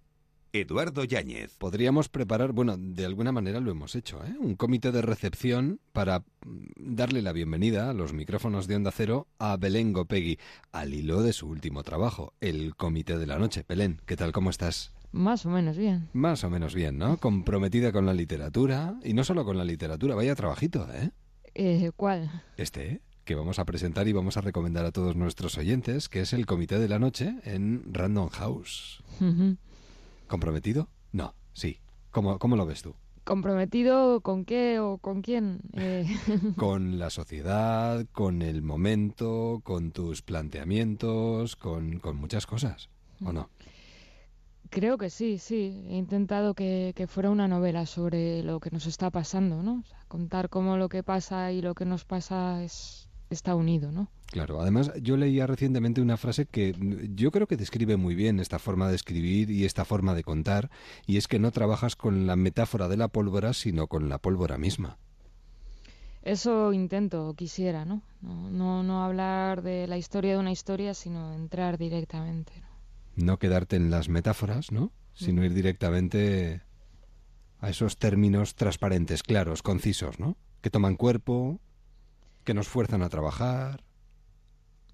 [0.51, 1.56] Eduardo Yáñez.
[1.57, 4.35] Podríamos preparar, bueno, de alguna manera lo hemos hecho, ¿eh?
[4.38, 6.26] un comité de recepción para mm,
[6.76, 10.38] darle la bienvenida a los micrófonos de Onda Cero a Belén Gopegui,
[10.73, 13.64] al hilo de su último trabajo, el Comité de la Noche.
[13.69, 14.34] Belén, ¿qué tal?
[14.34, 14.91] ¿Cómo estás?
[15.11, 16.10] Más o menos bien.
[16.14, 17.18] Más o menos bien, ¿no?
[17.18, 21.11] Comprometida con la literatura, y no solo con la literatura, vaya trabajito, ¿eh?
[21.56, 22.44] Eh, ¿Cuál?
[22.57, 26.34] Este, que vamos a presentar y vamos a recomendar a todos nuestros oyentes, que es
[26.34, 29.03] el Comité de la Noche en Random House.
[30.27, 30.90] ¿Comprometido?
[31.11, 31.80] No, sí.
[32.11, 32.95] ¿Cómo, cómo lo ves tú?
[33.23, 35.60] ¿Comprometido con qué o con quién?
[35.73, 36.07] Eh,
[36.56, 42.90] Con la sociedad, con el momento, con tus planteamientos, con, con muchas cosas,
[43.23, 43.49] ¿o no?
[44.70, 45.86] Creo que sí, sí.
[45.88, 49.82] He intentado que, que fuera una novela sobre lo que nos está pasando, ¿no?
[49.84, 53.91] O sea, contar cómo lo que pasa y lo que nos pasa es, está unido,
[53.91, 54.10] ¿no?
[54.28, 56.76] Claro, además yo leía recientemente una frase que
[57.16, 60.70] yo creo que describe muy bien esta forma de escribir y esta forma de contar,
[61.08, 64.60] y es que no trabajas con la metáfora de la pólvora, sino con la pólvora
[64.60, 64.98] misma.
[66.22, 68.04] Eso intento o quisiera, ¿no?
[68.22, 72.54] No, no, no hablar de la historia de una historia, sino entrar directamente.
[72.62, 72.69] ¿no?
[73.20, 74.91] No quedarte en las metáforas, ¿no?
[75.14, 76.62] Sino ir directamente
[77.60, 80.38] a esos términos transparentes, claros, concisos, ¿no?
[80.62, 81.60] Que toman cuerpo
[82.46, 83.84] que nos fuerzan a trabajar,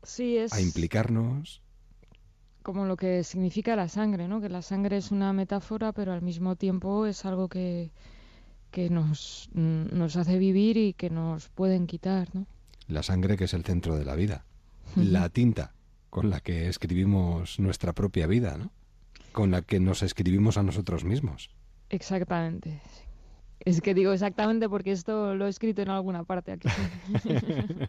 [0.04, 1.62] sí, es a implicarnos.
[2.64, 4.42] como lo que significa la sangre, ¿no?
[4.42, 7.92] Que la sangre es una metáfora, pero al mismo tiempo es algo que,
[8.72, 12.48] que nos, nos hace vivir y que nos pueden quitar, ¿no?
[12.88, 14.46] La sangre que es el centro de la vida.
[14.96, 15.76] La tinta
[16.10, 18.72] con la que escribimos nuestra propia vida, ¿no?
[19.32, 21.50] Con la que nos escribimos a nosotros mismos.
[21.90, 22.82] Exactamente.
[23.60, 26.68] Es que digo exactamente porque esto lo he escrito en alguna parte aquí.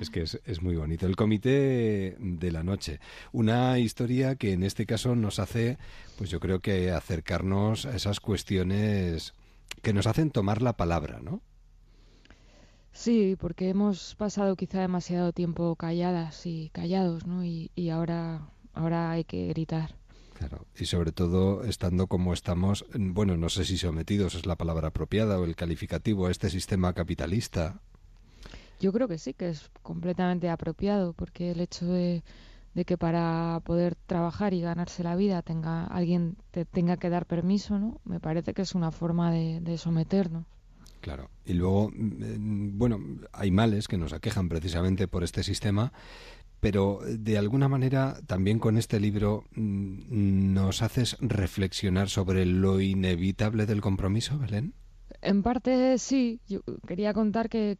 [0.00, 1.06] es que es, es, muy bonito.
[1.06, 3.00] El Comité de la Noche.
[3.32, 5.78] Una historia que en este caso nos hace,
[6.18, 9.34] pues yo creo que acercarnos a esas cuestiones
[9.82, 11.42] que nos hacen tomar la palabra, ¿no?
[12.98, 17.44] Sí, porque hemos pasado quizá demasiado tiempo calladas y callados, ¿no?
[17.44, 19.94] Y, y ahora, ahora hay que gritar.
[20.36, 24.88] Claro, y sobre todo estando como estamos, bueno, no sé si sometidos es la palabra
[24.88, 27.80] apropiada o el calificativo a este sistema capitalista.
[28.80, 32.24] Yo creo que sí, que es completamente apropiado, porque el hecho de,
[32.74, 37.26] de que para poder trabajar y ganarse la vida tenga alguien te tenga que dar
[37.26, 38.00] permiso, ¿no?
[38.04, 40.46] Me parece que es una forma de, de someternos.
[41.00, 41.30] Claro.
[41.44, 43.00] Y luego, bueno,
[43.32, 45.92] hay males que nos aquejan precisamente por este sistema,
[46.60, 53.80] pero de alguna manera también con este libro nos haces reflexionar sobre lo inevitable del
[53.80, 54.74] compromiso, Belén.
[55.20, 57.76] En parte sí, yo quería contar que,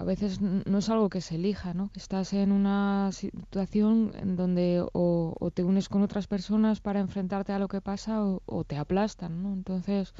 [0.00, 1.90] a veces no es algo que se elija, ¿no?
[1.94, 7.52] Estás en una situación en donde o, o, te unes con otras personas para enfrentarte
[7.52, 9.52] a lo que pasa o, o, te aplastan, ¿no?
[9.52, 10.12] Entonces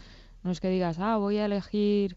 [0.44, 2.16] no es que digas, ah, voy a elegir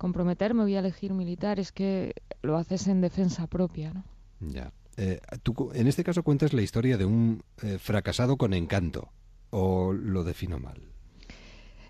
[0.00, 4.04] comprometerme, voy a elegir militar, es que lo haces en defensa propia, ¿no?
[4.40, 4.72] Ya.
[4.96, 9.12] Eh, tú, en este caso cuentas la historia de un eh, fracasado con encanto,
[9.50, 10.80] ¿o lo defino mal?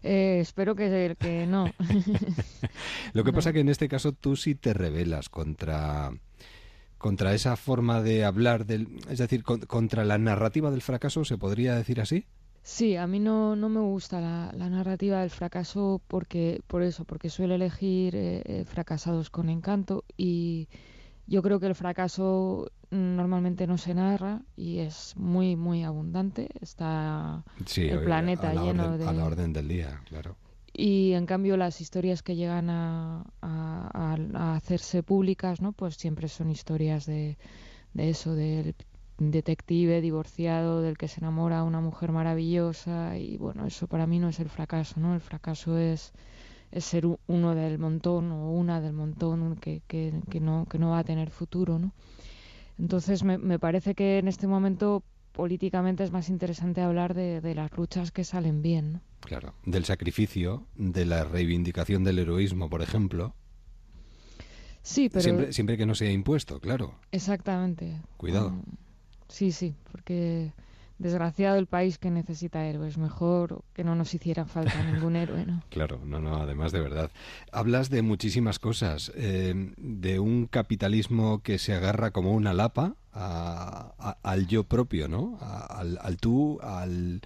[0.03, 1.67] Eh, espero que, que no.
[3.13, 3.37] lo que no.
[3.37, 6.11] pasa que en este caso tú sí te rebelas contra
[6.99, 11.39] contra esa forma de hablar del, es decir, con, contra la narrativa del fracaso, se
[11.39, 12.27] podría decir así.
[12.63, 17.05] Sí, a mí no, no me gusta la, la, narrativa del fracaso porque por eso,
[17.05, 20.69] porque suele elegir eh, fracasados con encanto y
[21.27, 26.49] yo creo que el fracaso normalmente no se narra y es muy muy abundante.
[26.61, 30.37] Está sí, el planeta lleno orden, de a la orden del día, claro.
[30.73, 35.73] Y en cambio las historias que llegan a, a, a hacerse públicas, ¿no?
[35.73, 37.39] Pues siempre son historias de,
[37.95, 38.75] de eso, del
[39.21, 44.31] detective divorciado del que se enamora una mujer maravillosa y bueno, eso para mí no
[44.31, 45.15] es el fracaso, ¿no?
[45.15, 46.13] El fracaso es,
[46.73, 50.91] es ser uno del montón o una del montón que, que, que, no, que no
[50.91, 51.93] va a tener futuro, ¿no?
[52.79, 57.55] Entonces me, me parece que en este momento políticamente es más interesante hablar de, de,
[57.55, 59.01] las luchas que salen bien, ¿no?
[59.21, 63.35] Claro, del sacrificio, de la reivindicación del heroísmo, por ejemplo.
[64.83, 65.23] Sí, pero...
[65.23, 66.95] Siempre, siempre que no sea impuesto, claro.
[67.13, 68.01] Exactamente.
[68.17, 68.49] Cuidado.
[68.49, 68.63] Um,
[69.31, 70.53] Sí, sí, porque
[71.01, 72.99] desgraciado el país que necesita héroes.
[72.99, 75.63] Mejor que no nos hiciera falta ningún héroe, ¿no?
[75.71, 77.11] Claro, no, no, además de verdad.
[77.51, 83.95] Hablas de muchísimas cosas, eh, de un capitalismo que se agarra como una lapa a,
[83.99, 85.39] a, al yo propio, ¿no?
[85.41, 87.23] A, al, al, tú, al,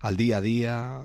[0.00, 1.02] al día a día.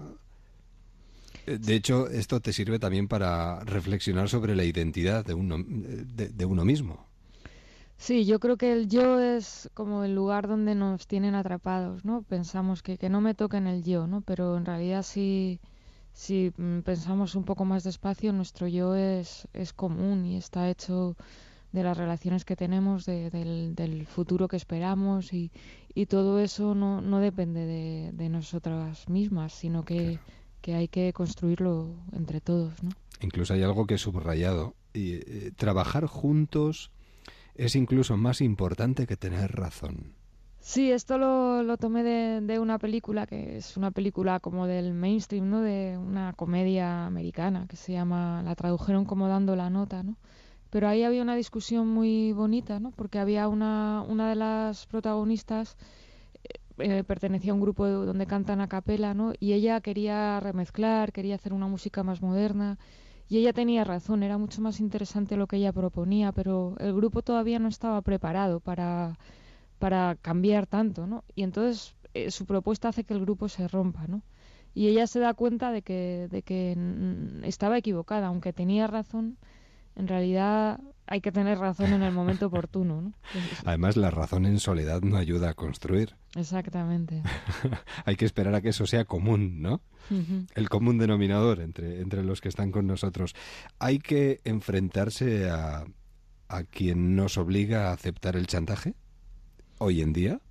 [1.46, 6.46] De hecho, esto te sirve también para reflexionar sobre la identidad de uno, de, de
[6.46, 7.11] uno mismo.
[8.02, 12.24] Sí, yo creo que el yo es como el lugar donde nos tienen atrapados, ¿no?
[12.24, 14.22] Pensamos que, que no me toquen el yo, ¿no?
[14.22, 15.60] Pero en realidad si,
[16.12, 16.52] si
[16.84, 21.16] pensamos un poco más despacio, nuestro yo es, es común y está hecho
[21.74, 25.52] de las relaciones que tenemos, de, del, del, futuro que esperamos y,
[25.94, 30.20] y todo eso no, no depende de, de, nosotras mismas, sino que, claro.
[30.62, 32.90] que, hay que construirlo entre todos, ¿no?
[33.20, 34.74] Incluso hay algo que he subrayado.
[34.92, 36.90] Y, eh, trabajar juntos
[37.56, 40.14] es incluso más importante que tener razón.
[40.60, 44.94] Sí, esto lo, lo tomé de, de, una película que es una película como del
[44.94, 45.62] mainstream, ¿no?
[45.62, 50.18] De una comedia americana que se llama, la tradujeron como dando la nota, ¿no?
[50.70, 52.92] Pero ahí había una discusión muy bonita, ¿no?
[52.92, 55.78] Porque había una, una de las protagonistas
[56.78, 59.34] eh, pertenecía a un grupo donde cantan a capela, ¿no?
[59.40, 62.78] Y ella quería remezclar, quería hacer una música más moderna
[63.32, 67.22] y ella tenía razón, era mucho más interesante lo que ella proponía, pero el grupo
[67.22, 69.18] todavía no estaba preparado para,
[69.80, 71.24] para cambiar tanto, ¿no?
[71.34, 74.22] Y entonces eh, su propuesta hace que el grupo se rompa, ¿no?
[74.76, 76.76] Y ella se da cuenta de que, de que
[77.44, 79.38] estaba equivocada, aunque tenía razón,
[79.96, 83.02] en realidad hay que tener razón en el momento oportuno.
[83.02, 83.14] ¿no?
[83.66, 86.16] Además, la razón en soledad no ayuda a construir.
[86.36, 87.22] Exactamente.
[88.06, 89.82] hay que esperar a que eso sea común, ¿no?
[90.10, 90.48] Uh -huh.
[90.56, 93.36] El común denominador entre, entre los que están con nosotros.
[93.80, 95.86] Hay que enfrentarse a,
[96.52, 98.94] a quien nos obliga a aceptar el chantaje?
[99.78, 100.42] Hoy en día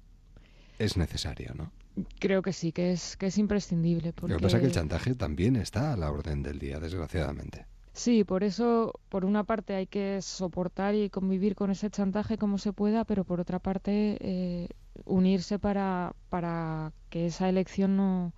[0.78, 1.72] es necesario, ¿no?
[2.18, 4.12] Creo que sí, que es, que es imprescindible.
[4.12, 4.32] Porque...
[4.32, 7.66] Lo que pasa es que el chantaje también está a la orden del día, desgraciadamente.
[7.92, 12.58] Sí, por eso, por una parte hay que soportar y convivir con ese chantaje como
[12.58, 14.68] se pueda, pero por otra parte eh,
[15.04, 18.32] unirse para, para que esa elección no,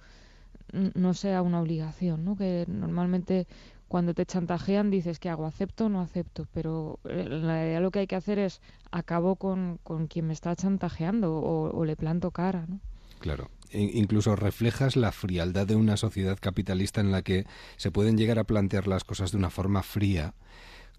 [0.73, 2.37] no sea una obligación, ¿no?
[2.37, 3.47] Que normalmente
[3.89, 7.91] cuando te chantajean dices que hago, acepto o no acepto, pero eh, en realidad lo
[7.91, 11.95] que hay que hacer es acabo con, con quien me está chantajeando o, o le
[11.95, 12.81] planto cara, ¿no?
[13.21, 13.51] Claro.
[13.73, 17.47] Incluso reflejas la frialdad de una sociedad capitalista en la que
[17.77, 20.35] se pueden llegar a plantear las cosas de una forma fría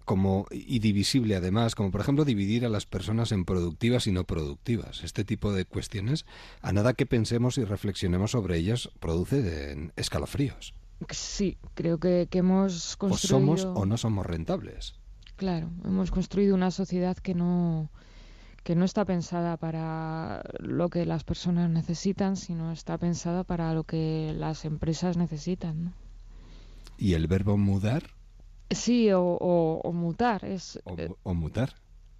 [0.04, 4.24] como y divisible además, como por ejemplo dividir a las personas en productivas y no
[4.24, 5.02] productivas.
[5.02, 6.26] Este tipo de cuestiones,
[6.60, 10.74] a nada que pensemos y reflexionemos sobre ellas, produce escalofríos.
[11.10, 13.36] Sí, creo que, que hemos construido...
[13.36, 14.94] O somos o no somos rentables.
[15.36, 17.90] Claro, hemos construido una sociedad que no
[18.64, 23.84] que no está pensada para lo que las personas necesitan, sino está pensada para lo
[23.84, 25.84] que las empresas necesitan.
[25.84, 25.92] ¿no?
[26.96, 28.04] ¿Y el verbo mudar?
[28.70, 30.44] Sí, o, mutar.
[30.46, 30.80] Es,
[31.22, 31.74] o, mutar.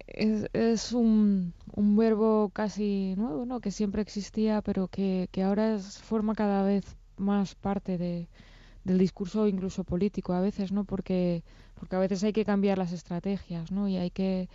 [0.05, 3.59] Es, es un, un, verbo casi nuevo, ¿no?
[3.59, 8.29] que siempre existía, pero que, que ahora es, forma cada vez más parte de,
[8.83, 10.83] del discurso incluso político a veces, ¿no?
[10.83, 11.43] Porque,
[11.73, 13.87] porque a veces hay que cambiar las estrategias, ¿no?
[13.87, 14.47] Y hay que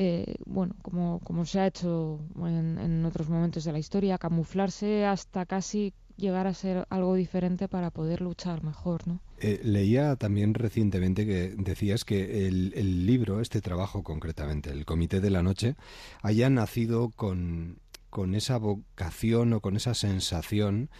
[0.00, 5.44] eh, bueno, como, como se ha hecho en, otros momentos de la historia, camuflarse hasta
[5.44, 9.20] casi llegar a ser algo diferente para poder luchar mejor, ¿no?
[9.40, 15.20] Eh, leía también recientemente que decías que el, el, libro, este trabajo concretamente, el Comité
[15.20, 15.74] de la Noche,
[16.22, 20.90] haya nacido con, con esa vocación o con esa sensación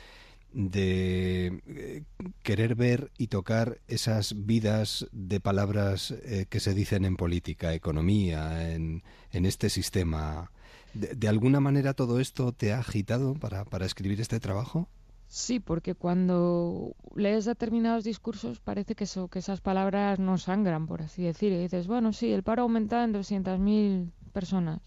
[0.52, 2.02] de eh,
[2.42, 8.72] querer ver y tocar esas vidas de palabras eh, que se dicen en política, economía,
[8.72, 9.02] en,
[9.32, 10.50] en este sistema.
[10.94, 14.88] De, alguna manera todo esto te ha agitado para, para escribir este trabajo?
[15.28, 21.02] Sí, porque cuando lees determinados discursos parece que, eso, que esas palabras no sangran, por
[21.02, 21.52] así decir.
[21.52, 24.80] Y dices, bueno, sí, el paro aumenta en 200.000 personas.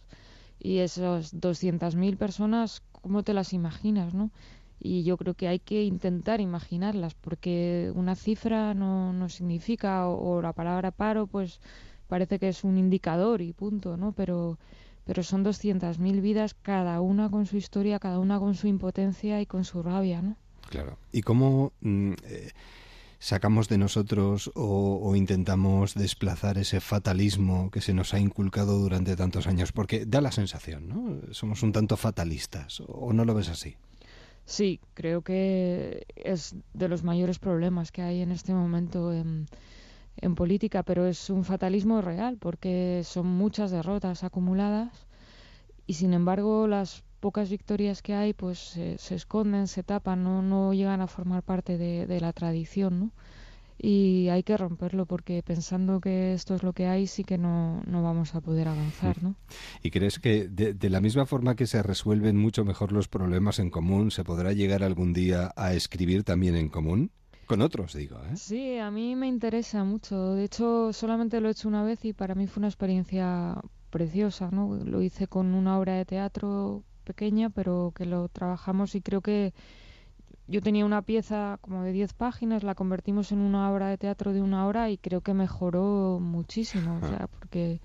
[0.60, 4.32] Y esas 200.000 personas, ¿cómo te las imaginas, no?
[4.84, 10.42] Y yo creo que hay que intentar imaginarlas porque una cifra no, no significa o,
[10.42, 11.60] la palabra paro pues
[12.08, 14.12] parece que es un indicador y punto, ¿no?
[14.12, 14.58] Pero
[15.06, 19.46] pero son 200.000 vidas cada una con su historia, cada una con su impotencia y
[19.46, 20.38] con su rabia, ¿no?
[20.70, 20.98] Claro.
[21.12, 22.52] ¿Y cómo mm, eh,
[23.18, 29.16] sacamos de nosotros o, o, intentamos desplazar ese fatalismo que se nos ha inculcado durante
[29.16, 29.72] tantos años?
[29.72, 31.34] Porque da la sensación, ¿no?
[31.34, 33.76] Somos un tanto fatalistas, ¿o no lo ves así?
[34.46, 39.48] Sí, creo que es de los mayores problemas que hay en este momento en,
[40.36, 45.08] política, pero es un fatalismo real porque son muchas derrotas acumuladas
[45.88, 50.74] y sin embargo las pocas victorias que hay pues se esconden, se tapan, no, no
[50.74, 53.12] llegan a formar parte de, de la tradición, ¿no?
[53.82, 57.82] Y hay que romperlo porque pensando que esto es lo que hay sí que no,
[57.88, 59.36] no vamos a poder avanzar, ¿no?
[59.82, 63.58] ¿Y crees que de, de, la misma forma que se resuelven mucho mejor los problemas
[63.58, 67.12] en común, se podrá llegar algún día a escribir también en común?
[67.48, 68.38] Con otros, digo, ¿eh?
[68.38, 70.36] Sí, a mí me interesa mucho.
[70.36, 73.60] De hecho, solamente lo he hecho una vez y para mí fue una experiencia
[73.90, 74.76] preciosa, ¿no?
[74.86, 79.54] Lo hice con una obra de teatro pequeña, pero que lo trabajamos y creo que
[80.52, 84.34] yo tenía una pieza como de 10 páginas, la convertimos en una obra de teatro
[84.34, 87.80] de una hora y creo que mejoró muchísimo, o sea, porque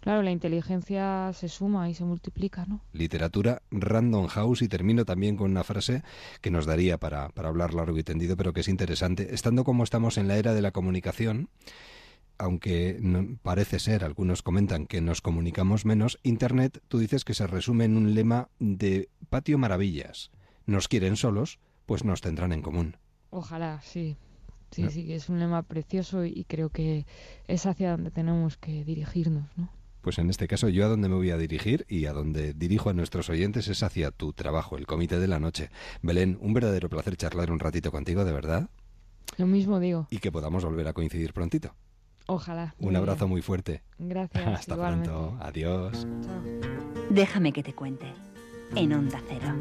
[0.00, 2.82] claro, la inteligencia se suma y se multiplica, ¿no?
[2.92, 6.02] Literatura Random House y termino también con una frase
[6.42, 9.34] que nos daría para, para hablar largo y tendido, pero que es interesante.
[9.34, 11.48] Estando como estamos en la era de la comunicación,
[12.36, 17.46] aunque no, parece ser, algunos comentan que nos comunicamos menos, Internet, tú dices que se
[17.46, 20.30] resume en un lema de patio maravillas.
[20.66, 21.58] Nos quieren solos,
[21.90, 22.96] pues nos tendrán en común.
[23.30, 24.16] Ojalá, sí.
[24.70, 27.04] Sí, sí, es un lema precioso y creo que
[27.48, 29.72] es hacia donde tenemos que dirigirnos, ¿no?
[30.00, 32.90] Pues en este caso yo a donde me voy a dirigir y a donde dirijo
[32.90, 35.70] a nuestros oyentes es hacia tu trabajo, el Comité de la Noche.
[36.00, 38.70] Belén, un verdadero placer charlar un ratito contigo, de verdad.
[39.36, 40.06] Lo mismo digo.
[40.10, 41.74] Y que podamos volver a coincidir prontito.
[42.26, 42.76] Ojalá.
[42.78, 43.82] Un abrazo muy fuerte.
[43.98, 44.46] Gracias.
[44.60, 45.36] Hasta pronto.
[45.40, 46.06] Adiós.
[47.10, 48.06] Déjame que te cuente.
[48.76, 49.56] En Onda Cero.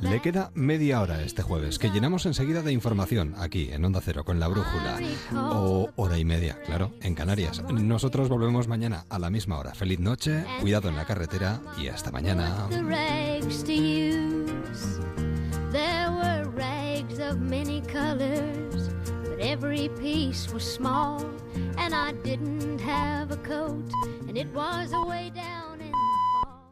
[0.00, 4.24] Le queda media hora este jueves, que llenamos enseguida de información aquí en Onda Cero
[4.24, 4.98] con la brújula.
[5.52, 7.62] O hora y media, claro, en Canarias.
[7.70, 9.74] Nosotros volvemos mañana a la misma hora.
[9.74, 12.68] Feliz noche, cuidado en la carretera y hasta mañana.
[19.40, 21.18] every piece was small.
[21.82, 23.90] And I didn't have a coat,
[24.28, 26.62] and it was away down in the fall.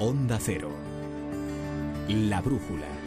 [0.00, 0.72] Onda Cero.
[2.08, 2.99] La brújula.